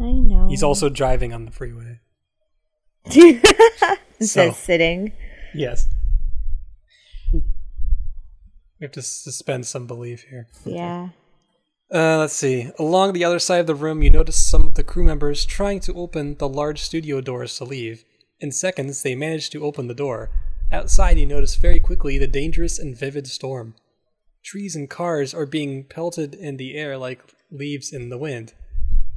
I 0.00 0.12
know. 0.12 0.48
He's 0.48 0.62
also 0.62 0.88
driving 0.88 1.32
on 1.32 1.44
the 1.44 1.50
freeway. 1.52 2.00
So- 4.18 4.24
says 4.26 4.56
sitting. 4.56 5.12
Yes. 5.54 5.88
We 7.32 7.42
have 8.84 8.92
to 8.92 9.02
suspend 9.02 9.66
some 9.66 9.86
belief 9.86 10.24
here. 10.30 10.48
Yeah. 10.64 11.08
Uh, 11.92 12.18
let's 12.18 12.34
see. 12.34 12.70
Along 12.78 13.12
the 13.12 13.24
other 13.24 13.38
side 13.38 13.60
of 13.60 13.66
the 13.66 13.74
room, 13.74 14.02
you 14.02 14.10
notice 14.10 14.36
some 14.36 14.66
of 14.66 14.74
the 14.74 14.82
crew 14.84 15.04
members 15.04 15.44
trying 15.44 15.80
to 15.80 15.94
open 15.94 16.36
the 16.36 16.48
large 16.48 16.80
studio 16.80 17.20
doors 17.20 17.56
to 17.58 17.64
leave. 17.64 18.04
In 18.40 18.52
seconds, 18.52 19.02
they 19.02 19.14
manage 19.14 19.50
to 19.50 19.64
open 19.64 19.86
the 19.86 19.94
door. 19.94 20.30
Outside, 20.72 21.18
you 21.18 21.26
notice 21.26 21.54
very 21.56 21.78
quickly 21.80 22.18
the 22.18 22.26
dangerous 22.26 22.78
and 22.78 22.98
vivid 22.98 23.26
storm. 23.26 23.74
Trees 24.46 24.76
and 24.76 24.88
cars 24.88 25.34
are 25.34 25.44
being 25.44 25.82
pelted 25.82 26.32
in 26.32 26.56
the 26.56 26.76
air 26.76 26.96
like 26.96 27.20
leaves 27.50 27.92
in 27.92 28.10
the 28.10 28.16
wind. 28.16 28.54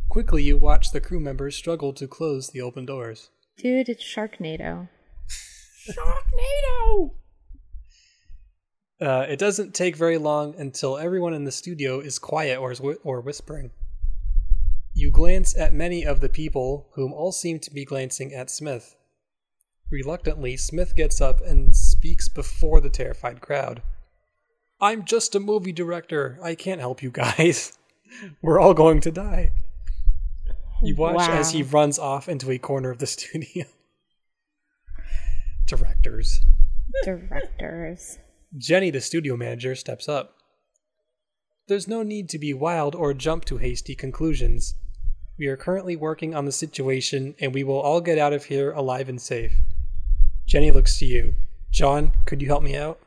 Quickly, 0.10 0.42
you 0.42 0.58
watch 0.58 0.92
the 0.92 1.00
crew 1.00 1.20
members 1.20 1.56
struggle 1.56 1.94
to 1.94 2.08
close 2.08 2.48
the 2.48 2.62
open 2.62 2.88
doors. 2.88 3.30
Dude, 3.56 3.90
it's 3.90 4.04
Sharknado. 4.04 4.90
Sharknado! 5.88 7.12
Uh, 9.00 9.28
it 9.30 9.38
doesn't 9.38 9.76
take 9.76 9.96
very 9.96 10.18
long 10.18 10.56
until 10.58 10.98
everyone 10.98 11.36
in 11.36 11.44
the 11.44 11.52
studio 11.52 12.00
is 12.00 12.18
quiet 12.18 12.58
or, 12.58 12.72
is 12.72 12.80
whi- 12.80 12.98
or 13.04 13.22
whispering. 13.22 13.70
You 14.96 15.12
glance 15.12 15.56
at 15.56 15.74
many 15.74 16.04
of 16.08 16.22
the 16.22 16.30
people, 16.30 16.90
whom 16.96 17.14
all 17.14 17.32
seem 17.32 17.60
to 17.60 17.72
be 17.72 17.86
glancing 17.86 18.34
at 18.34 18.50
Smith. 18.50 18.96
Reluctantly, 19.92 20.58
Smith 20.58 20.96
gets 20.96 21.22
up 21.22 21.40
and 21.42 21.76
speaks 21.76 22.28
before 22.28 22.82
the 22.82 22.90
terrified 22.90 23.42
crowd. 23.42 23.84
I'm 24.82 25.04
just 25.04 25.36
a 25.36 25.40
movie 25.40 25.74
director. 25.74 26.40
I 26.42 26.56
can't 26.56 26.80
help 26.80 27.04
you 27.04 27.12
guys. 27.12 27.78
We're 28.42 28.60
all 28.60 28.74
going 28.74 29.02
to 29.02 29.12
die. 29.12 29.52
You 30.82 30.96
watch 30.96 31.30
as 31.30 31.52
he 31.52 31.64
runs 31.64 32.00
off 32.00 32.30
into 32.30 32.52
a 32.52 32.58
corner 32.58 32.90
of 32.90 33.00
the 33.00 33.08
studio. 33.18 33.66
Directors. 35.66 36.42
Directors. 37.04 38.20
Jenny, 38.58 38.90
the 38.90 39.02
studio 39.02 39.36
manager, 39.36 39.76
steps 39.76 40.08
up. 40.08 40.36
There's 41.68 41.88
no 41.88 42.02
need 42.02 42.30
to 42.30 42.40
be 42.40 42.54
wild 42.54 42.96
or 42.96 43.14
jump 43.14 43.46
to 43.46 43.58
hasty 43.58 43.94
conclusions. 43.94 44.76
We 45.38 45.48
are 45.48 45.58
currently 45.58 45.96
working 45.96 46.34
on 46.34 46.46
the 46.46 46.52
situation 46.52 47.36
and 47.40 47.54
we 47.54 47.64
will 47.64 47.80
all 47.80 48.02
get 48.02 48.18
out 48.18 48.34
of 48.34 48.46
here 48.46 48.72
alive 48.72 49.08
and 49.08 49.22
safe. 49.22 49.54
Jenny 50.48 50.72
looks 50.72 50.98
to 51.00 51.06
you. 51.06 51.36
John, 51.70 52.14
could 52.26 52.42
you 52.42 52.48
help 52.48 52.64
me 52.64 52.76
out? 52.76 53.00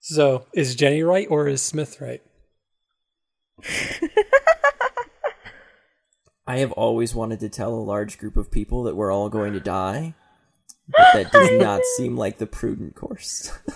So, 0.00 0.46
is 0.54 0.74
Jenny 0.74 1.02
right 1.02 1.26
or 1.30 1.46
is 1.46 1.62
Smith 1.62 2.00
right? 2.00 2.22
I 6.46 6.56
have 6.58 6.72
always 6.72 7.14
wanted 7.14 7.40
to 7.40 7.48
tell 7.48 7.74
a 7.74 7.76
large 7.76 8.18
group 8.18 8.36
of 8.36 8.50
people 8.50 8.82
that 8.84 8.96
we're 8.96 9.12
all 9.12 9.28
going 9.28 9.52
to 9.52 9.60
die, 9.60 10.14
but 10.88 11.12
that 11.12 11.30
does 11.30 11.50
not 11.60 11.82
seem 11.96 12.16
like 12.16 12.38
the 12.38 12.46
prudent 12.46 12.96
course. 12.96 13.52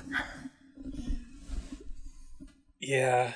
Yeah. 2.87 3.33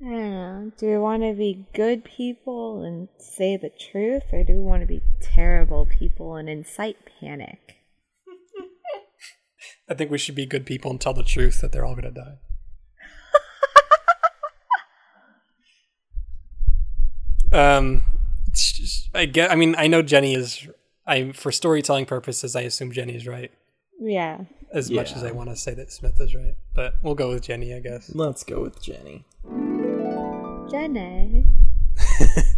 I 0.00 0.04
don't 0.04 0.30
know. 0.30 0.72
Do 0.78 0.86
we 0.86 0.98
want 0.98 1.24
to 1.24 1.32
be 1.32 1.66
good 1.74 2.04
people 2.04 2.84
and 2.84 3.08
say 3.18 3.56
the 3.56 3.70
truth, 3.70 4.22
or 4.32 4.44
do 4.44 4.52
we 4.52 4.60
want 4.60 4.82
to 4.82 4.86
be 4.86 5.02
terrible 5.20 5.84
people 5.84 6.36
and 6.36 6.48
incite 6.48 6.96
panic? 7.18 7.75
I 9.88 9.94
think 9.94 10.10
we 10.10 10.18
should 10.18 10.34
be 10.34 10.46
good 10.46 10.66
people 10.66 10.90
and 10.90 11.00
tell 11.00 11.12
the 11.12 11.22
truth 11.22 11.60
that 11.60 11.72
they're 11.72 11.84
all 11.84 11.94
gonna 11.94 12.10
die. 12.10 12.38
um, 17.78 18.02
it's 18.48 18.72
just, 18.72 19.10
I 19.14 19.26
get. 19.26 19.50
I 19.50 19.54
mean, 19.54 19.74
I 19.78 19.86
know 19.86 20.02
Jenny 20.02 20.34
is. 20.34 20.66
I 21.06 21.30
for 21.32 21.52
storytelling 21.52 22.06
purposes, 22.06 22.56
I 22.56 22.62
assume 22.62 22.90
Jenny 22.90 23.14
is 23.14 23.26
right. 23.26 23.52
Yeah. 24.00 24.40
As 24.72 24.90
much 24.90 25.14
as 25.14 25.22
I 25.22 25.30
want 25.30 25.48
to 25.50 25.56
say 25.56 25.74
that 25.74 25.92
Smith 25.92 26.20
is 26.20 26.34
right, 26.34 26.56
but 26.74 26.94
we'll 27.02 27.14
go 27.14 27.30
with 27.30 27.44
Jenny, 27.44 27.72
I 27.72 27.78
guess. 27.78 28.12
Let's 28.14 28.42
go 28.42 28.60
with 28.62 28.82
Jenny. 28.82 29.24
Jenny. 30.68 31.44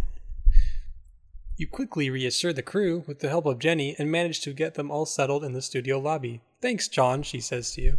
You 1.59 1.67
quickly 1.67 2.09
reassure 2.09 2.53
the 2.53 2.61
crew 2.61 3.03
with 3.05 3.19
the 3.19 3.27
help 3.27 3.45
of 3.45 3.59
Jenny 3.59 3.93
and 3.99 4.09
manage 4.09 4.39
to 4.43 4.53
get 4.53 4.75
them 4.75 4.89
all 4.89 5.05
settled 5.05 5.43
in 5.43 5.51
the 5.51 5.61
studio 5.61 5.99
lobby. 5.99 6.39
Thanks, 6.61 6.87
John, 6.87 7.21
she 7.21 7.41
says 7.41 7.73
to 7.73 7.81
you. 7.81 7.97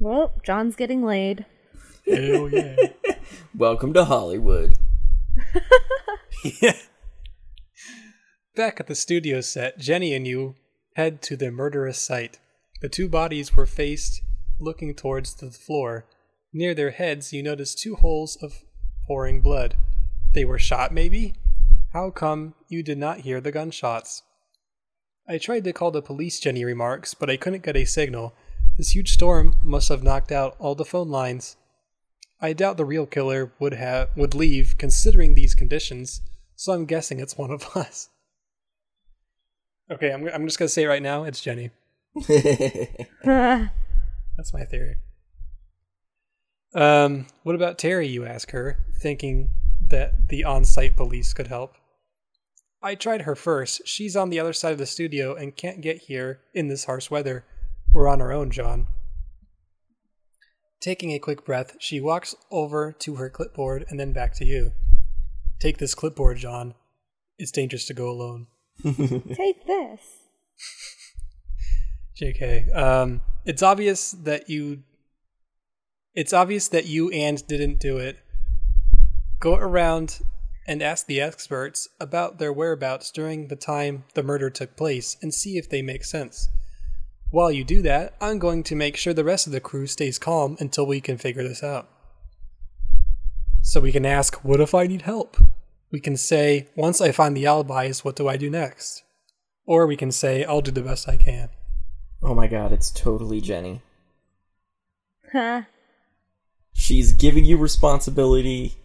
Well, 0.00 0.32
John's 0.42 0.74
getting 0.74 1.04
laid. 1.04 1.46
Hell 2.04 2.48
yeah. 2.48 2.74
Welcome 3.56 3.92
to 3.92 4.06
Hollywood. 4.06 4.74
yeah. 6.60 6.72
Back 8.56 8.80
at 8.80 8.88
the 8.88 8.96
studio 8.96 9.40
set, 9.40 9.78
Jenny 9.78 10.12
and 10.12 10.26
you 10.26 10.56
head 10.96 11.22
to 11.22 11.36
the 11.36 11.52
murderous 11.52 11.98
site. 11.98 12.40
The 12.80 12.88
two 12.88 13.08
bodies 13.08 13.54
were 13.54 13.66
faced 13.66 14.20
looking 14.58 14.96
towards 14.96 15.34
the 15.34 15.52
floor. 15.52 16.06
Near 16.52 16.74
their 16.74 16.90
heads, 16.90 17.32
you 17.32 17.44
notice 17.44 17.72
two 17.72 17.94
holes 17.94 18.36
of 18.42 18.64
pouring 19.06 19.42
blood. 19.42 19.76
They 20.34 20.44
were 20.44 20.58
shot, 20.58 20.92
maybe? 20.92 21.34
How 21.96 22.10
come 22.10 22.54
you 22.68 22.82
did 22.82 22.98
not 22.98 23.20
hear 23.20 23.40
the 23.40 23.50
gunshots? 23.50 24.22
I 25.26 25.38
tried 25.38 25.64
to 25.64 25.72
call 25.72 25.90
the 25.90 26.02
police, 26.02 26.38
Jenny 26.38 26.62
remarks, 26.62 27.14
but 27.14 27.30
I 27.30 27.38
couldn't 27.38 27.64
get 27.64 27.74
a 27.74 27.86
signal. 27.86 28.34
This 28.76 28.94
huge 28.94 29.14
storm 29.14 29.56
must 29.64 29.88
have 29.88 30.02
knocked 30.02 30.30
out 30.30 30.56
all 30.58 30.74
the 30.74 30.84
phone 30.84 31.08
lines. 31.08 31.56
I 32.38 32.52
doubt 32.52 32.76
the 32.76 32.84
real 32.84 33.06
killer 33.06 33.50
would 33.58 33.72
have 33.72 34.10
would 34.14 34.34
leave 34.34 34.76
considering 34.76 35.32
these 35.32 35.54
conditions, 35.54 36.20
so 36.54 36.74
I'm 36.74 36.84
guessing 36.84 37.18
it's 37.18 37.38
one 37.38 37.50
of 37.50 37.66
us. 37.74 38.10
Okay, 39.90 40.12
I'm 40.12 40.28
I'm 40.28 40.44
just 40.44 40.58
gonna 40.58 40.68
say 40.68 40.82
it 40.82 40.88
right 40.88 41.02
now, 41.02 41.24
it's 41.24 41.40
Jenny. 41.40 41.70
That's 43.24 43.72
my 44.52 44.64
theory. 44.64 44.96
Um, 46.74 47.26
what 47.42 47.54
about 47.54 47.78
Terry? 47.78 48.06
You 48.06 48.26
ask 48.26 48.50
her, 48.50 48.84
thinking 49.00 49.48
that 49.88 50.28
the 50.28 50.44
on-site 50.44 50.94
police 50.94 51.32
could 51.32 51.46
help. 51.46 51.74
I 52.86 52.94
tried 52.94 53.22
her 53.22 53.34
first. 53.34 53.82
She's 53.84 54.14
on 54.14 54.30
the 54.30 54.38
other 54.38 54.52
side 54.52 54.70
of 54.70 54.78
the 54.78 54.86
studio 54.86 55.34
and 55.34 55.56
can't 55.56 55.80
get 55.80 56.02
here 56.02 56.38
in 56.54 56.68
this 56.68 56.84
harsh 56.84 57.10
weather. 57.10 57.44
We're 57.92 58.06
on 58.06 58.20
our 58.20 58.30
own, 58.30 58.52
John. 58.52 58.86
Taking 60.80 61.10
a 61.10 61.18
quick 61.18 61.44
breath, 61.44 61.74
she 61.80 62.00
walks 62.00 62.36
over 62.48 62.92
to 62.92 63.16
her 63.16 63.28
clipboard 63.28 63.86
and 63.88 63.98
then 63.98 64.12
back 64.12 64.34
to 64.34 64.44
you. 64.44 64.70
Take 65.58 65.78
this 65.78 65.96
clipboard, 65.96 66.36
John. 66.36 66.74
It's 67.40 67.50
dangerous 67.50 67.86
to 67.86 67.94
go 67.94 68.08
alone. 68.08 68.46
Take 68.84 69.66
this. 69.66 70.00
JK. 72.22 72.72
Um, 72.72 73.20
it's 73.44 73.64
obvious 73.64 74.12
that 74.12 74.48
you. 74.48 74.84
It's 76.14 76.32
obvious 76.32 76.68
that 76.68 76.86
you 76.86 77.10
and 77.10 77.44
didn't 77.48 77.80
do 77.80 77.98
it. 77.98 78.18
Go 79.40 79.56
around 79.56 80.20
and 80.66 80.82
ask 80.82 81.06
the 81.06 81.20
experts 81.20 81.88
about 82.00 82.38
their 82.38 82.52
whereabouts 82.52 83.10
during 83.10 83.48
the 83.48 83.56
time 83.56 84.04
the 84.14 84.22
murder 84.22 84.50
took 84.50 84.76
place 84.76 85.16
and 85.22 85.32
see 85.32 85.56
if 85.56 85.68
they 85.68 85.82
make 85.82 86.04
sense. 86.04 86.48
While 87.30 87.50
you 87.50 87.64
do 87.64 87.82
that, 87.82 88.14
I'm 88.20 88.38
going 88.38 88.62
to 88.64 88.76
make 88.76 88.96
sure 88.96 89.12
the 89.12 89.24
rest 89.24 89.46
of 89.46 89.52
the 89.52 89.60
crew 89.60 89.86
stays 89.86 90.18
calm 90.18 90.56
until 90.60 90.86
we 90.86 91.00
can 91.00 91.18
figure 91.18 91.42
this 91.42 91.62
out. 91.62 91.88
So 93.62 93.80
we 93.80 93.92
can 93.92 94.06
ask, 94.06 94.44
What 94.44 94.60
if 94.60 94.74
I 94.74 94.86
need 94.86 95.02
help? 95.02 95.36
We 95.90 96.00
can 96.00 96.16
say, 96.16 96.68
Once 96.76 97.00
I 97.00 97.10
find 97.12 97.36
the 97.36 97.46
alibis, 97.46 98.04
what 98.04 98.16
do 98.16 98.28
I 98.28 98.36
do 98.36 98.48
next? 98.48 99.02
Or 99.66 99.86
we 99.86 99.96
can 99.96 100.12
say, 100.12 100.44
I'll 100.44 100.60
do 100.60 100.70
the 100.70 100.82
best 100.82 101.08
I 101.08 101.16
can. 101.16 101.48
oh 102.22 102.34
my 102.34 102.46
god, 102.46 102.72
it's 102.72 102.90
totally 102.90 103.40
Jenny. 103.40 103.82
Huh. 105.32 105.62
She's 106.72 107.12
giving 107.12 107.44
you 107.44 107.56
responsibility 107.56 108.76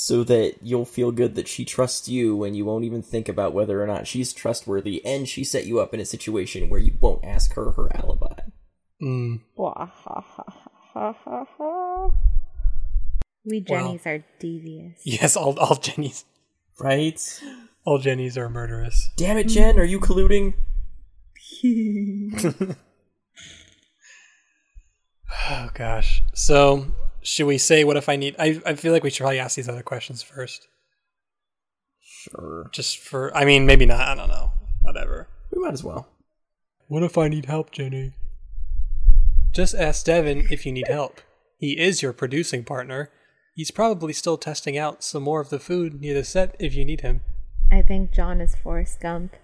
so 0.00 0.22
that 0.22 0.54
you'll 0.62 0.84
feel 0.84 1.10
good 1.10 1.34
that 1.34 1.48
she 1.48 1.64
trusts 1.64 2.08
you 2.08 2.44
and 2.44 2.56
you 2.56 2.64
won't 2.64 2.84
even 2.84 3.02
think 3.02 3.28
about 3.28 3.52
whether 3.52 3.82
or 3.82 3.86
not 3.88 4.06
she's 4.06 4.32
trustworthy 4.32 5.04
and 5.04 5.28
she 5.28 5.42
set 5.42 5.66
you 5.66 5.80
up 5.80 5.92
in 5.92 5.98
a 5.98 6.04
situation 6.04 6.68
where 6.70 6.78
you 6.78 6.96
won't 7.00 7.24
ask 7.24 7.54
her 7.54 7.72
her 7.72 7.88
alibi. 7.96 8.38
Mm. 9.02 9.40
We 13.44 13.58
Wow. 13.58 13.64
Jennies 13.66 14.06
are 14.06 14.24
devious. 14.38 15.00
Yes, 15.02 15.34
all 15.36 15.58
all 15.58 15.74
Jennies, 15.74 16.24
Right? 16.78 17.42
all 17.84 17.98
Jennies 17.98 18.38
are 18.38 18.48
murderous. 18.48 19.10
Damn 19.16 19.36
it, 19.36 19.48
Jen, 19.48 19.80
are 19.80 19.84
you 19.84 19.98
colluding? 19.98 20.54
Oh 25.50 25.70
gosh. 25.74 26.22
So 26.34 26.86
should 27.28 27.46
we 27.46 27.58
say 27.58 27.84
what 27.84 27.96
if 27.96 28.08
I 28.08 28.16
need? 28.16 28.34
I 28.38 28.60
I 28.64 28.74
feel 28.74 28.92
like 28.92 29.02
we 29.04 29.10
should 29.10 29.22
probably 29.22 29.38
ask 29.38 29.56
these 29.56 29.68
other 29.68 29.82
questions 29.82 30.22
first, 30.22 30.66
Sure. 32.00 32.68
just 32.72 32.98
for. 32.98 33.36
I 33.36 33.44
mean, 33.44 33.66
maybe 33.66 33.86
not. 33.86 34.00
I 34.08 34.14
don't 34.14 34.28
know. 34.28 34.50
Whatever. 34.82 35.28
We 35.54 35.62
might 35.62 35.74
as 35.74 35.84
well. 35.84 36.08
What 36.88 37.02
if 37.02 37.18
I 37.18 37.28
need 37.28 37.44
help, 37.46 37.70
Jenny? 37.70 38.14
Just 39.52 39.74
ask 39.74 40.04
Devin 40.06 40.46
if 40.50 40.64
you 40.64 40.72
need 40.72 40.88
help. 40.88 41.20
He 41.58 41.78
is 41.78 42.02
your 42.02 42.12
producing 42.12 42.64
partner. 42.64 43.10
He's 43.54 43.70
probably 43.70 44.12
still 44.12 44.38
testing 44.38 44.78
out 44.78 45.02
some 45.02 45.22
more 45.22 45.40
of 45.40 45.50
the 45.50 45.58
food 45.58 46.00
near 46.00 46.14
the 46.14 46.24
set 46.24 46.54
if 46.58 46.74
you 46.74 46.84
need 46.84 47.00
him. 47.00 47.20
I 47.70 47.82
think 47.82 48.12
John 48.12 48.40
is 48.40 48.54
Forrest 48.54 49.00
Gump. 49.00 49.34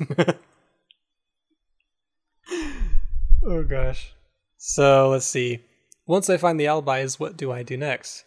Oh 3.46 3.62
gosh. 3.62 4.14
So 4.56 5.10
let's 5.10 5.26
see. 5.26 5.60
Once 6.06 6.28
I 6.28 6.36
find 6.36 6.60
the 6.60 6.66
alibis, 6.66 7.18
what 7.18 7.34
do 7.36 7.50
I 7.50 7.62
do 7.62 7.78
next? 7.78 8.24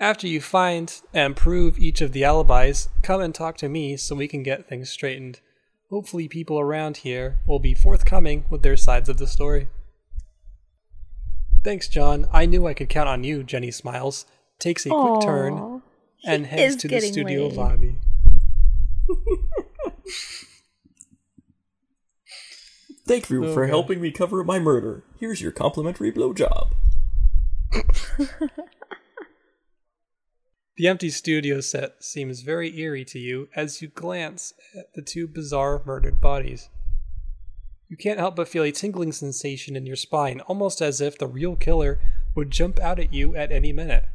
After 0.00 0.26
you 0.26 0.40
find 0.40 0.92
and 1.14 1.36
prove 1.36 1.78
each 1.78 2.00
of 2.00 2.10
the 2.10 2.24
alibis, 2.24 2.88
come 3.02 3.20
and 3.20 3.32
talk 3.32 3.56
to 3.58 3.68
me 3.68 3.96
so 3.96 4.16
we 4.16 4.26
can 4.26 4.42
get 4.42 4.68
things 4.68 4.90
straightened. 4.90 5.40
Hopefully, 5.90 6.26
people 6.26 6.58
around 6.58 6.98
here 6.98 7.38
will 7.46 7.60
be 7.60 7.72
forthcoming 7.72 8.46
with 8.50 8.62
their 8.62 8.76
sides 8.76 9.08
of 9.08 9.18
the 9.18 9.28
story. 9.28 9.68
Thanks, 11.62 11.86
John. 11.86 12.26
I 12.32 12.46
knew 12.46 12.66
I 12.66 12.74
could 12.74 12.88
count 12.88 13.08
on 13.08 13.22
you, 13.22 13.44
Jenny 13.44 13.70
smiles, 13.70 14.26
takes 14.58 14.84
a 14.84 14.88
quick 14.88 15.20
turn, 15.22 15.82
and 16.24 16.46
he 16.46 16.56
heads 16.56 16.76
to 16.76 16.88
the 16.88 17.00
studio 17.00 17.46
lobby. 17.46 17.98
Thank 23.04 23.30
you 23.30 23.52
for 23.52 23.66
helping 23.66 24.00
me 24.00 24.10
cover 24.10 24.40
up 24.40 24.46
my 24.46 24.58
murder. 24.58 25.04
Here's 25.18 25.40
your 25.40 25.52
complimentary 25.52 26.12
blowjob. 26.12 26.72
The 30.82 30.88
empty 30.88 31.10
studio 31.10 31.60
set 31.60 32.02
seems 32.02 32.40
very 32.40 32.76
eerie 32.78 33.04
to 33.04 33.18
you 33.18 33.48
as 33.54 33.82
you 33.82 33.88
glance 33.88 34.54
at 34.76 34.94
the 34.94 35.02
two 35.02 35.28
bizarre 35.28 35.82
murdered 35.84 36.18
bodies. 36.18 36.70
You 37.88 37.98
can't 37.98 38.18
help 38.18 38.36
but 38.36 38.48
feel 38.48 38.62
a 38.62 38.72
tingling 38.72 39.12
sensation 39.12 39.76
in 39.76 39.84
your 39.84 39.96
spine, 39.96 40.40
almost 40.40 40.80
as 40.80 41.02
if 41.02 41.18
the 41.18 41.26
real 41.26 41.56
killer 41.56 42.00
would 42.34 42.50
jump 42.50 42.80
out 42.80 42.98
at 42.98 43.12
you 43.12 43.36
at 43.36 43.52
any 43.52 43.70
minute. 43.70 44.06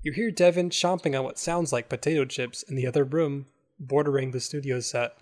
You 0.00 0.12
hear 0.12 0.30
Devin 0.30 0.70
chomping 0.70 1.18
on 1.18 1.24
what 1.24 1.36
sounds 1.36 1.72
like 1.72 1.88
potato 1.88 2.24
chips 2.24 2.62
in 2.62 2.76
the 2.76 2.86
other 2.86 3.02
room 3.02 3.46
bordering 3.80 4.30
the 4.30 4.40
studio 4.40 4.78
set. 4.78 5.16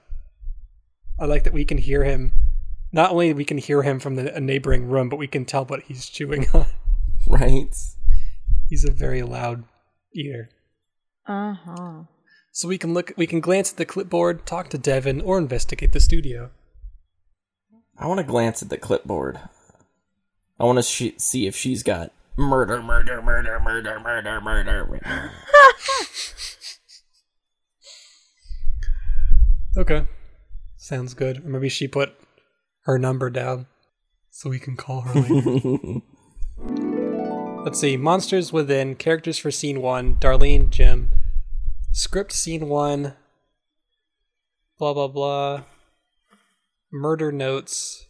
I 1.18 1.24
like 1.24 1.44
that 1.44 1.54
we 1.54 1.64
can 1.64 1.78
hear 1.78 2.04
him. 2.04 2.32
Not 2.92 3.10
only 3.10 3.32
we 3.32 3.44
can 3.44 3.58
hear 3.58 3.82
him 3.82 3.98
from 3.98 4.14
the 4.16 4.34
a 4.34 4.40
neighboring 4.40 4.88
room, 4.88 5.08
but 5.08 5.16
we 5.18 5.26
can 5.26 5.44
tell 5.44 5.64
what 5.64 5.82
he's 5.82 6.06
chewing 6.06 6.46
on. 6.54 6.66
Right? 7.28 7.74
He's 8.68 8.84
a 8.84 8.92
very 8.92 9.22
loud 9.22 9.64
eater. 10.14 10.50
Uh 11.26 11.54
huh. 11.54 12.02
So 12.52 12.68
we 12.68 12.78
can 12.78 12.94
look 12.94 13.12
we 13.16 13.26
can 13.26 13.40
glance 13.40 13.72
at 13.72 13.76
the 13.76 13.84
clipboard, 13.84 14.46
talk 14.46 14.68
to 14.70 14.78
Devin, 14.78 15.20
or 15.20 15.38
investigate 15.38 15.92
the 15.92 16.00
studio. 16.00 16.50
I 17.98 18.06
want 18.06 18.18
to 18.18 18.24
glance 18.24 18.62
at 18.62 18.68
the 18.68 18.78
clipboard. 18.78 19.40
I 20.58 20.64
want 20.64 20.78
to 20.78 20.82
sh- 20.82 21.18
see 21.18 21.46
if 21.46 21.54
she's 21.56 21.82
got 21.82 22.12
murder, 22.36 22.82
murder, 22.82 23.20
murder, 23.20 23.60
murder, 23.60 24.00
murder, 24.00 24.40
murder. 24.40 24.86
murder. 24.86 25.32
Okay. 29.76 30.06
Sounds 30.76 31.14
good. 31.14 31.44
Or 31.44 31.48
maybe 31.48 31.68
she 31.68 31.86
put 31.86 32.14
her 32.86 32.98
number 32.98 33.28
down 33.30 33.66
so 34.30 34.48
we 34.48 34.58
can 34.58 34.76
call 34.76 35.00
her 35.02 35.20
later. 35.20 36.02
Let's 37.64 37.80
see. 37.80 37.96
Monsters 37.96 38.52
within. 38.52 38.94
Characters 38.94 39.38
for 39.38 39.50
scene 39.50 39.82
one. 39.82 40.16
Darlene, 40.16 40.70
Jim. 40.70 41.10
Script 41.90 42.32
scene 42.32 42.68
one. 42.68 43.14
Blah 44.78 44.94
blah 44.94 45.08
blah. 45.08 45.62
Murder 46.92 47.32
notes. 47.32 48.06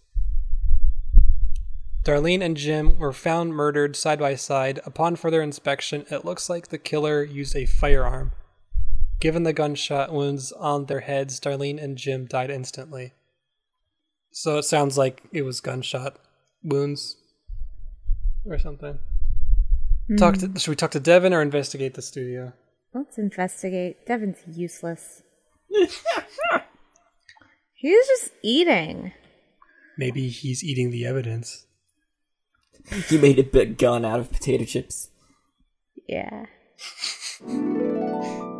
Darlene 2.04 2.42
and 2.42 2.56
Jim 2.56 2.98
were 2.98 3.14
found 3.14 3.54
murdered 3.54 3.96
side 3.96 4.18
by 4.18 4.34
side. 4.34 4.78
Upon 4.84 5.16
further 5.16 5.40
inspection, 5.40 6.04
it 6.10 6.24
looks 6.24 6.50
like 6.50 6.68
the 6.68 6.78
killer 6.78 7.24
used 7.24 7.56
a 7.56 7.64
firearm. 7.66 8.32
Given 9.20 9.44
the 9.44 9.54
gunshot 9.54 10.12
wounds 10.12 10.52
on 10.52 10.84
their 10.84 11.00
heads, 11.00 11.40
Darlene 11.40 11.82
and 11.82 11.96
Jim 11.96 12.26
died 12.26 12.50
instantly. 12.50 13.14
So 14.38 14.58
it 14.58 14.64
sounds 14.64 14.98
like 14.98 15.22
it 15.32 15.46
was 15.46 15.62
gunshot 15.62 16.18
wounds 16.62 17.16
or 18.44 18.58
something. 18.58 18.98
Talk 20.18 20.36
to, 20.36 20.48
mm. 20.48 20.60
should 20.60 20.68
we 20.68 20.76
talk 20.76 20.90
to 20.90 21.00
Devin 21.00 21.32
or 21.32 21.40
investigate 21.40 21.94
the 21.94 22.02
studio? 22.02 22.52
Let's 22.92 23.16
investigate. 23.16 24.06
Devin's 24.06 24.36
useless. 24.46 25.22
He's 27.76 28.06
just 28.06 28.32
eating. 28.42 29.12
Maybe 29.96 30.28
he's 30.28 30.62
eating 30.62 30.90
the 30.90 31.06
evidence. 31.06 31.64
He 33.08 33.16
made 33.16 33.38
a 33.38 33.42
big 33.42 33.78
gun 33.78 34.04
out 34.04 34.20
of 34.20 34.30
potato 34.30 34.64
chips. 34.64 35.08
Yeah. 36.06 36.44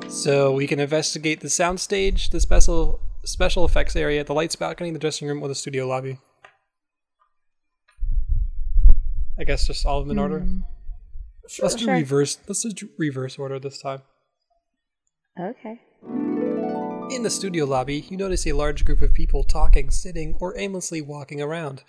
So 0.09 0.53
we 0.53 0.66
can 0.66 0.81
investigate 0.81 1.41
the 1.41 1.49
soundstage, 1.49 2.31
the 2.31 2.41
special 2.41 3.01
special 3.27 3.64
effects 3.64 3.97
area, 3.97 4.24
the 4.24 4.33
lights 4.35 4.57
balcony, 4.57 4.91
the 4.91 4.99
dressing 4.99 5.29
room, 5.29 5.43
or 5.43 5.49
the 5.49 5.55
studio 5.55 5.87
lobby. 5.87 6.18
I 9.39 9.45
guess 9.45 9.66
just 9.66 9.85
all 9.85 10.01
of 10.01 10.07
them 10.07 10.16
in 10.16 10.22
order. 10.22 10.41
Hmm. 10.41 10.61
let's 11.62 11.74
do 11.74 11.85
Sure. 11.85 11.95
reverse. 11.95 12.39
Let's 12.49 12.62
do 12.62 12.89
reverse 12.99 13.39
order 13.39 13.59
this 13.59 13.79
time. 13.81 14.03
Okay. 15.39 15.81
In 17.14 17.22
the 17.22 17.31
studio 17.31 17.66
lobby, 17.66 18.01
you 18.09 18.16
notice 18.16 18.47
a 18.47 18.53
large 18.53 18.85
group 18.85 19.03
of 19.03 19.12
people 19.12 19.45
talking, 19.45 19.91
sitting, 19.91 20.35
or 20.41 20.59
aimlessly 20.59 21.01
walking 21.01 21.41
around. 21.41 21.85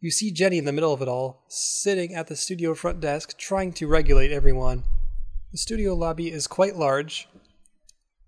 You 0.00 0.10
see 0.10 0.30
Jenny 0.30 0.56
in 0.56 0.64
the 0.64 0.72
middle 0.72 0.94
of 0.94 1.02
it 1.02 1.08
all, 1.08 1.44
sitting 1.48 2.14
at 2.14 2.28
the 2.28 2.36
studio 2.36 2.74
front 2.74 3.00
desk, 3.00 3.36
trying 3.36 3.72
to 3.74 3.86
regulate 3.86 4.32
everyone. 4.32 4.84
The 5.52 5.58
studio 5.58 5.94
lobby 5.94 6.30
is 6.32 6.46
quite 6.46 6.76
large. 6.76 7.28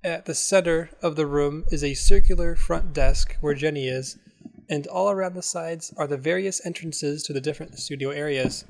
At 0.04 0.24
the 0.24 0.34
center 0.34 0.90
of 1.00 1.14
the 1.14 1.26
room 1.26 1.64
is 1.70 1.84
a 1.84 1.94
circular 1.94 2.56
front 2.56 2.92
desk 2.92 3.36
where 3.40 3.54
Jenny 3.54 3.86
is, 3.86 4.18
and 4.68 4.84
all 4.88 5.10
around 5.10 5.34
the 5.34 5.42
sides 5.42 5.94
are 5.96 6.08
the 6.08 6.16
various 6.16 6.64
entrances 6.66 7.22
to 7.22 7.32
the 7.32 7.40
different 7.40 7.78
studio 7.78 8.10
areas. 8.10 8.64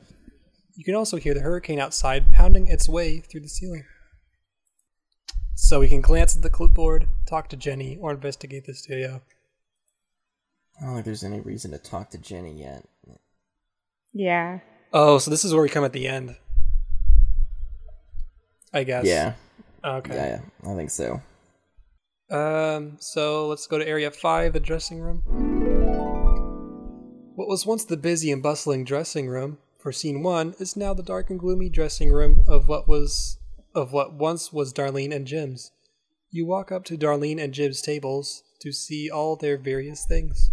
You 0.74 0.84
can 0.84 0.94
also 0.94 1.16
hear 1.16 1.32
the 1.32 1.40
hurricane 1.40 1.78
outside 1.78 2.32
pounding 2.32 2.66
its 2.66 2.86
way 2.86 3.20
through 3.20 3.40
the 3.40 3.48
ceiling. 3.48 3.84
So 5.54 5.80
we 5.80 5.88
can 5.88 6.02
glance 6.02 6.36
at 6.36 6.42
the 6.42 6.50
clipboard, 6.50 7.08
talk 7.26 7.48
to 7.48 7.56
Jenny, 7.56 7.96
or 7.98 8.10
investigate 8.10 8.66
the 8.66 8.74
studio. 8.74 9.22
I 10.78 10.84
don't 10.84 10.94
think 10.94 11.06
there's 11.06 11.24
any 11.24 11.40
reason 11.40 11.70
to 11.70 11.78
talk 11.78 12.10
to 12.10 12.18
Jenny 12.18 12.60
yet. 12.60 12.84
Yeah. 14.12 14.60
Oh, 14.92 15.16
so 15.16 15.30
this 15.30 15.46
is 15.46 15.54
where 15.54 15.62
we 15.62 15.70
come 15.70 15.84
at 15.84 15.94
the 15.94 16.08
end. 16.08 16.36
I 18.74 18.84
guess. 18.84 19.06
Yeah, 19.06 19.34
Okay. 19.84 20.14
yeah, 20.14 20.40
yeah, 20.64 20.70
I 20.70 20.76
think 20.76 20.90
so. 20.90 21.20
Um, 22.30 22.96
so 23.00 23.48
let's 23.48 23.66
go 23.66 23.78
to 23.78 23.86
area 23.86 24.10
five, 24.10 24.52
the 24.52 24.60
dressing 24.60 25.00
room. 25.00 25.22
What 27.34 27.48
was 27.48 27.66
once 27.66 27.84
the 27.84 27.96
busy 27.96 28.30
and 28.30 28.42
bustling 28.42 28.84
dressing 28.84 29.28
room 29.28 29.58
for 29.78 29.92
scene 29.92 30.22
one 30.22 30.54
is 30.58 30.76
now 30.76 30.94
the 30.94 31.02
dark 31.02 31.30
and 31.30 31.40
gloomy 31.40 31.68
dressing 31.68 32.12
room 32.12 32.44
of 32.46 32.68
what 32.68 32.86
was 32.86 33.38
of 33.74 33.92
what 33.92 34.14
once 34.14 34.52
was 34.52 34.72
Darlene 34.72 35.14
and 35.14 35.26
Jim's. 35.26 35.72
You 36.30 36.46
walk 36.46 36.70
up 36.70 36.84
to 36.84 36.96
Darlene 36.96 37.42
and 37.42 37.52
Jim's 37.52 37.82
tables 37.82 38.42
to 38.60 38.72
see 38.72 39.10
all 39.10 39.34
their 39.36 39.58
various 39.58 40.04
things. 40.06 40.50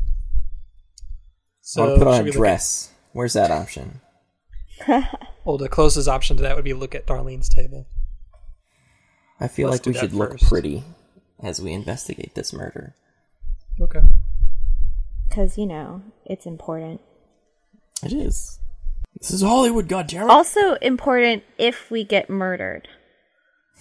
So 1.61 1.83
I 1.83 1.85
want 1.85 1.99
to 1.99 2.05
put 2.05 2.13
on 2.13 2.21
a 2.21 2.23
we 2.23 2.31
look 2.31 2.35
dress. 2.37 2.91
Where's 3.13 3.33
that 3.33 3.51
option? 3.51 4.01
Well, 5.45 5.57
the 5.57 5.69
closest 5.69 6.07
option 6.07 6.37
to 6.37 6.43
that 6.43 6.55
would 6.55 6.65
be 6.65 6.73
look 6.73 6.93
at 6.93 7.07
Darlene's 7.07 7.49
table. 7.49 7.87
I 9.39 9.47
feel 9.47 9.69
Let's 9.69 9.85
like 9.85 9.93
we 9.93 9.99
should 9.99 10.11
that 10.11 10.17
look 10.17 10.39
pretty 10.41 10.83
as 11.41 11.61
we 11.61 11.71
investigate 11.71 12.35
this 12.35 12.51
murder. 12.51 12.95
Okay. 13.79 14.01
Because, 15.27 15.57
you 15.57 15.65
know, 15.65 16.01
it's 16.25 16.45
important. 16.45 17.01
It 18.03 18.13
is. 18.13 18.59
This 19.19 19.31
is 19.31 19.41
Hollywood, 19.41 19.87
goddammit. 19.87 20.29
Also 20.29 20.75
important 20.75 21.43
if 21.57 21.89
we 21.89 22.03
get 22.03 22.29
murdered. 22.29 22.87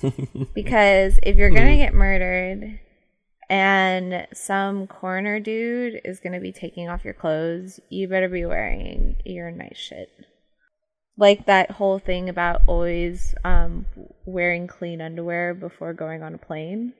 because 0.54 1.18
if 1.22 1.36
you're 1.36 1.50
gonna 1.50 1.72
hmm. 1.72 1.78
get 1.78 1.94
murdered 1.94 2.78
and 3.50 4.26
some 4.32 4.86
corner 4.86 5.40
dude 5.40 6.00
is 6.04 6.20
gonna 6.20 6.40
be 6.40 6.52
taking 6.52 6.88
off 6.88 7.04
your 7.04 7.14
clothes, 7.14 7.80
you 7.88 8.06
better 8.06 8.28
be 8.28 8.44
wearing 8.44 9.16
your 9.24 9.50
nice 9.50 9.76
shit. 9.76 10.10
Like 11.18 11.46
that 11.46 11.72
whole 11.72 11.98
thing 11.98 12.28
about 12.28 12.62
always 12.66 13.34
um, 13.44 13.86
wearing 14.24 14.68
clean 14.68 15.00
underwear 15.00 15.52
before 15.52 15.92
going 15.92 16.22
on 16.22 16.34
a 16.34 16.38
plane 16.38 16.92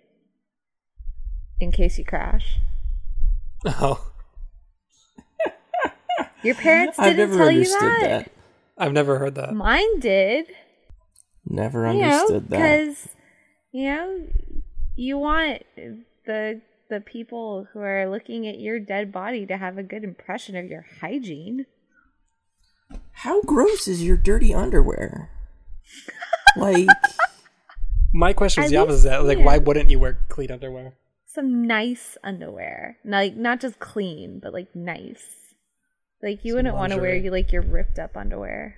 in 1.61 1.71
case 1.73 1.99
you 1.99 2.05
crash. 2.05 2.59
Oh, 3.65 4.05
Your 6.43 6.55
parents 6.57 6.99
I've 6.99 7.17
didn't 7.17 7.31
never 7.31 7.37
tell 7.39 7.51
you 7.51 7.59
understood 7.59 7.81
that. 7.81 8.01
that. 8.25 8.33
I've 8.77 8.93
never 8.93 9.19
heard 9.19 9.35
that. 9.37 9.55
Mine 9.55 10.01
did. 10.01 10.47
Never 11.47 11.91
you 11.93 12.01
know, 12.01 12.09
understood 12.09 12.51
that. 12.51 12.57
because 12.57 13.09
you 13.73 13.87
know 13.91 14.27
you 14.97 15.19
want 15.19 15.63
the 16.27 16.61
the 16.91 17.01
people 17.01 17.67
who 17.73 17.81
are 17.81 18.09
looking 18.09 18.47
at 18.47 18.59
your 18.59 18.79
dead 18.79 19.13
body 19.13 19.47
to 19.47 19.57
have 19.57 19.79
a 19.79 19.83
good 19.83 20.05
impression 20.05 20.57
of 20.57 20.67
your 20.67 20.87
hygiene. 21.01 21.67
How 23.13 23.43
gross 23.43 23.89
is 23.89 24.03
your 24.03 24.17
dirty 24.17 24.55
underwear? 24.55 25.31
like, 26.57 26.87
My 28.13 28.33
question 28.33 28.65
is 28.65 28.71
the 28.71 28.77
opposite. 28.79 28.95
least 28.95 29.07
of 29.07 29.27
that. 29.27 29.37
Like, 29.37 29.45
why 29.45 29.59
wouldn't 29.59 29.91
you 29.91 29.99
wear 29.99 30.19
clean 30.29 30.51
underwear? 30.51 30.95
Some 31.27 31.67
nice 31.67 32.17
underwear, 32.25 32.97
like 33.05 33.37
not 33.37 33.61
just 33.61 33.79
clean, 33.79 34.41
but 34.43 34.53
like 34.53 34.75
nice. 34.75 35.23
Like 36.23 36.45
you 36.45 36.53
Some 36.53 36.57
wouldn't 36.57 36.75
want 36.75 36.93
to 36.93 36.99
wear 36.99 37.15
you 37.15 37.31
like 37.31 37.53
your 37.53 37.63
ripped 37.63 37.99
up 37.99 38.17
underwear. 38.17 38.77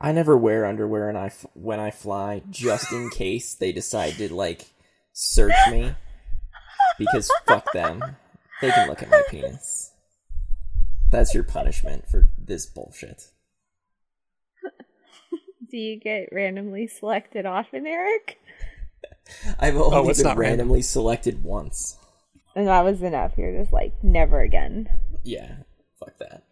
I 0.00 0.12
never 0.12 0.36
wear 0.36 0.66
underwear 0.66 1.08
and 1.08 1.16
I 1.16 1.26
f- 1.26 1.46
when 1.54 1.80
I 1.80 1.90
fly 1.90 2.42
just 2.50 2.92
in 2.92 3.08
case 3.14 3.54
they 3.54 3.72
decide 3.72 4.14
to 4.18 4.32
like 4.32 4.66
search 5.12 5.54
me 5.70 5.94
because 6.98 7.30
fuck 7.46 7.72
them. 7.72 8.02
They 8.60 8.70
can 8.70 8.88
look 8.88 9.02
at 9.02 9.10
my 9.10 9.22
penis. 9.28 9.71
That's 11.12 11.32
your 11.34 11.44
punishment 11.44 12.08
for 12.10 12.28
this 12.36 12.66
bullshit. 12.66 13.28
Do 15.70 15.76
you 15.76 16.00
get 16.00 16.30
randomly 16.32 16.86
selected 16.88 17.46
often, 17.46 17.86
Eric? 17.86 18.38
I've 19.60 19.76
only 19.76 19.96
Oh, 19.96 20.02
been 20.06 20.16
not 20.24 20.36
random. 20.36 20.38
randomly 20.38 20.82
selected 20.82 21.44
once. 21.44 21.96
And 22.56 22.66
that 22.66 22.82
was 22.84 23.02
enough. 23.02 23.32
You're 23.36 23.60
just 23.60 23.72
like 23.72 23.92
never 24.02 24.40
again. 24.40 24.88
Yeah, 25.22 25.56
fuck 26.00 26.18
that. 26.18 26.42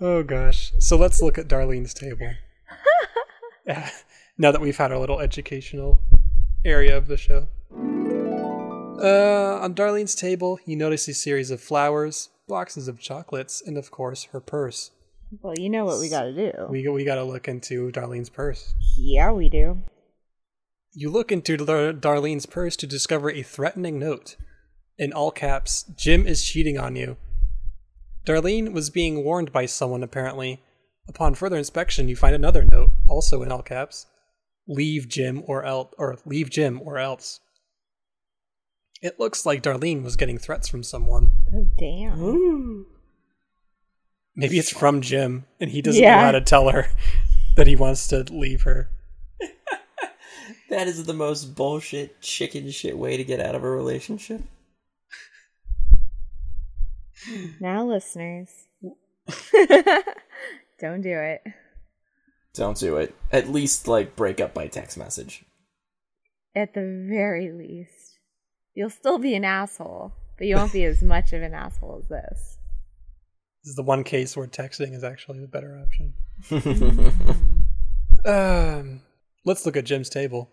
Oh 0.00 0.22
gosh. 0.22 0.72
So 0.78 0.96
let's 0.96 1.20
look 1.20 1.36
at 1.38 1.48
Darlene's 1.48 1.94
table. 1.94 2.30
Now 4.40 4.52
that 4.52 4.60
we've 4.60 4.76
had 4.76 4.92
our 4.92 4.98
little 4.98 5.18
educational 5.20 6.00
area 6.64 6.96
of 6.96 7.08
the 7.08 7.16
show. 7.16 7.48
Uh, 9.02 9.58
on 9.60 9.74
Darlene's 9.74 10.14
table, 10.14 10.58
you 10.64 10.76
notice 10.76 11.08
a 11.08 11.12
series 11.14 11.50
of 11.50 11.60
flowers, 11.60 12.28
boxes 12.48 12.88
of 12.88 12.98
chocolates, 12.98 13.62
and 13.64 13.76
of 13.78 13.90
course 13.90 14.24
her 14.32 14.40
purse. 14.40 14.90
Well, 15.42 15.54
you 15.58 15.68
know 15.68 15.84
what 15.84 16.00
we 16.00 16.08
got 16.08 16.22
to 16.24 16.32
do. 16.32 16.52
We 16.70 16.88
we 16.88 17.04
got 17.04 17.16
to 17.16 17.24
look 17.24 17.46
into 17.48 17.90
Darlene's 17.92 18.30
purse. 18.30 18.74
yeah, 18.96 19.30
we 19.30 19.48
do. 19.48 19.82
You 20.94 21.10
look 21.10 21.30
into 21.30 21.56
Dar- 21.56 21.92
Darlene's 21.92 22.46
purse 22.46 22.74
to 22.76 22.86
discover 22.86 23.30
a 23.30 23.42
threatening 23.42 23.98
note. 23.98 24.36
In 24.96 25.12
all 25.12 25.30
caps, 25.30 25.84
Jim 25.96 26.26
is 26.26 26.42
cheating 26.44 26.78
on 26.78 26.96
you. 26.96 27.16
Darlene 28.26 28.72
was 28.72 28.90
being 28.90 29.22
warned 29.22 29.52
by 29.52 29.66
someone, 29.66 30.02
apparently. 30.02 30.60
Upon 31.08 31.34
further 31.34 31.56
inspection, 31.56 32.08
you 32.08 32.16
find 32.16 32.34
another 32.34 32.64
note, 32.64 32.90
also 33.06 33.42
in 33.42 33.52
all 33.52 33.62
caps. 33.62 34.06
Leave 34.66 35.08
Jim 35.08 35.42
or 35.46 35.62
else, 35.64 35.94
or 35.98 36.18
leave 36.26 36.50
Jim 36.50 36.80
or 36.82 36.98
else. 36.98 37.40
It 39.00 39.20
looks 39.20 39.46
like 39.46 39.62
Darlene 39.62 40.02
was 40.02 40.16
getting 40.16 40.38
threats 40.38 40.68
from 40.68 40.82
someone. 40.82 41.30
Oh 41.54 41.67
damn. 41.78 42.86
Maybe 44.36 44.58
it's 44.58 44.70
from 44.70 45.00
Jim, 45.00 45.46
and 45.60 45.70
he 45.70 45.82
doesn't 45.82 46.02
know 46.02 46.08
how 46.10 46.32
to 46.32 46.40
tell 46.40 46.68
her 46.70 46.88
that 47.56 47.66
he 47.66 47.76
wants 47.76 48.08
to 48.08 48.24
leave 48.30 48.62
her. 48.62 48.90
That 50.70 50.86
is 50.86 51.06
the 51.06 51.14
most 51.14 51.54
bullshit 51.54 52.20
chicken 52.20 52.70
shit 52.70 52.98
way 52.98 53.16
to 53.16 53.24
get 53.24 53.40
out 53.40 53.54
of 53.54 53.64
a 53.64 53.70
relationship. 53.70 54.42
Now, 57.60 57.84
listeners, 57.84 58.48
don't 60.78 61.00
do 61.00 61.18
it. 61.18 61.42
Don't 62.54 62.78
do 62.78 62.96
it. 62.98 63.14
At 63.32 63.48
least, 63.48 63.88
like, 63.88 64.14
break 64.14 64.40
up 64.40 64.54
by 64.54 64.68
text 64.68 64.96
message. 64.96 65.44
At 66.54 66.74
the 66.74 67.06
very 67.08 67.50
least. 67.50 68.18
You'll 68.74 68.88
still 68.88 69.18
be 69.18 69.34
an 69.34 69.44
asshole, 69.44 70.12
but 70.38 70.46
you 70.46 70.56
won't 70.56 70.72
be 70.72 70.84
as 70.84 71.02
much 71.02 71.32
of 71.32 71.42
an 71.42 71.52
asshole 71.52 71.98
as 72.02 72.08
this. 72.08 72.58
This 73.62 73.70
is 73.70 73.76
the 73.76 73.82
one 73.82 74.04
case 74.04 74.36
where 74.36 74.46
texting 74.46 74.94
is 74.94 75.04
actually 75.04 75.40
the 75.40 75.48
better 75.48 75.78
option. 75.82 76.14
Um, 78.24 79.02
let's 79.44 79.64
look 79.64 79.76
at 79.76 79.84
Jim's 79.84 80.10
table. 80.10 80.50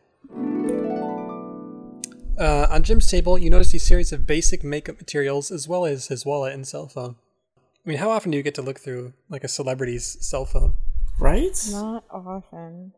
Uh, 2.38 2.68
on 2.70 2.84
Jim's 2.84 3.10
table, 3.10 3.40
you 3.40 3.50
notice 3.50 3.74
a 3.74 3.80
series 3.80 4.14
of 4.14 4.28
basic 4.28 4.64
makeup 4.64 4.98
materials 4.98 5.50
as 5.50 5.68
well 5.68 5.84
as 5.86 6.08
his 6.08 6.26
wallet 6.26 6.54
and 6.54 6.68
cell 6.68 6.88
phone. 6.88 7.16
I 7.58 7.90
mean, 7.90 7.98
how 7.98 8.12
often 8.12 8.30
do 8.32 8.38
you 8.38 8.44
get 8.44 8.54
to 8.56 8.62
look 8.62 8.80
through 8.80 9.14
like 9.30 9.44
a 9.44 9.48
celebrity's 9.48 10.18
cell 10.26 10.46
phone? 10.46 10.76
right? 11.20 11.58
Not 11.72 12.04
often. 12.10 12.94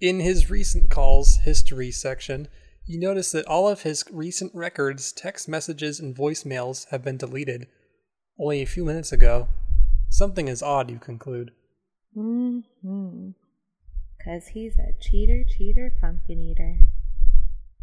In 0.00 0.20
his 0.20 0.50
recent 0.50 0.90
calls 0.90 1.38
history 1.38 1.90
section, 1.90 2.48
you 2.88 2.98
notice 2.98 3.32
that 3.32 3.46
all 3.46 3.68
of 3.68 3.82
his 3.82 4.02
recent 4.10 4.50
records, 4.54 5.12
text 5.12 5.46
messages, 5.46 6.00
and 6.00 6.16
voicemails 6.16 6.88
have 6.90 7.04
been 7.04 7.18
deleted 7.18 7.66
only 8.40 8.62
a 8.62 8.66
few 8.66 8.84
minutes 8.84 9.12
ago. 9.12 9.48
Something 10.08 10.48
is 10.48 10.62
odd, 10.62 10.90
you 10.90 10.98
conclude. 10.98 11.50
Mm-hmm. 12.16 13.30
Cause 14.24 14.48
he's 14.54 14.78
a 14.78 14.94
cheater, 15.00 15.44
cheater, 15.46 15.92
pumpkin 16.00 16.40
eater. 16.40 16.78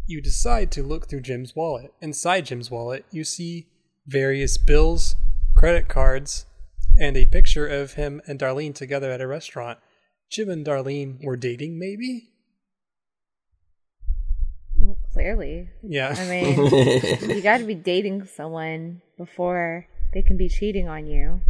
You 0.08 0.22
decide 0.22 0.72
to 0.72 0.84
look 0.84 1.08
through 1.08 1.22
Jim's 1.22 1.56
wallet. 1.56 1.94
Inside 2.02 2.48
Jim's 2.48 2.72
wallet, 2.72 3.06
you 3.12 3.24
see 3.24 3.68
various 4.08 4.58
bills, 4.58 5.16
credit 5.56 5.88
cards, 5.88 6.48
and 7.00 7.16
a 7.16 7.26
picture 7.26 7.68
of 7.68 7.94
him 7.94 8.22
and 8.26 8.40
Darlene 8.40 8.74
together 8.74 9.12
at 9.12 9.22
a 9.22 9.28
restaurant. 9.28 9.78
Jim 10.32 10.50
and 10.50 10.66
Darlene 10.66 11.24
were 11.24 11.38
dating, 11.38 11.78
maybe? 11.78 12.30
Well, 15.16 15.24
clearly. 15.24 15.70
Yeah. 15.82 16.16
I 16.18 16.26
mean, 16.30 16.58
you 17.30 17.42
gotta 17.42 17.66
be 17.66 17.76
dating 17.76 18.26
someone 18.26 19.02
before 19.18 19.88
they 20.14 20.22
can 20.22 20.38
be 20.38 20.50
cheating 20.50 20.88
on 20.88 21.08
you, 21.08 21.42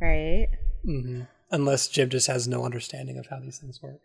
right? 0.00 0.48
hmm 0.84 1.22
Unless 1.50 1.88
Jim 1.88 2.10
just 2.10 2.26
has 2.26 2.46
no 2.46 2.64
understanding 2.64 3.18
of 3.18 3.28
how 3.28 3.40
these 3.40 3.58
things 3.58 3.80
work. 3.82 4.00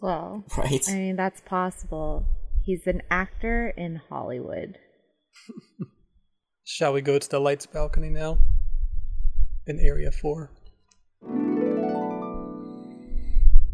Well, 0.00 0.44
right? 0.56 0.84
I 0.88 0.94
mean, 0.94 1.16
that's 1.16 1.40
possible. 1.42 2.26
He's 2.64 2.86
an 2.86 3.02
actor 3.10 3.72
in 3.76 4.00
Hollywood. 4.08 4.78
Shall 6.64 6.92
we 6.92 7.02
go 7.02 7.18
to 7.18 7.28
the 7.28 7.38
lights 7.38 7.66
balcony 7.66 8.10
now? 8.10 8.38
In 9.66 9.78
Area 9.78 10.10
4. 10.10 10.50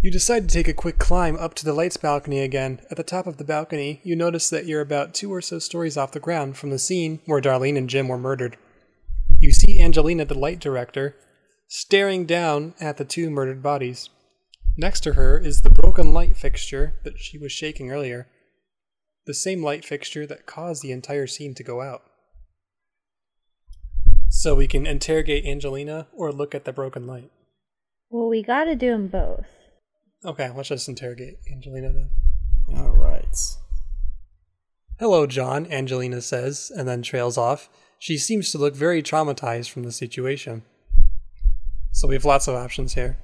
You 0.03 0.11
decide 0.11 0.48
to 0.48 0.55
take 0.55 0.66
a 0.66 0.72
quick 0.72 0.98
climb 0.98 1.36
up 1.36 1.53
to 1.55 1.64
the 1.66 1.74
lights 1.74 1.98
balcony 1.98 2.40
again. 2.40 2.80
At 2.90 2.96
the 2.96 3.03
top 3.03 3.26
of 3.26 3.36
the 3.36 3.44
balcony, 3.44 4.01
you 4.03 4.16
notice 4.16 4.48
that 4.48 4.64
you're 4.64 4.80
about 4.80 5.12
two 5.12 5.30
or 5.30 5.42
so 5.42 5.59
stories 5.59 5.98
off 5.98 6.12
the 6.12 6.20
ground 6.20 6.57
from 6.57 6.70
the 6.70 6.78
scene 6.78 7.20
where 7.26 7.42
Darlene 7.42 7.76
and 7.76 7.90
Jim 7.90 8.09
were 8.09 8.16
murdered. 8.16 8.57
You 9.40 9.51
see 9.51 9.78
Angelina, 9.78 10.24
the 10.24 10.38
light 10.38 10.59
director, 10.59 11.16
staring 11.68 12.24
down 12.24 12.72
at 12.80 12.96
the 12.96 13.05
two 13.05 13.28
murdered 13.28 13.62
bodies. 13.62 14.09
Next 14.74 15.01
to 15.01 15.12
her 15.12 15.38
is 15.38 15.61
the 15.61 15.68
broken 15.68 16.14
light 16.14 16.34
fixture 16.34 16.94
that 17.05 17.18
she 17.18 17.36
was 17.36 17.53
shaking 17.53 17.90
earlier. 17.90 18.26
The 19.26 19.34
same 19.34 19.62
light 19.62 19.84
fixture 19.84 20.26
that 20.26 20.46
caused 20.46 20.82
the 20.82 20.92
entire 20.92 21.26
scene 21.26 21.55
to 21.57 21.62
go 21.62 21.82
out. 21.82 22.01
So 24.30 24.55
we 24.55 24.66
can 24.66 24.86
interrogate 24.86 25.44
Angelina 25.44 26.07
or 26.14 26.32
look 26.32 26.55
at 26.55 26.64
the 26.64 26.72
broken 26.72 27.07
light. 27.07 27.30
Well, 28.09 28.28
we 28.28 28.42
gotta 28.42 28.74
do 28.74 28.92
them 28.92 29.09
both. 29.09 29.60
Okay, 30.25 30.51
let's 30.55 30.68
just 30.68 30.89
interrogate 30.89 31.39
Angelina 31.51 31.93
then. 31.93 32.11
Alright. 32.77 33.37
Hello, 34.99 35.27
John, 35.27 35.66
Angelina 35.73 36.21
says, 36.21 36.71
and 36.77 36.87
then 36.87 37.01
trails 37.01 37.39
off. 37.39 37.71
She 37.99 38.18
seems 38.18 38.53
to 38.53 38.59
look 38.59 38.75
very 38.75 39.03
traumatized 39.03 39.71
from 39.71 39.85
the 39.85 39.93
situation. 39.93 40.62
So 41.93 42.07
we 42.07 42.14
have 42.14 42.27
lots 42.27 42.49
of 42.49 42.55
options 42.55 42.95
here. 42.95 43.16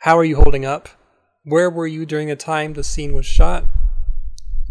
How 0.00 0.18
are 0.18 0.24
you 0.24 0.36
holding 0.36 0.66
up? 0.66 0.90
Where 1.44 1.70
were 1.70 1.86
you 1.86 2.04
during 2.04 2.28
the 2.28 2.36
time 2.36 2.74
the 2.74 2.84
scene 2.84 3.14
was 3.14 3.24
shot? 3.24 3.64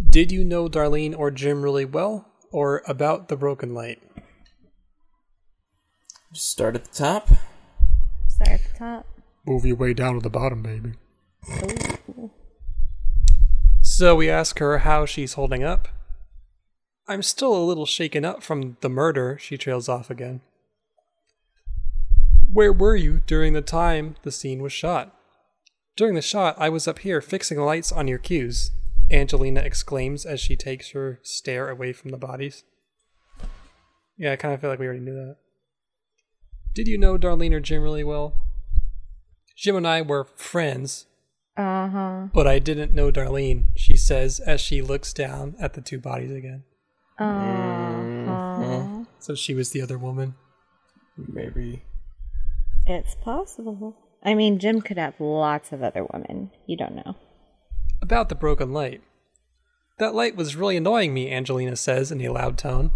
Did 0.10 0.32
you 0.32 0.44
know 0.44 0.68
Darlene 0.70 1.18
or 1.18 1.32
Jim 1.32 1.64
really 1.64 1.86
well? 1.86 2.28
Or 2.52 2.84
about 2.88 3.28
the 3.28 3.36
broken 3.36 3.74
light? 3.74 4.02
Just 6.32 6.50
start 6.50 6.76
at 6.76 6.86
the 6.86 6.96
top. 6.96 7.30
Start 8.28 8.50
at 8.50 8.62
the 8.64 8.78
top. 8.78 9.19
Move 9.50 9.66
your 9.66 9.78
way 9.78 9.96
down 9.96 10.14
to 10.14 10.20
the 10.20 10.30
bottom, 10.30 10.62
baby. 10.62 10.92
So 13.82 14.14
we 14.14 14.30
ask 14.30 14.60
her 14.60 14.78
how 14.78 15.08
she's 15.08 15.34
holding 15.34 15.64
up. 15.64 15.88
I'm 17.08 17.24
still 17.24 17.56
a 17.56 17.66
little 17.66 17.88
shaken 17.88 18.24
up 18.24 18.44
from 18.44 18.78
the 18.82 18.90
murder, 18.90 19.40
she 19.42 19.58
trails 19.58 19.90
off 19.90 20.12
again. 20.12 20.42
Where 22.48 22.72
were 22.72 22.96
you 22.96 23.22
during 23.26 23.54
the 23.54 23.64
time 23.64 24.18
the 24.22 24.32
scene 24.32 24.62
was 24.62 24.72
shot? 24.72 25.16
During 25.98 26.14
the 26.14 26.22
shot, 26.22 26.56
I 26.60 26.70
was 26.70 26.88
up 26.88 27.00
here 27.00 27.20
fixing 27.20 27.58
the 27.58 27.64
lights 27.64 27.92
on 27.92 28.08
your 28.08 28.20
cues, 28.20 28.70
Angelina 29.10 29.62
exclaims 29.62 30.28
as 30.28 30.40
she 30.40 30.56
takes 30.56 30.92
her 30.92 31.20
stare 31.24 31.70
away 31.70 31.92
from 31.92 32.12
the 32.12 32.18
bodies. 32.18 32.64
Yeah, 34.16 34.34
I 34.34 34.36
kind 34.36 34.54
of 34.54 34.62
feel 34.62 34.70
like 34.70 34.78
we 34.78 34.86
already 34.86 35.02
knew 35.02 35.16
that. 35.16 35.38
Did 36.76 36.88
you 36.88 37.00
know 37.00 37.18
Darlene 37.18 37.54
or 37.54 37.60
Jim 37.60 37.82
really 37.82 38.04
well? 38.04 38.36
Jim 39.60 39.76
and 39.76 39.86
I 39.88 40.02
were 40.02 40.24
friends, 40.36 41.06
Uh 41.58 41.90
huh. 41.90 42.28
but 42.34 42.48
I 42.48 42.60
didn't 42.60 42.94
know 42.94 43.12
Darlene, 43.12 43.66
she 43.76 43.98
says 43.98 44.40
as 44.40 44.62
she 44.62 44.82
looks 44.82 45.12
down 45.14 45.56
at 45.60 45.74
the 45.74 45.82
two 45.82 46.00
bodies 46.00 46.32
again. 46.32 46.64
Uh 47.20 47.24
Mm-hmm. 47.24 48.96
huh. 49.02 49.06
So 49.20 49.36
she 49.36 49.54
was 49.54 49.72
the 49.72 49.82
other 49.82 49.98
woman. 49.98 50.36
Maybe. 51.18 51.84
It's 52.88 53.16
possible. 53.16 53.98
I 54.24 54.34
mean, 54.34 54.60
Jim 54.60 54.82
could 54.82 54.98
have 54.98 55.16
lots 55.20 55.72
of 55.74 55.84
other 55.84 56.06
women. 56.14 56.52
You 56.66 56.78
don't 56.78 56.96
know. 56.96 57.16
About 58.02 58.30
the 58.30 58.36
broken 58.36 58.72
light. 58.72 59.02
That 59.98 60.16
light 60.16 60.38
was 60.38 60.56
really 60.56 60.78
annoying 60.78 61.14
me, 61.14 61.30
Angelina 61.32 61.76
says 61.76 62.12
in 62.12 62.22
a 62.22 62.30
loud 62.30 62.58
tone. 62.58 62.92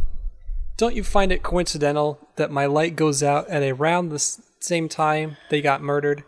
Don't 0.78 0.96
you 0.96 1.04
find 1.04 1.32
it 1.34 1.44
coincidental 1.44 2.26
that 2.38 2.50
my 2.50 2.66
light 2.66 2.96
goes 2.96 3.22
out 3.22 3.48
at 3.50 3.62
around 3.64 4.10
the 4.10 4.20
same 4.60 4.88
time 4.88 5.36
they 5.50 5.62
got 5.62 5.82
murdered? 5.82 6.24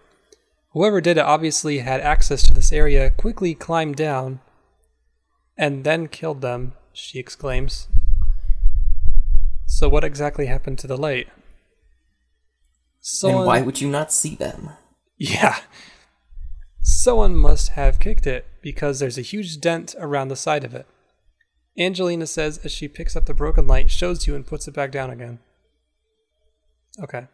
Whoever 0.76 1.00
did 1.00 1.18
it 1.18 1.22
obviously 1.24 1.80
had 1.80 2.02
access 2.02 2.44
to 2.44 2.54
this 2.54 2.74
area, 2.74 3.10
quickly 3.10 3.56
climbed 3.56 3.96
down, 3.96 4.42
and 5.58 5.86
then 5.86 6.10
killed 6.10 6.42
them, 6.42 6.74
she 6.92 7.18
exclaims. 7.18 7.88
So, 9.66 9.88
what 9.88 10.04
exactly 10.04 10.48
happened 10.48 10.78
to 10.80 10.88
the 10.88 10.98
light? 10.98 11.30
and 13.24 13.46
why 13.46 13.62
would 13.62 13.80
you 13.80 13.90
not 13.90 14.12
see 14.12 14.36
them? 14.36 14.72
Yeah. 15.18 15.60
Someone 16.82 17.38
must 17.38 17.70
have 17.70 18.02
kicked 18.02 18.28
it 18.28 18.46
because 18.62 19.00
there's 19.00 19.18
a 19.18 19.22
huge 19.22 19.62
dent 19.62 19.96
around 19.98 20.28
the 20.28 20.36
side 20.36 20.66
of 20.66 20.76
it. 20.76 20.86
Angelina 21.80 22.28
says 22.28 22.58
as 22.66 22.74
she 22.74 22.90
picks 22.90 23.16
up 23.16 23.28
the 23.28 23.34
broken 23.34 23.66
light, 23.66 23.90
shows 23.90 24.28
you, 24.28 24.36
and 24.36 24.46
puts 24.46 24.68
it 24.68 24.74
back 24.74 24.92
down 24.92 25.10
again. 25.10 25.40
Okay. 27.02 27.28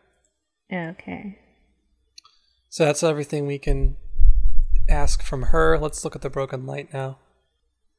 Okay. 0.72 1.40
So 2.72 2.86
that's 2.86 3.04
everything 3.04 3.46
we 3.46 3.60
can 3.60 3.98
ask 4.88 5.22
from 5.22 5.42
her. 5.44 5.78
Let's 5.78 6.06
look 6.06 6.16
at 6.16 6.22
the 6.22 6.30
broken 6.30 6.66
light 6.66 6.94
now. 6.94 7.18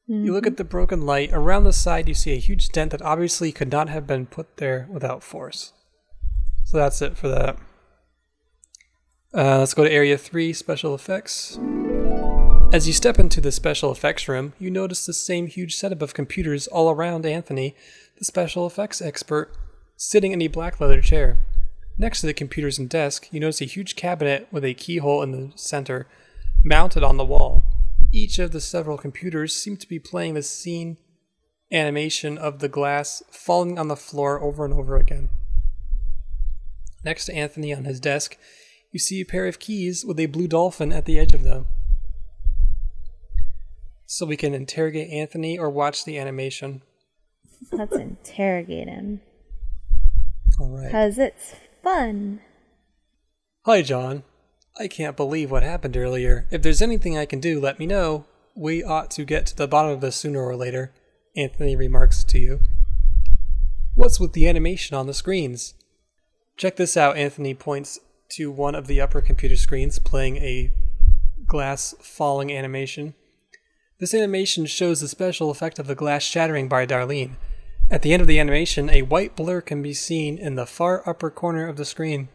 You 0.07 0.33
look 0.33 0.47
at 0.47 0.57
the 0.57 0.63
broken 0.63 1.05
light. 1.05 1.29
Around 1.31 1.65
the 1.65 1.71
side, 1.71 2.09
you 2.09 2.15
see 2.15 2.33
a 2.33 2.39
huge 2.39 2.69
dent 2.69 2.89
that 2.89 3.03
obviously 3.03 3.51
could 3.51 3.71
not 3.71 3.87
have 3.89 4.07
been 4.07 4.25
put 4.25 4.57
there 4.57 4.87
without 4.89 5.21
force. 5.21 5.73
So 6.65 6.77
that's 6.77 7.03
it 7.03 7.15
for 7.15 7.27
that. 7.27 7.57
Uh, 9.31 9.59
let's 9.59 9.75
go 9.75 9.83
to 9.83 9.91
Area 9.91 10.17
3 10.17 10.51
Special 10.53 10.95
Effects. 10.95 11.59
As 12.73 12.87
you 12.87 12.93
step 12.93 13.19
into 13.19 13.41
the 13.41 13.51
special 13.51 13.91
effects 13.91 14.27
room, 14.27 14.53
you 14.57 14.71
notice 14.71 15.05
the 15.05 15.13
same 15.13 15.45
huge 15.45 15.75
setup 15.75 16.01
of 16.01 16.15
computers 16.15 16.65
all 16.65 16.89
around 16.89 17.27
Anthony, 17.27 17.75
the 18.17 18.25
special 18.25 18.65
effects 18.65 19.03
expert, 19.03 19.55
sitting 19.97 20.31
in 20.31 20.41
a 20.41 20.47
black 20.47 20.81
leather 20.81 20.99
chair. 20.99 21.37
Next 21.97 22.21
to 22.21 22.27
the 22.27 22.33
computers 22.33 22.79
and 22.79 22.89
desk, 22.89 23.27
you 23.31 23.39
notice 23.39 23.61
a 23.61 23.65
huge 23.65 23.95
cabinet 23.95 24.47
with 24.51 24.65
a 24.65 24.73
keyhole 24.73 25.21
in 25.21 25.31
the 25.31 25.51
center, 25.55 26.07
mounted 26.63 27.03
on 27.03 27.17
the 27.17 27.25
wall. 27.25 27.63
Each 28.11 28.39
of 28.39 28.51
the 28.51 28.61
several 28.61 28.97
computers 28.97 29.55
seem 29.55 29.77
to 29.77 29.87
be 29.87 29.99
playing 29.99 30.33
the 30.33 30.43
scene 30.43 30.97
animation 31.71 32.37
of 32.37 32.59
the 32.59 32.69
glass 32.69 33.23
falling 33.31 33.79
on 33.79 33.87
the 33.87 33.95
floor 33.95 34.41
over 34.41 34.65
and 34.65 34.73
over 34.73 34.97
again. 34.97 35.29
Next 37.03 37.25
to 37.25 37.35
Anthony 37.35 37.73
on 37.73 37.85
his 37.85 37.99
desk, 37.99 38.37
you 38.91 38.99
see 38.99 39.21
a 39.21 39.25
pair 39.25 39.47
of 39.47 39.59
keys 39.59 40.05
with 40.05 40.19
a 40.19 40.27
blue 40.27 40.47
dolphin 40.47 40.93
at 40.93 41.05
the 41.05 41.19
edge 41.19 41.33
of 41.33 41.43
them. 41.43 41.65
So 44.05 44.25
we 44.25 44.37
can 44.37 44.53
interrogate 44.53 45.09
Anthony 45.11 45.57
or 45.57 45.69
watch 45.69 46.05
the 46.05 46.19
animation. 46.19 46.83
Let's 47.71 47.95
interrogate 47.95 48.87
him. 48.87 49.21
All 50.59 50.69
right. 50.69 50.85
Because 50.85 51.17
it's 51.17 51.55
fun. 51.83 52.39
Hi, 53.65 53.81
John. 53.81 54.23
I 54.79 54.87
can't 54.87 55.17
believe 55.17 55.51
what 55.51 55.63
happened 55.63 55.95
earlier. 55.95 56.47
If 56.49 56.63
there's 56.63 56.81
anything 56.81 57.17
I 57.17 57.25
can 57.25 57.39
do, 57.39 57.59
let 57.59 57.77
me 57.77 57.85
know. 57.85 58.25
We 58.55 58.83
ought 58.83 59.11
to 59.11 59.25
get 59.25 59.45
to 59.47 59.55
the 59.55 59.67
bottom 59.67 59.91
of 59.91 60.01
this 60.01 60.15
sooner 60.15 60.41
or 60.41 60.55
later, 60.55 60.91
Anthony 61.35 61.75
remarks 61.75 62.23
to 62.23 62.39
you. 62.39 62.61
What's 63.95 64.19
with 64.19 64.33
the 64.33 64.47
animation 64.47 64.97
on 64.97 65.05
the 65.05 65.13
screens? 65.13 65.75
Check 66.57 66.77
this 66.77 66.97
out, 66.97 67.17
Anthony 67.17 67.53
points 67.53 67.99
to 68.31 68.49
one 68.49 68.73
of 68.73 68.87
the 68.87 69.01
upper 69.01 69.21
computer 69.21 69.57
screens 69.57 69.99
playing 69.99 70.37
a 70.37 70.71
glass 71.45 71.93
falling 71.99 72.51
animation. 72.51 73.13
This 73.99 74.13
animation 74.13 74.65
shows 74.65 75.01
the 75.01 75.07
special 75.07 75.51
effect 75.51 75.77
of 75.77 75.87
the 75.87 75.95
glass 75.95 76.23
shattering 76.23 76.67
by 76.67 76.85
Darlene. 76.85 77.35
At 77.93 78.01
the 78.01 78.11
end 78.11 78.21
of 78.21 78.27
the 78.27 78.39
animation, 78.39 78.89
a 78.89 79.03
white 79.03 79.35
blur 79.35 79.61
can 79.61 79.83
be 79.83 79.93
seen 79.93 80.39
in 80.39 80.55
the 80.55 80.65
far 80.65 81.07
upper 81.07 81.29
corner 81.29 81.67
of 81.67 81.77
the 81.77 81.85
screen. 81.85 82.27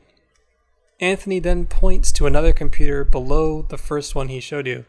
Anthony 1.00 1.40
then 1.40 1.66
points 1.66 2.12
to 2.12 2.26
another 2.26 2.52
computer 2.52 3.02
below 3.02 3.62
the 3.62 3.76
first 3.76 4.14
one 4.14 4.28
he 4.28 4.38
showed 4.38 4.68
you. 4.68 4.84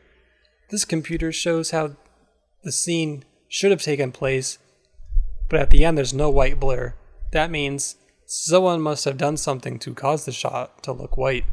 This 0.70 0.86
computer 0.86 1.32
shows 1.32 1.72
how 1.72 1.96
the 2.64 2.72
scene 2.72 3.26
should 3.48 3.72
have 3.72 3.82
taken 3.82 4.12
place, 4.12 4.60
but 5.50 5.60
at 5.60 5.72
the 5.72 5.84
end 5.84 5.98
there's 5.98 6.14
no 6.14 6.30
white 6.30 6.60
blur. 6.60 6.94
That 7.32 7.50
means 7.50 7.96
someone 8.28 8.80
must 8.80 9.06
have 9.06 9.18
done 9.18 9.38
something 9.38 9.80
to 9.80 9.96
cause 9.96 10.26
the 10.26 10.32
shot 10.32 10.84
to 10.84 10.92
look 10.92 11.18
white. 11.18 11.46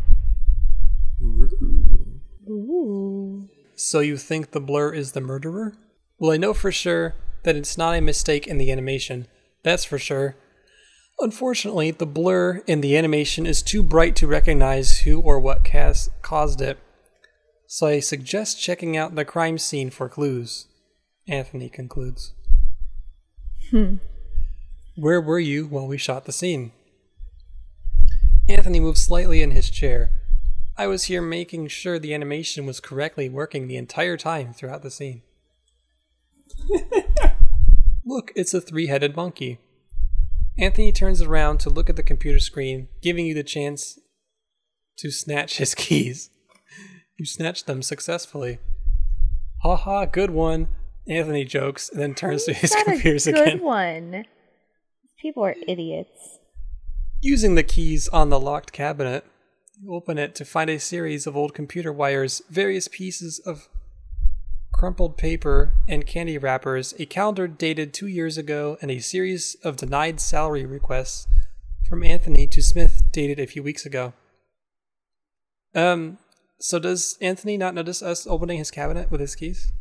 So 3.77 4.01
you 4.01 4.19
think 4.19 4.51
the 4.51 4.61
blur 4.61 4.93
is 4.93 5.13
the 5.13 5.23
murderer? 5.23 5.73
Well, 6.19 6.33
I 6.33 6.37
know 6.37 6.53
for 6.53 6.71
sure 6.71 7.15
that 7.47 7.57
it's 7.57 7.79
not 7.79 7.97
a 7.97 8.01
mistake 8.03 8.47
in 8.47 8.59
the 8.59 8.71
animation. 8.71 9.29
That's 9.63 9.85
for 9.85 9.99
sure. 9.99 10.37
Unfortunately, 11.21 11.91
the 11.93 12.05
blur 12.05 12.59
in 12.67 12.83
the 12.83 12.97
animation 12.97 13.47
is 13.47 13.63
too 13.63 13.83
bright 13.83 14.15
to 14.17 14.27
recognize 14.27 14.99
who 14.99 15.21
or 15.21 15.41
what 15.41 15.65
cas- 15.65 16.11
caused 16.21 16.61
it. 16.61 16.79
So 17.67 17.87
I 17.87 18.01
suggest 18.01 18.61
checking 18.61 18.97
out 18.97 19.15
the 19.15 19.25
crime 19.25 19.59
scene 19.59 19.91
for 19.91 20.09
clues. 20.09 20.67
Anthony 21.27 21.69
concludes. 21.69 22.35
Hmm. 23.71 23.97
Where 24.97 25.21
were 25.21 25.39
you 25.39 25.67
while 25.67 25.87
we 25.87 25.99
shot 25.99 26.25
the 26.25 26.33
scene? 26.33 26.73
Anthony 28.49 28.81
moves 28.81 29.01
slightly 29.01 29.41
in 29.41 29.53
his 29.53 29.71
chair. 29.71 30.11
I 30.77 30.87
was 30.87 31.05
here 31.05 31.23
making 31.23 31.69
sure 31.69 31.99
the 31.99 32.13
animation 32.13 32.67
was 32.67 32.81
correctly 32.81 33.29
working 33.29 33.67
the 33.67 33.77
entire 33.77 34.17
time 34.17 34.53
throughout 34.53 34.83
the 34.83 34.91
scene. 34.91 35.23
Look, 38.07 38.33
it's 38.37 38.55
a 38.55 38.61
three 38.61 38.87
headed 38.87 39.17
monkey. 39.17 39.59
Anthony 40.57 40.93
turns 40.93 41.21
around 41.21 41.59
to 41.61 41.71
look 41.71 41.91
at 41.91 41.97
the 41.97 42.03
computer 42.03 42.39
screen, 42.39 42.89
giving 43.03 43.27
you 43.27 43.35
the 43.35 43.43
chance 43.43 43.99
to 44.99 45.11
snatch 45.11 45.59
his 45.59 45.75
keys. 45.75 46.31
You 47.19 47.27
snatch 47.27 47.65
them 47.65 47.83
successfully. 47.83 48.59
Ha 49.63 49.77
ha, 49.77 50.05
good 50.07 50.31
one. 50.31 50.69
Anthony 51.09 51.45
jokes 51.45 51.89
and 51.89 52.01
then 52.01 52.15
turns 52.15 52.45
to 52.45 52.53
his 52.53 52.75
computers 52.85 53.27
a 53.27 53.33
good 53.33 53.49
again. 53.49 53.63
one. 53.63 54.25
People 55.21 55.45
are 55.45 55.55
idiots. 55.67 56.39
Using 57.23 57.55
the 57.55 57.63
keys 57.63 58.09
on 58.09 58.29
the 58.29 58.39
locked 58.41 58.73
cabinet, 58.73 59.25
you 59.81 59.93
open 59.95 60.19
it 60.19 60.35
to 60.37 60.45
find 60.45 60.71
a 60.71 60.79
series 60.79 61.27
of 61.27 61.37
old 61.37 61.55
computer 61.55 61.93
wires, 61.93 62.43
various 62.51 62.89
pieces 62.89 63.41
of 63.41 63.69
crumpled 64.77 65.17
paper 65.17 65.73
and 65.89 66.07
candy 66.07 66.37
wrappers, 66.37 66.93
a 66.99 67.07
calendar 67.07 67.49
dated 67.49 67.95
two 67.95 68.07
years 68.07 68.37
ago, 68.37 68.77
and 68.83 68.91
a 68.91 68.99
series 68.99 69.57
of 69.65 69.77
denied 69.77 70.21
salary 70.21 70.67
requests 70.67 71.27
from 71.89 72.03
Anthony 72.05 72.47
to 72.49 72.63
Smith 72.63 73.03
dated 73.11 73.39
a 73.41 73.47
few 73.47 73.63
weeks 73.63 73.87
ago. 73.87 74.13
Um, 75.75 76.19
so 76.61 76.79
does 76.79 77.17
Anthony 77.23 77.57
not 77.57 77.75
notice 77.75 78.03
us 78.03 78.27
opening 78.27 78.59
his 78.59 78.71
cabinet 78.71 79.11
with 79.11 79.21
his 79.21 79.35
keys? 79.35 79.73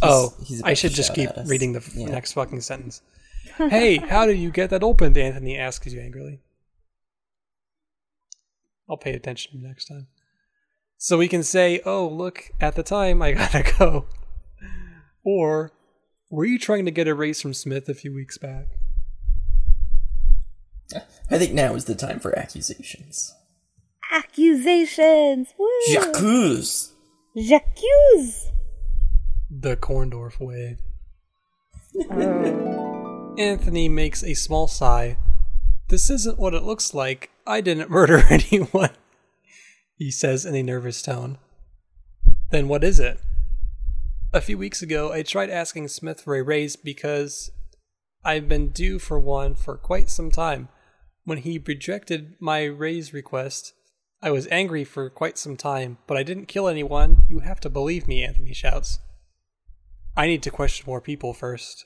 oh, 0.00 0.34
he's 0.44 0.62
I 0.62 0.74
should 0.74 0.92
just 0.92 1.14
keep 1.14 1.30
reading 1.46 1.74
the 1.74 1.78
f- 1.80 1.94
Yeah. 1.94 2.06
next 2.08 2.32
fucking 2.32 2.60
sentence. 2.62 3.02
hey, 3.58 3.98
how 3.98 4.24
did 4.26 4.38
you 4.38 4.50
get 4.50 4.70
that 4.70 4.82
opened? 4.82 5.16
Anthony 5.18 5.58
asks 5.58 5.92
you 5.92 6.00
angrily. 6.00 6.40
I'll 8.88 8.96
pay 8.96 9.12
attention 9.12 9.62
next 9.62 9.84
time. 9.86 10.08
So 11.04 11.18
we 11.18 11.26
can 11.26 11.42
say, 11.42 11.80
oh, 11.84 12.06
look, 12.06 12.52
at 12.60 12.76
the 12.76 12.84
time 12.84 13.22
I 13.22 13.32
gotta 13.32 13.64
go. 13.78 14.06
Or, 15.24 15.72
were 16.30 16.44
you 16.44 16.60
trying 16.60 16.84
to 16.84 16.92
get 16.92 17.08
a 17.08 17.14
raise 17.14 17.42
from 17.42 17.54
Smith 17.54 17.88
a 17.88 17.94
few 17.94 18.14
weeks 18.14 18.38
back? 18.38 18.66
I 21.28 21.38
think 21.38 21.54
now 21.54 21.74
is 21.74 21.86
the 21.86 21.96
time 21.96 22.20
for 22.20 22.38
accusations. 22.38 23.34
Accusations! 24.12 25.52
Woo! 25.58 25.68
J'accuse! 25.90 26.92
J'accuse! 27.36 28.52
The 29.50 29.76
Korndorf 29.76 30.38
way. 30.38 30.78
Oh. 32.12 33.34
Anthony 33.38 33.88
makes 33.88 34.22
a 34.22 34.34
small 34.34 34.68
sigh. 34.68 35.16
This 35.88 36.10
isn't 36.10 36.38
what 36.38 36.54
it 36.54 36.62
looks 36.62 36.94
like. 36.94 37.30
I 37.44 37.60
didn't 37.60 37.90
murder 37.90 38.22
anyone, 38.30 38.90
he 40.02 40.10
says 40.10 40.44
in 40.44 40.56
a 40.56 40.64
nervous 40.64 41.00
tone. 41.00 41.38
Then 42.50 42.66
what 42.66 42.82
is 42.82 42.98
it? 42.98 43.20
A 44.32 44.40
few 44.40 44.58
weeks 44.58 44.82
ago, 44.82 45.12
I 45.12 45.22
tried 45.22 45.48
asking 45.48 45.86
Smith 45.88 46.22
for 46.22 46.34
a 46.34 46.42
raise 46.42 46.74
because 46.74 47.52
I've 48.24 48.48
been 48.48 48.70
due 48.70 48.98
for 48.98 49.20
one 49.20 49.54
for 49.54 49.76
quite 49.76 50.10
some 50.10 50.30
time. 50.30 50.68
When 51.24 51.38
he 51.38 51.62
rejected 51.64 52.34
my 52.40 52.64
raise 52.64 53.12
request, 53.12 53.74
I 54.20 54.32
was 54.32 54.48
angry 54.50 54.82
for 54.82 55.08
quite 55.08 55.38
some 55.38 55.56
time, 55.56 55.98
but 56.08 56.16
I 56.16 56.24
didn't 56.24 56.46
kill 56.46 56.66
anyone. 56.66 57.22
You 57.30 57.38
have 57.40 57.60
to 57.60 57.70
believe 57.70 58.08
me, 58.08 58.24
Anthony 58.24 58.54
shouts. 58.54 58.98
I 60.16 60.26
need 60.26 60.42
to 60.42 60.50
question 60.50 60.84
more 60.88 61.00
people 61.00 61.32
first. 61.32 61.84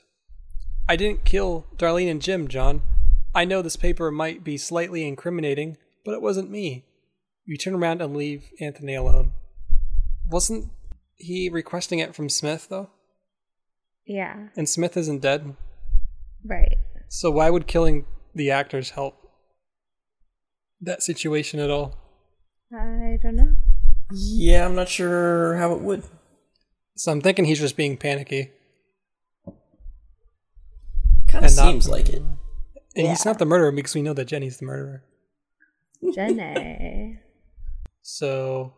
I 0.89 0.95
didn't 0.95 1.23
kill 1.23 1.67
Darlene 1.75 2.09
and 2.09 2.21
Jim, 2.21 2.47
John. 2.47 2.81
I 3.35 3.45
know 3.45 3.61
this 3.61 3.75
paper 3.75 4.09
might 4.09 4.43
be 4.43 4.57
slightly 4.57 5.07
incriminating, 5.07 5.77
but 6.03 6.15
it 6.15 6.21
wasn't 6.23 6.49
me. 6.49 6.85
You 7.47 7.57
turn 7.57 7.73
around 7.73 8.01
and 8.01 8.15
leave 8.15 8.49
Anthony 8.59 8.93
alone. 8.93 9.31
Wasn't 10.29 10.69
he 11.15 11.49
requesting 11.49 11.99
it 11.99 12.13
from 12.13 12.29
Smith, 12.29 12.67
though? 12.69 12.89
Yeah, 14.05 14.49
And 14.55 14.69
Smith 14.69 14.95
isn't 14.95 15.21
dead, 15.21 15.55
right. 16.45 16.75
so 17.09 17.29
why 17.31 17.49
would 17.49 17.67
killing 17.67 18.05
the 18.35 18.51
actors 18.51 18.91
help 18.91 19.15
that 20.79 21.01
situation 21.03 21.59
at 21.59 21.69
all? 21.69 21.95
I 22.73 23.17
don't 23.21 23.35
know. 23.35 23.55
Yeah, 24.13 24.65
I'm 24.65 24.75
not 24.75 24.87
sure 24.89 25.55
how 25.57 25.73
it 25.73 25.81
would. 25.81 26.03
So 26.95 27.11
I'm 27.11 27.19
thinking 27.21 27.45
he's 27.45 27.59
just 27.59 27.75
being 27.75 27.97
panicky. 27.97 28.51
Kind 31.27 31.43
of 31.45 31.51
And 31.51 31.55
not- 31.57 31.65
seems 31.71 31.89
like 31.89 32.09
it. 32.09 32.21
And 32.95 33.07
he's 33.07 33.25
not 33.25 33.37
the 33.39 33.45
murderer 33.45 33.71
because 33.71 33.93
we 33.93 34.01
know 34.01 34.13
that 34.13 34.25
Jenny's 34.25 34.57
the 34.57 34.65
murderer. 34.65 35.03
Jenny. 36.15 37.19
So 38.09 38.71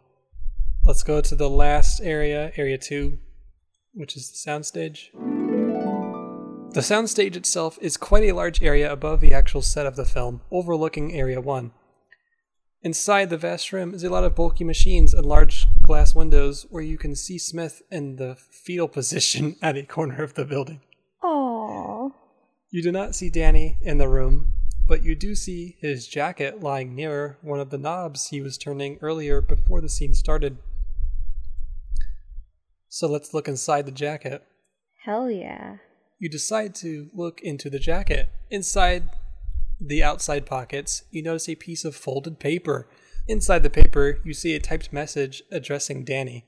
let's 0.84 1.04
go 1.04 1.22
to 1.22 1.36
the 1.36 1.52
last 1.52 2.02
area, 2.02 2.52
area 2.58 2.80
two, 2.80 3.20
which 3.94 4.18
is 4.18 4.32
the 4.32 4.50
soundstage. 4.50 5.12
The 6.74 6.82
soundstage 6.82 7.36
itself 7.36 7.78
is 7.80 7.96
quite 7.96 8.24
a 8.24 8.32
large 8.32 8.64
area 8.64 8.92
above 8.92 9.22
the 9.22 9.36
actual 9.36 9.62
set 9.62 9.86
of 9.86 9.96
the 9.96 10.04
film, 10.04 10.42
overlooking 10.50 11.14
area 11.14 11.40
one. 11.40 11.74
Inside 12.82 13.30
the 13.30 13.38
vast 13.38 13.72
room 13.72 13.94
is 13.94 14.04
a 14.04 14.10
lot 14.10 14.24
of 14.24 14.34
bulky 14.34 14.64
machines 14.64 15.14
and 15.14 15.28
large 15.28 15.68
glass 15.84 16.16
windows 16.16 16.66
where 16.72 16.82
you 16.82 16.98
can 16.98 17.16
see 17.16 17.38
Smith 17.38 17.84
in 17.92 18.16
the 18.16 18.36
fetal 18.36 18.88
position 18.98 19.58
at 19.62 19.78
a 19.78 19.84
corner 19.84 20.24
of 20.24 20.34
the 20.34 20.44
building. 20.44 20.82
Oh. 21.22 22.16
You 22.72 22.82
do 22.82 22.92
not 22.92 23.14
see 23.14 23.30
Danny 23.30 23.78
in 23.84 24.00
the 24.00 24.08
room, 24.08 24.49
but 24.90 25.04
you 25.04 25.14
do 25.14 25.36
see 25.36 25.78
his 25.80 26.08
jacket 26.08 26.64
lying 26.64 26.96
near 26.96 27.38
one 27.44 27.60
of 27.60 27.70
the 27.70 27.78
knobs 27.78 28.30
he 28.30 28.42
was 28.42 28.58
turning 28.58 28.98
earlier 29.04 29.40
before 29.40 29.82
the 29.82 29.88
scene 29.88 30.16
started. 30.16 30.58
So 32.88 33.08
let's 33.08 33.32
look 33.32 33.48
inside 33.48 33.86
the 33.86 33.92
jacket. 33.92 34.44
Hell 35.06 35.30
yeah. 35.30 35.78
You 36.18 36.28
decide 36.28 36.74
to 36.76 37.10
look 37.14 37.40
into 37.42 37.70
the 37.70 37.78
jacket. 37.78 38.30
Inside 38.50 39.12
the 39.80 40.02
outside 40.02 40.48
pockets, 40.48 41.04
you 41.12 41.22
notice 41.22 41.48
a 41.48 41.54
piece 41.54 41.86
of 41.86 41.96
folded 41.96 42.40
paper. 42.40 42.90
Inside 43.28 43.62
the 43.62 43.70
paper, 43.70 44.20
you 44.26 44.34
see 44.34 44.56
a 44.56 44.60
typed 44.60 44.92
message 44.92 45.44
addressing 45.52 46.04
Danny. 46.04 46.46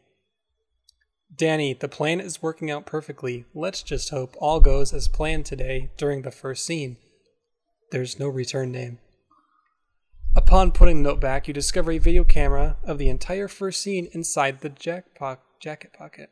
Danny, 1.34 1.76
the 1.76 1.88
plan 1.88 2.20
is 2.20 2.42
working 2.42 2.72
out 2.72 2.88
perfectly. 2.88 3.46
Let's 3.54 3.84
just 3.84 4.10
hope 4.10 4.36
all 4.40 4.60
goes 4.60 4.96
as 4.96 5.08
planned 5.08 5.46
today 5.46 5.92
during 5.96 6.24
the 6.24 6.32
first 6.32 6.66
scene. 6.66 6.98
There's 7.92 8.18
no 8.18 8.30
return 8.30 8.72
name. 8.72 9.00
Upon 10.34 10.72
putting 10.72 11.04
the 11.04 11.10
note 11.10 11.20
back, 11.20 11.48
you 11.48 11.54
discover 11.54 11.92
a 11.92 11.98
video 11.98 12.24
camera 12.24 12.78
of 12.86 12.98
the 12.98 13.10
entire 13.10 13.50
first 13.50 13.82
scene 13.82 14.08
inside 14.14 14.62
the 14.62 14.70
jack 14.70 15.14
po- 15.14 15.40
jacket 15.60 15.92
pocket. 15.92 16.30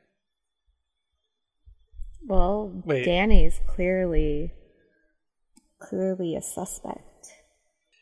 Well, 2.26 2.72
Wait. 2.86 3.04
Danny's 3.04 3.60
clearly 3.68 4.54
clearly 5.80 6.36
a 6.36 6.42
suspect. 6.42 7.32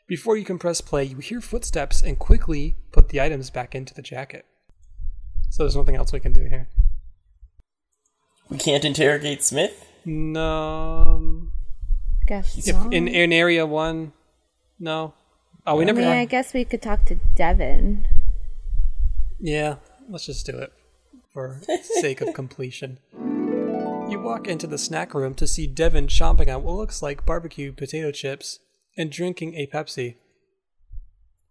Before 0.07 0.37
you 0.37 0.45
can 0.45 0.59
press 0.59 0.81
play, 0.81 1.03
you 1.03 1.17
hear 1.17 1.41
footsteps 1.41 2.01
and 2.01 2.17
quickly 2.17 2.75
put 2.91 3.09
the 3.09 3.19
items 3.19 3.49
back 3.49 3.75
into 3.75 3.93
the 3.93 4.01
jacket. 4.01 4.45
So 5.49 5.63
there's 5.63 5.75
nothing 5.75 5.95
else 5.95 6.13
we 6.13 6.19
can 6.19 6.33
do 6.33 6.45
here. 6.45 6.69
We 8.49 8.57
can't 8.57 8.85
interrogate 8.85 9.43
Smith? 9.43 9.85
No. 10.05 11.49
Guess 12.27 12.67
If 12.67 12.75
not. 12.75 12.93
in, 12.93 13.07
in 13.07 13.31
area 13.31 13.65
one, 13.65 14.13
no. 14.79 15.13
Oh, 15.65 15.77
we 15.77 15.83
I 15.83 15.85
never. 15.87 15.99
mean, 15.99 16.09
I 16.09 16.25
guess 16.25 16.53
we 16.53 16.65
could 16.65 16.81
talk 16.81 17.05
to 17.05 17.15
Devin. 17.35 18.07
Yeah, 19.39 19.75
let's 20.09 20.25
just 20.25 20.45
do 20.45 20.57
it 20.57 20.71
for 21.33 21.61
sake 22.01 22.21
of 22.21 22.33
completion. 22.33 22.99
You 24.09 24.19
walk 24.21 24.47
into 24.47 24.67
the 24.67 24.77
snack 24.77 25.13
room 25.13 25.33
to 25.35 25.47
see 25.47 25.67
Devin 25.67 26.07
chomping 26.07 26.53
on 26.53 26.63
what 26.63 26.75
looks 26.75 27.01
like 27.01 27.25
barbecue 27.25 27.71
potato 27.73 28.11
chips 28.11 28.59
and 28.97 29.11
drinking 29.11 29.55
a 29.55 29.67
Pepsi. 29.67 30.15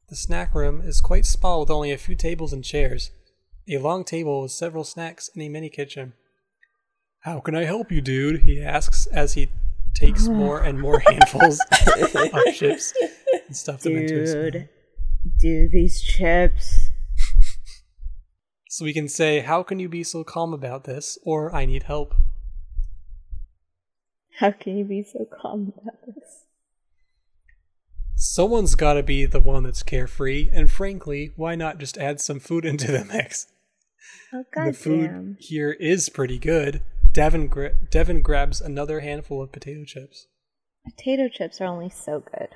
The 0.09 0.17
snack 0.17 0.55
room 0.55 0.81
is 0.83 1.01
quite 1.01 1.27
small 1.27 1.61
with 1.61 1.71
only 1.71 1.93
a 1.93 1.99
few 1.99 2.15
tables 2.15 2.53
and 2.53 2.65
chairs, 2.65 3.11
a 3.69 3.79
long 3.79 4.05
table 4.05 4.43
with 4.43 4.53
several 4.53 4.85
snacks, 4.85 5.29
and 5.35 5.43
a 5.43 5.49
mini 5.49 5.69
kitchen. 5.69 6.13
How 7.21 7.41
can 7.41 7.55
I 7.57 7.65
help 7.65 7.91
you, 7.91 8.01
dude? 8.01 8.45
he 8.45 8.63
asks 8.63 9.07
as 9.09 9.35
he 9.35 9.49
takes 9.97 10.29
oh. 10.29 10.33
more 10.33 10.63
and 10.63 10.81
more 10.81 11.01
handfuls 11.01 11.61
of 11.87 12.55
chips 12.55 12.93
and 13.47 13.57
stuff 13.57 13.81
them 13.81 13.97
into 13.97 14.15
his 14.15 14.35
mouth. 14.35 14.53
Dude, 14.53 14.69
do 15.41 15.69
these 15.69 16.03
chips. 16.03 16.91
So 18.69 18.85
we 18.85 18.93
can 18.93 19.09
say, 19.09 19.41
How 19.41 19.63
can 19.63 19.79
you 19.79 19.89
be 19.89 20.05
so 20.05 20.23
calm 20.23 20.53
about 20.53 20.85
this? 20.85 21.19
Or 21.25 21.55
I 21.55 21.65
need 21.65 21.85
help. 21.85 22.15
How 24.39 24.53
can 24.53 24.77
you 24.77 24.85
be 24.85 25.03
so 25.03 25.27
calm 25.41 25.73
about 25.81 26.05
this? 26.07 26.45
Someone's 28.17 28.75
gotta 28.75 29.03
be 29.03 29.25
the 29.25 29.41
one 29.41 29.63
that's 29.63 29.83
carefree, 29.83 30.51
and 30.53 30.71
frankly, 30.71 31.33
why 31.37 31.55
not 31.55 31.79
just 31.79 31.97
add 31.97 32.21
some 32.21 32.39
food 32.39 32.65
into 32.67 32.93
the 32.93 33.05
mix? 33.05 33.47
Oh 34.35 34.45
the 34.55 34.73
food 34.73 35.37
here 35.39 35.73
is 35.73 36.09
pretty 36.09 36.39
good. 36.39 36.83
Devin, 37.17 37.49
gra- 37.49 37.73
Devin 37.91 38.21
grabs 38.21 38.61
another 38.61 39.01
handful 39.01 39.43
of 39.43 39.51
potato 39.51 39.85
chips. 39.87 40.27
Potato 40.85 41.29
chips 41.33 41.63
are 41.63 41.67
only 41.67 41.89
so 41.89 42.21
good. 42.21 42.49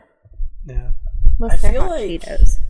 Yeah. 0.67 0.91
Unless 1.39 1.53
I 1.55 1.57
they're 1.63 1.73
feel 1.73 1.81
hot 1.81 1.91
like- 1.93 2.11
Cheetos. 2.11 2.61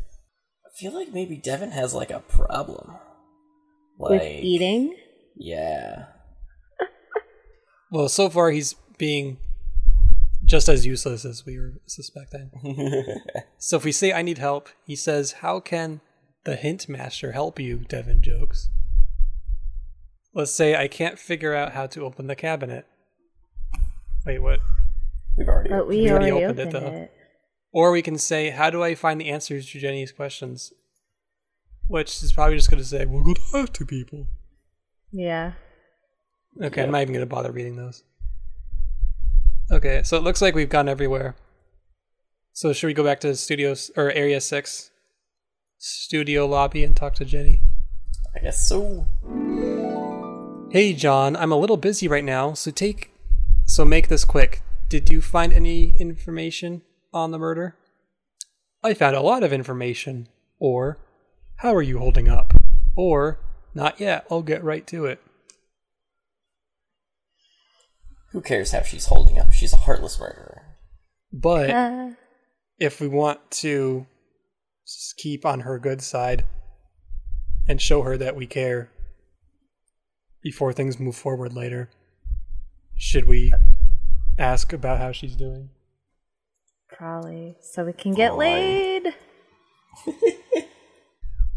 I 0.65 0.71
feel 0.79 0.95
like 0.95 1.13
maybe 1.13 1.37
Devin 1.37 1.73
has 1.73 1.93
like 1.93 2.11
a 2.13 2.21
problem. 2.21 2.93
Like 3.99 4.13
With 4.21 4.23
eating? 4.23 4.97
Yeah. 5.37 6.05
Well, 7.91 8.09
so 8.09 8.31
far 8.31 8.53
he's 8.53 8.75
being 8.97 9.39
just 10.45 10.69
as 10.69 10.87
useless 10.87 11.25
as 11.25 11.45
we 11.45 11.59
were 11.59 11.75
suspecting. 11.87 12.51
So 13.59 13.77
if 13.77 13.85
we 13.85 13.91
say 13.93 14.13
I 14.13 14.23
need 14.23 14.39
help, 14.39 14.69
he 14.87 14.95
says, 14.97 15.33
How 15.33 15.59
can 15.61 16.01
the 16.45 16.55
hint 16.57 16.89
master 16.89 17.33
help 17.33 17.59
you? 17.61 17.79
Devin 17.89 18.23
jokes. 18.23 18.71
Let's 20.35 20.53
say 20.53 20.77
I 20.77 20.87
can't 20.89 21.19
figure 21.19 21.55
out 21.55 21.73
how 21.73 21.87
to 21.89 22.05
open 22.05 22.27
the 22.27 22.37
cabinet. 22.37 22.87
Wait, 24.25 24.39
what? 24.39 24.61
We've 25.37 25.49
already 25.49 25.71
But 25.71 25.89
we, 25.89 26.03
We 26.03 26.11
already 26.11 26.31
already, 26.31 26.45
opened 26.47 26.61
it, 26.61 26.71
though. 26.71 26.87
it. 26.87 27.13
Or 27.73 27.91
we 27.91 28.03
can 28.03 28.19
say, 28.19 28.51
How 28.51 28.71
do 28.71 28.83
I 28.83 28.95
find 28.95 29.21
the 29.21 29.29
answers 29.31 29.71
to 29.71 29.79
Jenny's 29.81 30.13
questions? 30.13 30.73
Which 31.89 32.23
is 32.23 32.33
probably 32.33 32.57
just 32.57 32.71
going 32.71 32.83
to 32.83 32.89
say, 32.89 33.05
we'll 33.07 33.25
go 33.25 33.35
talk 33.51 33.73
to 33.75 33.85
people. 33.87 34.29
Yeah. 35.11 35.53
Okay, 36.63 36.83
I'm 36.83 36.93
not 36.93 37.03
even 37.03 37.15
going 37.15 37.27
to 37.27 37.33
bother 37.35 37.51
reading 37.51 37.77
those. 37.77 38.05
Okay, 39.73 40.03
so 40.05 40.17
it 40.17 40.23
looks 40.23 40.41
like 40.43 40.55
we've 40.55 40.69
gone 40.69 40.89
everywhere. 40.89 41.37
So 42.53 42.73
should 42.73 42.89
we 42.89 42.95
go 42.95 43.05
back 43.05 43.21
to 43.21 43.35
studios 43.37 43.91
or 43.97 44.11
area 44.13 44.41
six, 44.41 44.91
studio 45.79 46.47
lobby, 46.47 46.85
and 46.85 46.95
talk 46.97 47.15
to 47.15 47.25
Jenny? 47.25 47.61
I 48.37 48.41
guess 48.41 48.69
so. 48.69 49.07
Hey, 50.71 50.93
John, 50.93 51.35
I'm 51.35 51.51
a 51.51 51.57
little 51.57 51.77
busy 51.77 52.07
right 52.07 52.25
now, 52.25 52.53
so 52.55 52.71
take, 52.71 53.13
so 53.65 53.85
make 53.85 54.07
this 54.07 54.25
quick. 54.25 54.63
Did 54.89 55.11
you 55.11 55.21
find 55.21 55.53
any 55.53 55.95
information 55.99 56.83
on 57.13 57.33
the 57.33 57.39
murder? 57.39 57.77
I 58.83 58.95
found 58.95 59.17
a 59.17 59.21
lot 59.21 59.43
of 59.43 59.53
information. 59.53 60.29
Or, 60.61 60.99
how 61.57 61.75
are 61.75 61.83
you 61.83 61.99
holding 61.99 62.29
up? 62.29 62.55
Or, 62.97 63.41
not 63.75 63.99
yet. 63.99 64.27
I'll 64.31 64.43
get 64.43 64.63
right 64.63 64.87
to 64.89 65.07
it. 65.07 65.21
Who 68.31 68.41
cares 68.41 68.71
how 68.71 68.83
she's 68.83 69.07
holding 69.07 69.39
up? 69.41 69.53
She's 69.53 69.73
a 69.73 69.79
heartless 69.79 70.21
murderer. 70.21 70.63
But. 71.33 71.71
Uh, 71.71 72.11
if 72.79 73.01
we 73.01 73.09
want 73.09 73.51
to 73.51 74.07
s- 74.87 75.13
keep 75.17 75.45
on 75.45 75.61
her 75.61 75.79
good 75.79 76.01
side 76.01 76.45
and 77.69 77.81
show 77.83 78.03
her 78.03 78.17
that 78.17 78.35
we 78.37 78.47
care 78.47 78.91
before 80.43 80.73
things 80.73 80.99
move 80.99 81.17
forward 81.17 81.55
later, 81.55 81.91
should 82.97 83.27
we 83.27 83.53
ask 84.39 84.73
about 84.73 84.99
how 84.99 85.13
she's 85.13 85.37
doing? 85.37 85.71
probably. 86.93 87.57
So 87.63 87.85
we 87.85 87.93
can 87.95 88.13
get 88.13 88.31
Fine. 88.33 88.39
laid. 88.39 89.15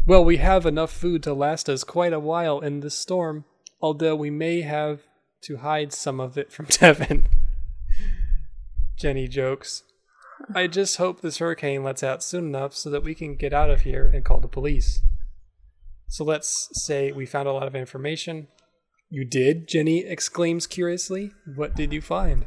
Well, 0.06 0.22
we 0.22 0.36
have 0.36 0.66
enough 0.66 0.92
food 0.92 1.22
to 1.22 1.32
last 1.32 1.66
us 1.70 1.82
quite 1.82 2.12
a 2.12 2.20
while 2.20 2.60
in 2.60 2.80
this 2.80 2.94
storm, 2.94 3.46
although 3.80 4.14
we 4.14 4.28
may 4.28 4.60
have 4.60 5.00
to 5.44 5.56
hide 5.56 5.94
some 5.94 6.20
of 6.20 6.36
it 6.36 6.52
from 6.52 6.66
Devin. 6.68 7.24
Jenny 8.98 9.28
jokes. 9.28 9.82
I 10.54 10.66
just 10.66 10.98
hope 10.98 11.22
this 11.22 11.38
hurricane 11.38 11.82
lets 11.82 12.02
out 12.02 12.22
soon 12.22 12.44
enough 12.44 12.74
so 12.74 12.90
that 12.90 13.02
we 13.02 13.14
can 13.14 13.34
get 13.34 13.54
out 13.54 13.70
of 13.70 13.80
here 13.80 14.10
and 14.12 14.26
call 14.26 14.40
the 14.40 14.48
police. 14.48 15.00
So 16.06 16.22
let's 16.22 16.68
say 16.74 17.10
we 17.10 17.24
found 17.24 17.48
a 17.48 17.52
lot 17.52 17.66
of 17.66 17.74
information. 17.74 18.48
You 19.10 19.24
did? 19.24 19.68
Jenny 19.68 20.04
exclaims 20.04 20.66
curiously. 20.66 21.32
What 21.54 21.74
did 21.74 21.92
you 21.92 22.00
find? 22.00 22.46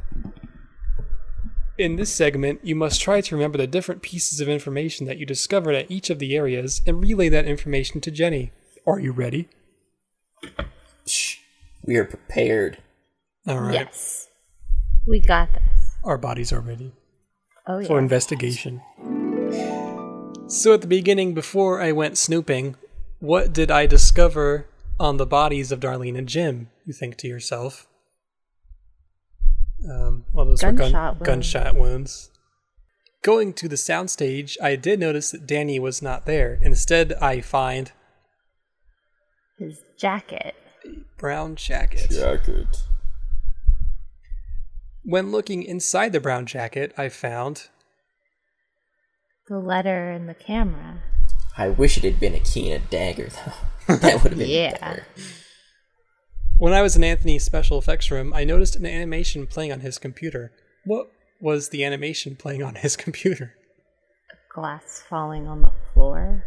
In 1.78 1.96
this 1.96 2.12
segment, 2.12 2.60
you 2.64 2.76
must 2.76 3.00
try 3.00 3.22
to 3.22 3.36
remember 3.36 3.58
the 3.58 3.68
different 3.68 4.02
pieces 4.02 4.40
of 4.42 4.50
information 4.50 5.06
that 5.06 5.18
you 5.20 5.26
discovered 5.26 5.76
at 5.76 5.92
each 5.92 6.10
of 6.10 6.20
the 6.20 6.36
areas 6.36 6.82
and 6.88 7.00
relay 7.02 7.30
that 7.30 7.46
information 7.46 8.02
to 8.02 8.12
Jenny. 8.12 8.52
Are 8.86 9.00
you 9.00 9.12
ready? 9.12 9.48
Shh. 11.06 11.38
We 11.84 11.96
are 11.98 12.06
prepared. 12.06 12.80
All 13.48 13.60
right. 13.60 13.74
Yes. 13.76 14.28
We 15.06 15.20
got 15.20 15.54
this. 15.54 15.62
Our 16.04 16.18
bodies 16.18 16.52
are 16.52 16.60
ready 16.60 16.94
Oh, 17.68 17.80
yeah. 17.80 17.88
for 17.88 18.00
investigation. 18.00 18.82
So 20.48 20.74
at 20.74 20.82
the 20.82 20.88
beginning, 20.88 21.34
before 21.34 21.82
I 21.82 21.92
went 21.92 22.18
snooping, 22.18 22.76
what 23.20 23.54
did 23.54 23.70
I 23.70 23.86
discover 23.86 24.66
on 25.00 25.18
the 25.18 25.26
bodies 25.26 25.72
of 25.72 25.80
Darlene 25.80 26.18
and 26.18 26.28
Jim? 26.28 26.70
You 26.86 26.94
think 26.94 27.18
to 27.18 27.28
yourself. 27.28 27.88
Um, 29.90 30.26
well, 30.34 30.46
those 30.46 30.64
were 30.64 30.72
gun- 30.72 30.92
wounds. 30.94 31.22
gunshot 31.24 31.76
wounds. 31.76 32.32
Going 33.24 33.54
to 33.54 33.68
the 33.68 33.76
soundstage, 33.76 34.56
I 34.62 34.76
did 34.76 35.00
notice 35.00 35.32
that 35.32 35.46
Danny 35.46 35.80
was 35.80 36.02
not 36.02 36.26
there. 36.26 36.60
Instead, 36.62 37.14
I 37.22 37.42
find 37.42 37.92
His 39.60 39.80
jacket. 40.00 40.56
brown 41.18 41.56
jacket. 41.56 42.10
Jacket. 42.12 42.68
When 45.04 45.32
looking 45.32 45.64
inside 45.64 46.12
the 46.14 46.20
brown 46.20 46.46
jacket, 46.46 46.94
I 46.98 47.10
found 47.10 47.70
The 49.48 49.60
letter 49.60 50.10
and 50.12 50.28
the 50.28 50.34
camera. 50.36 51.02
I 51.58 51.70
wish 51.70 51.98
it 51.98 52.04
had 52.04 52.20
been 52.20 52.36
a 52.36 52.40
key 52.40 52.72
and 52.72 52.84
a 52.84 52.88
dagger, 52.88 53.30
though. 53.30 53.96
that 53.96 54.22
would 54.24 54.32
have 54.34 54.40
been 54.40 54.50
Yeah. 54.50 54.78
better. 54.78 55.06
When 56.60 56.74
I 56.74 56.82
was 56.82 56.96
in 56.96 57.04
Anthony's 57.04 57.44
special 57.44 57.78
effects 57.78 58.10
room, 58.12 58.34
I 58.34 58.44
noticed 58.44 58.76
an 58.76 58.86
animation 58.86 59.48
playing 59.48 59.72
on 59.72 59.80
his 59.82 59.98
computer. 59.98 60.52
What 60.86 61.12
was 61.40 61.70
the 61.70 61.84
animation 61.84 62.36
playing 62.36 62.64
on 62.64 62.76
his 62.76 62.96
computer? 63.06 63.56
Glass 64.54 65.04
falling 65.08 65.48
on 65.48 65.62
the 65.62 65.72
floor. 65.94 66.46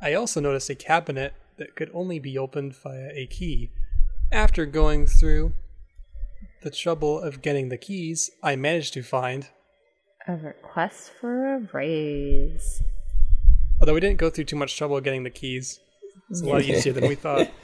I 0.00 0.14
also 0.14 0.40
noticed 0.40 0.70
a 0.70 0.74
cabinet 0.74 1.34
that 1.58 1.74
could 1.76 1.90
only 1.94 2.18
be 2.18 2.36
opened 2.38 2.74
via 2.76 3.10
a 3.14 3.26
key. 3.26 3.70
After 4.32 4.66
going 4.66 5.06
through 5.06 5.52
the 6.62 6.70
trouble 6.70 7.20
of 7.20 7.42
getting 7.42 7.68
the 7.68 7.76
keys, 7.78 8.30
I 8.42 8.56
managed 8.56 8.92
to 8.94 9.02
find, 9.02 9.48
A 10.26 10.34
request 10.36 11.12
for 11.20 11.54
a 11.56 11.60
raise. 11.72 12.82
Although 13.80 13.94
we 13.94 14.00
didn't 14.00 14.18
go 14.18 14.30
through 14.30 14.44
too 14.44 14.56
much 14.56 14.76
trouble 14.76 15.00
getting 15.00 15.22
the 15.22 15.30
keys, 15.30 15.80
it's 16.30 16.42
a 16.42 16.46
lot 16.46 16.62
easier 16.62 16.92
than 16.92 17.08
we 17.08 17.14
thought. 17.14 17.50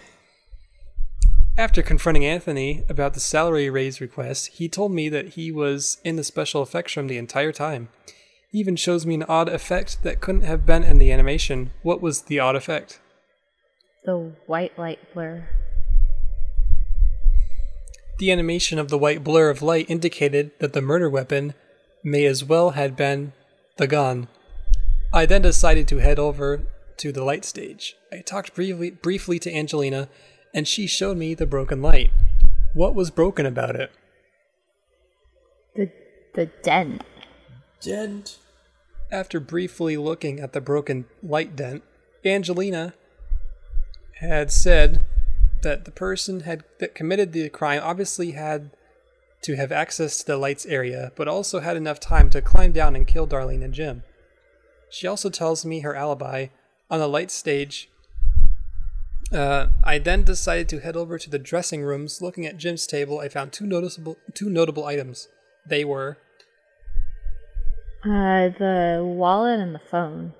After 1.58 1.82
confronting 1.82 2.24
Anthony 2.24 2.82
about 2.88 3.12
the 3.12 3.20
salary 3.20 3.68
raise 3.68 4.00
request, 4.00 4.48
he 4.54 4.68
told 4.68 4.92
me 4.92 5.10
that 5.10 5.30
he 5.30 5.52
was 5.52 5.98
in 6.02 6.16
the 6.16 6.24
special 6.24 6.62
effects 6.62 6.96
room 6.96 7.08
the 7.08 7.18
entire 7.18 7.52
time. 7.52 7.88
He 8.50 8.58
even 8.58 8.74
shows 8.76 9.04
me 9.04 9.14
an 9.14 9.24
odd 9.24 9.50
effect 9.50 10.02
that 10.02 10.20
couldn't 10.20 10.42
have 10.42 10.64
been 10.64 10.82
in 10.82 10.98
the 10.98 11.12
animation. 11.12 11.72
What 11.82 12.00
was 12.00 12.22
the 12.22 12.38
odd 12.38 12.56
effect? 12.56 13.00
The 14.04 14.32
white 14.46 14.78
light 14.78 14.98
blur. 15.12 15.48
The 18.18 18.32
animation 18.32 18.78
of 18.78 18.88
the 18.88 18.98
white 18.98 19.22
blur 19.22 19.50
of 19.50 19.62
light 19.62 19.90
indicated 19.90 20.52
that 20.58 20.72
the 20.72 20.82
murder 20.82 21.10
weapon 21.10 21.54
may 22.02 22.24
as 22.24 22.44
well 22.44 22.70
had 22.70 22.96
been 22.96 23.32
the 23.76 23.86
gun. 23.86 24.28
I 25.12 25.26
then 25.26 25.42
decided 25.42 25.86
to 25.88 25.98
head 25.98 26.18
over 26.18 26.62
to 26.96 27.12
the 27.12 27.24
light 27.24 27.44
stage. 27.44 27.96
I 28.10 28.18
talked 28.18 28.54
briefly, 28.54 28.90
briefly 28.90 29.38
to 29.40 29.54
Angelina, 29.54 30.08
and 30.54 30.66
she 30.66 30.86
showed 30.86 31.16
me 31.16 31.34
the 31.34 31.46
broken 31.46 31.82
light. 31.82 32.10
What 32.72 32.94
was 32.94 33.10
broken 33.10 33.44
about 33.44 33.76
it? 33.76 33.90
The 35.76 35.90
the 36.34 36.46
dent. 36.62 37.04
Dent. 37.80 38.38
After 39.10 39.40
briefly 39.40 39.96
looking 39.98 40.40
at 40.40 40.54
the 40.54 40.60
broken 40.60 41.04
light 41.22 41.54
dent, 41.54 41.82
Angelina 42.24 42.94
had 44.20 44.50
said 44.50 45.02
that 45.62 45.84
the 45.84 45.90
person 45.90 46.40
had 46.40 46.64
that 46.78 46.94
committed 46.94 47.32
the 47.32 47.48
crime 47.50 47.82
obviously 47.84 48.30
had 48.30 48.70
to 49.42 49.56
have 49.56 49.72
access 49.72 50.18
to 50.18 50.26
the 50.26 50.36
lights 50.36 50.64
area, 50.64 51.12
but 51.16 51.28
also 51.28 51.60
had 51.60 51.76
enough 51.76 52.00
time 52.00 52.30
to 52.30 52.40
climb 52.40 52.72
down 52.72 52.96
and 52.96 53.06
kill 53.06 53.26
Darlene 53.26 53.62
and 53.62 53.74
Jim. 53.74 54.04
She 54.92 55.06
also 55.06 55.30
tells 55.30 55.64
me 55.64 55.80
her 55.80 55.96
alibi 55.96 56.48
on 56.90 57.00
the 57.00 57.08
light 57.08 57.30
stage. 57.30 57.88
Uh, 59.32 59.68
I 59.82 59.98
then 59.98 60.22
decided 60.22 60.68
to 60.68 60.80
head 60.80 60.96
over 60.96 61.18
to 61.18 61.30
the 61.30 61.38
dressing 61.38 61.82
rooms. 61.82 62.20
Looking 62.20 62.44
at 62.44 62.58
Jim's 62.58 62.86
table, 62.86 63.18
I 63.18 63.30
found 63.30 63.54
two 63.54 63.64
noticeable 63.64 64.18
two 64.34 64.50
notable 64.50 64.84
items. 64.84 65.28
They 65.66 65.82
were 65.82 66.18
Uh, 68.04 68.50
the 68.58 69.00
wallet 69.02 69.60
and 69.60 69.74
the 69.74 69.80
phone. 69.90 70.34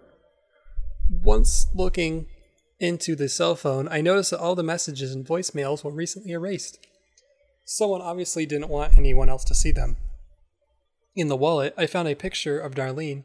Once 1.22 1.68
looking 1.74 2.26
into 2.78 3.16
the 3.16 3.30
cell 3.30 3.54
phone, 3.54 3.88
I 3.88 4.02
noticed 4.02 4.32
that 4.32 4.40
all 4.40 4.54
the 4.54 4.62
messages 4.62 5.14
and 5.14 5.26
voicemails 5.26 5.82
were 5.82 5.92
recently 5.92 6.32
erased. 6.32 6.78
Someone 7.64 8.02
obviously 8.02 8.44
didn't 8.44 8.68
want 8.68 8.98
anyone 8.98 9.30
else 9.30 9.44
to 9.44 9.54
see 9.54 9.72
them. 9.72 9.96
In 11.14 11.28
the 11.28 11.36
wallet, 11.36 11.72
I 11.78 11.86
found 11.86 12.08
a 12.08 12.14
picture 12.14 12.60
of 12.60 12.74
Darlene 12.74 13.24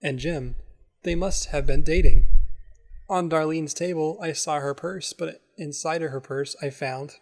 and 0.00 0.20
Jim. 0.20 0.54
They 1.08 1.14
must 1.14 1.46
have 1.46 1.64
been 1.64 1.84
dating. 1.84 2.26
On 3.08 3.30
Darlene's 3.30 3.72
table, 3.72 4.18
I 4.20 4.32
saw 4.32 4.60
her 4.60 4.74
purse, 4.74 5.14
but 5.14 5.40
inside 5.56 6.02
of 6.02 6.10
her 6.10 6.20
purse, 6.20 6.54
I 6.60 6.68
found. 6.68 7.14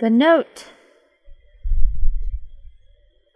The 0.00 0.10
note. 0.10 0.66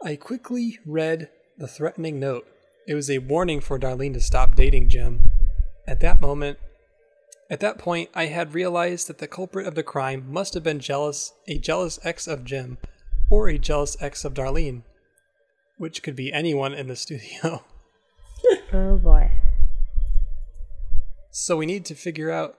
I 0.03 0.17
quickly 0.17 0.81
read 0.85 1.31
the 1.57 1.69
threatening 1.69 2.19
note. 2.19 2.45
It 2.89 2.95
was 2.95 3.09
a 3.09 3.19
warning 3.19 3.61
for 3.61 3.79
Darlene 3.79 4.15
to 4.15 4.21
stop 4.21 4.57
dating 4.57 4.89
Jim. 4.89 5.21
At 5.87 6.01
that 6.01 6.21
moment, 6.21 6.59
at 7.49 7.61
that 7.61 7.79
point, 7.79 8.11
I 8.17 8.27
had 8.27 8.53
realized 8.53 9.07
that 9.07 9.19
the 9.19 9.29
culprit 9.29 9.69
of 9.69 9.77
the 9.77 9.85
crime 9.85 10.25
must 10.29 10.55
have 10.55 10.65
been 10.65 10.81
jealous, 10.81 11.35
a 11.47 11.57
jealous 11.57 12.01
ex 12.03 12.27
of 12.27 12.43
Jim, 12.43 12.79
or 13.31 13.49
a 13.49 13.59
jealous 13.59 13.97
ex 14.01 14.25
of 14.25 14.35
Darlene, 14.35 14.83
which 15.79 16.03
could 16.03 16.17
be 16.17 16.33
anyone 16.33 16.75
in 16.75 16.89
the 16.89 16.97
studio. 17.07 17.63
Oh 18.73 18.97
boy. 18.99 19.16
So 21.39 21.55
we 21.59 21.67
need 21.67 21.85
to 21.85 21.95
figure 21.95 22.31
out 22.31 22.57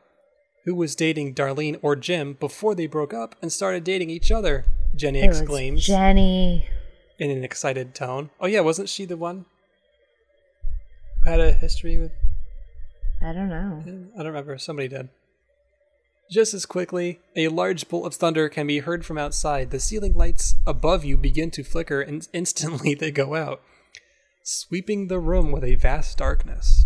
who 0.63 0.75
was 0.75 0.93
dating 0.93 1.33
Darlene 1.33 1.79
or 1.81 1.95
Jim 1.95 2.33
before 2.33 2.75
they 2.75 2.85
broke 2.85 3.11
up 3.11 3.33
and 3.41 3.51
started 3.51 3.83
dating 3.83 4.11
each 4.11 4.31
other, 4.31 4.65
Jenny 4.95 5.21
It 5.23 5.25
exclaims 5.25 5.87
Jenny. 5.87 6.69
in 7.17 7.31
an 7.31 7.43
excited 7.43 7.95
tone. 7.95 8.29
Oh 8.39 8.45
yeah, 8.45 8.59
wasn't 8.59 8.87
she 8.87 9.05
the 9.05 9.17
one 9.17 9.45
who 11.23 11.31
had 11.31 11.39
a 11.39 11.53
history 11.53 11.97
with 11.97 12.11
I 13.19 13.33
don't 13.33 13.49
know. 13.49 13.81
I 14.13 14.17
don't 14.17 14.27
remember. 14.27 14.59
Somebody 14.59 14.89
did. 14.89 15.09
Just 16.29 16.53
as 16.53 16.67
quickly, 16.67 17.19
a 17.35 17.47
large 17.47 17.89
bolt 17.89 18.05
of 18.05 18.13
thunder 18.13 18.47
can 18.47 18.67
be 18.67 18.77
heard 18.77 19.03
from 19.07 19.17
outside. 19.17 19.71
The 19.71 19.79
ceiling 19.79 20.13
lights 20.13 20.53
above 20.67 21.03
you 21.03 21.17
begin 21.17 21.49
to 21.51 21.63
flicker, 21.63 21.99
and 21.99 22.27
instantly 22.33 22.93
they 22.93 23.09
go 23.09 23.33
out, 23.33 23.59
sweeping 24.43 25.07
the 25.07 25.19
room 25.19 25.51
with 25.51 25.63
a 25.63 25.73
vast 25.73 26.19
darkness. 26.19 26.85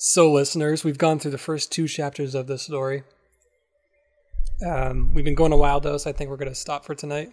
So, 0.00 0.30
listeners, 0.30 0.84
we've 0.84 0.96
gone 0.96 1.18
through 1.18 1.32
the 1.32 1.38
first 1.38 1.72
two 1.72 1.88
chapters 1.88 2.36
of 2.36 2.46
this 2.46 2.62
story. 2.62 3.02
Um, 4.64 5.12
we've 5.12 5.24
been 5.24 5.34
going 5.34 5.50
a 5.50 5.56
while, 5.56 5.80
though, 5.80 5.96
so 5.96 6.08
I 6.08 6.12
think 6.12 6.30
we're 6.30 6.36
going 6.36 6.48
to 6.48 6.54
stop 6.54 6.84
for 6.84 6.94
tonight. 6.94 7.32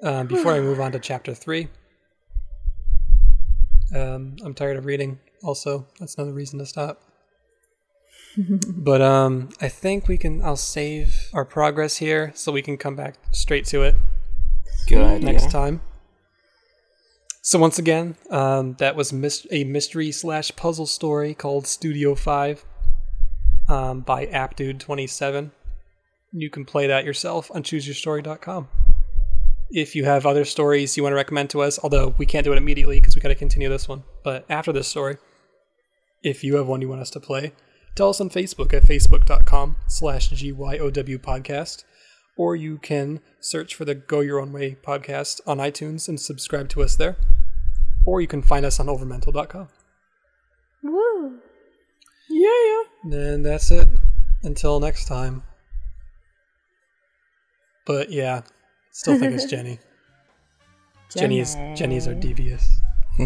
Um, 0.00 0.28
before 0.28 0.52
I 0.52 0.60
move 0.68 0.78
on 0.78 0.92
to 0.92 1.00
chapter 1.00 1.34
three, 1.34 1.66
um, 3.92 4.36
I'm 4.44 4.54
tired 4.54 4.76
of 4.76 4.86
reading. 4.86 5.18
Also, 5.42 5.88
that's 5.98 6.14
another 6.14 6.32
reason 6.32 6.60
to 6.60 6.66
stop. 6.66 7.02
but 8.68 9.02
um, 9.02 9.48
I 9.60 9.66
think 9.66 10.06
we 10.06 10.16
can. 10.16 10.40
I'll 10.44 10.54
save 10.54 11.30
our 11.32 11.44
progress 11.44 11.96
here 11.96 12.30
so 12.36 12.52
we 12.52 12.62
can 12.62 12.76
come 12.76 12.94
back 12.94 13.16
straight 13.32 13.64
to 13.66 13.82
it 13.82 13.96
Good 14.86 15.02
idea. 15.02 15.32
next 15.32 15.50
time. 15.50 15.80
So 17.44 17.58
once 17.58 17.76
again, 17.76 18.14
um, 18.30 18.74
that 18.74 18.94
was 18.94 19.12
a 19.50 19.64
mystery 19.64 20.12
slash 20.12 20.54
puzzle 20.54 20.86
story 20.86 21.34
called 21.34 21.66
Studio 21.66 22.14
Five 22.14 22.64
um, 23.68 24.02
by 24.02 24.26
AppDude27. 24.26 25.50
You 26.32 26.50
can 26.50 26.64
play 26.64 26.86
that 26.86 27.04
yourself 27.04 27.50
on 27.52 27.64
ChooseYourStory.com. 27.64 28.68
If 29.70 29.96
you 29.96 30.04
have 30.04 30.24
other 30.24 30.44
stories 30.44 30.96
you 30.96 31.02
want 31.02 31.12
to 31.12 31.16
recommend 31.16 31.50
to 31.50 31.62
us, 31.62 31.80
although 31.82 32.14
we 32.16 32.26
can't 32.26 32.44
do 32.44 32.52
it 32.52 32.58
immediately 32.58 33.00
because 33.00 33.16
we 33.16 33.20
got 33.20 33.28
to 33.28 33.34
continue 33.34 33.68
this 33.68 33.88
one, 33.88 34.04
but 34.22 34.44
after 34.48 34.72
this 34.72 34.86
story, 34.86 35.16
if 36.22 36.44
you 36.44 36.54
have 36.56 36.68
one 36.68 36.80
you 36.80 36.88
want 36.88 37.00
us 37.00 37.10
to 37.10 37.20
play, 37.20 37.54
tell 37.96 38.10
us 38.10 38.20
on 38.20 38.30
Facebook 38.30 38.72
at 38.72 38.84
facebook.com 38.84 39.78
slash 39.88 40.30
GYOW 40.30 41.18
podcast, 41.18 41.82
or 42.36 42.54
you 42.54 42.78
can 42.78 43.20
search 43.40 43.74
for 43.74 43.84
the 43.84 43.96
Go 43.96 44.20
Your 44.20 44.40
Own 44.40 44.52
Way 44.52 44.76
podcast 44.80 45.40
on 45.44 45.58
iTunes 45.58 46.08
and 46.08 46.20
subscribe 46.20 46.68
to 46.68 46.82
us 46.82 46.94
there, 46.94 47.16
or 48.04 48.20
you 48.20 48.26
can 48.26 48.42
find 48.42 48.66
us 48.66 48.80
on 48.80 48.86
overmental.com. 48.86 49.68
Woo. 50.82 51.38
Yeah. 52.28 52.48
yeah. 53.04 53.16
And 53.16 53.44
that's 53.44 53.70
it. 53.70 53.88
Until 54.42 54.80
next 54.80 55.06
time. 55.06 55.42
But 57.84 58.10
yeah, 58.10 58.42
still 58.90 59.18
think 59.18 59.34
it's 59.34 59.44
Jenny. 59.50 59.78
Jenny 61.14 61.40
is 61.40 61.56
Jenny's 61.74 62.08
are 62.08 62.14
devious. 62.14 62.80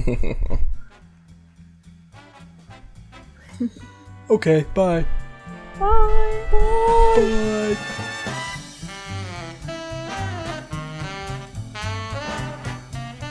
okay, 4.31 4.65
bye. 4.75 5.07
Bye. 5.79 6.49
Bye. 6.51 7.77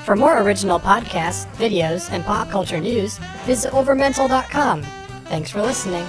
For 0.06 0.16
more 0.16 0.40
original 0.44 0.80
podcasts, 0.80 1.48
videos, 1.56 2.12
and 2.12 2.24
pop 2.24 2.48
culture 2.52 2.80
news, 2.80 3.18
visit 3.44 3.72
overmental.com. 3.72 4.84
Thanks 5.26 5.50
for 5.50 5.64
listening. 5.64 6.06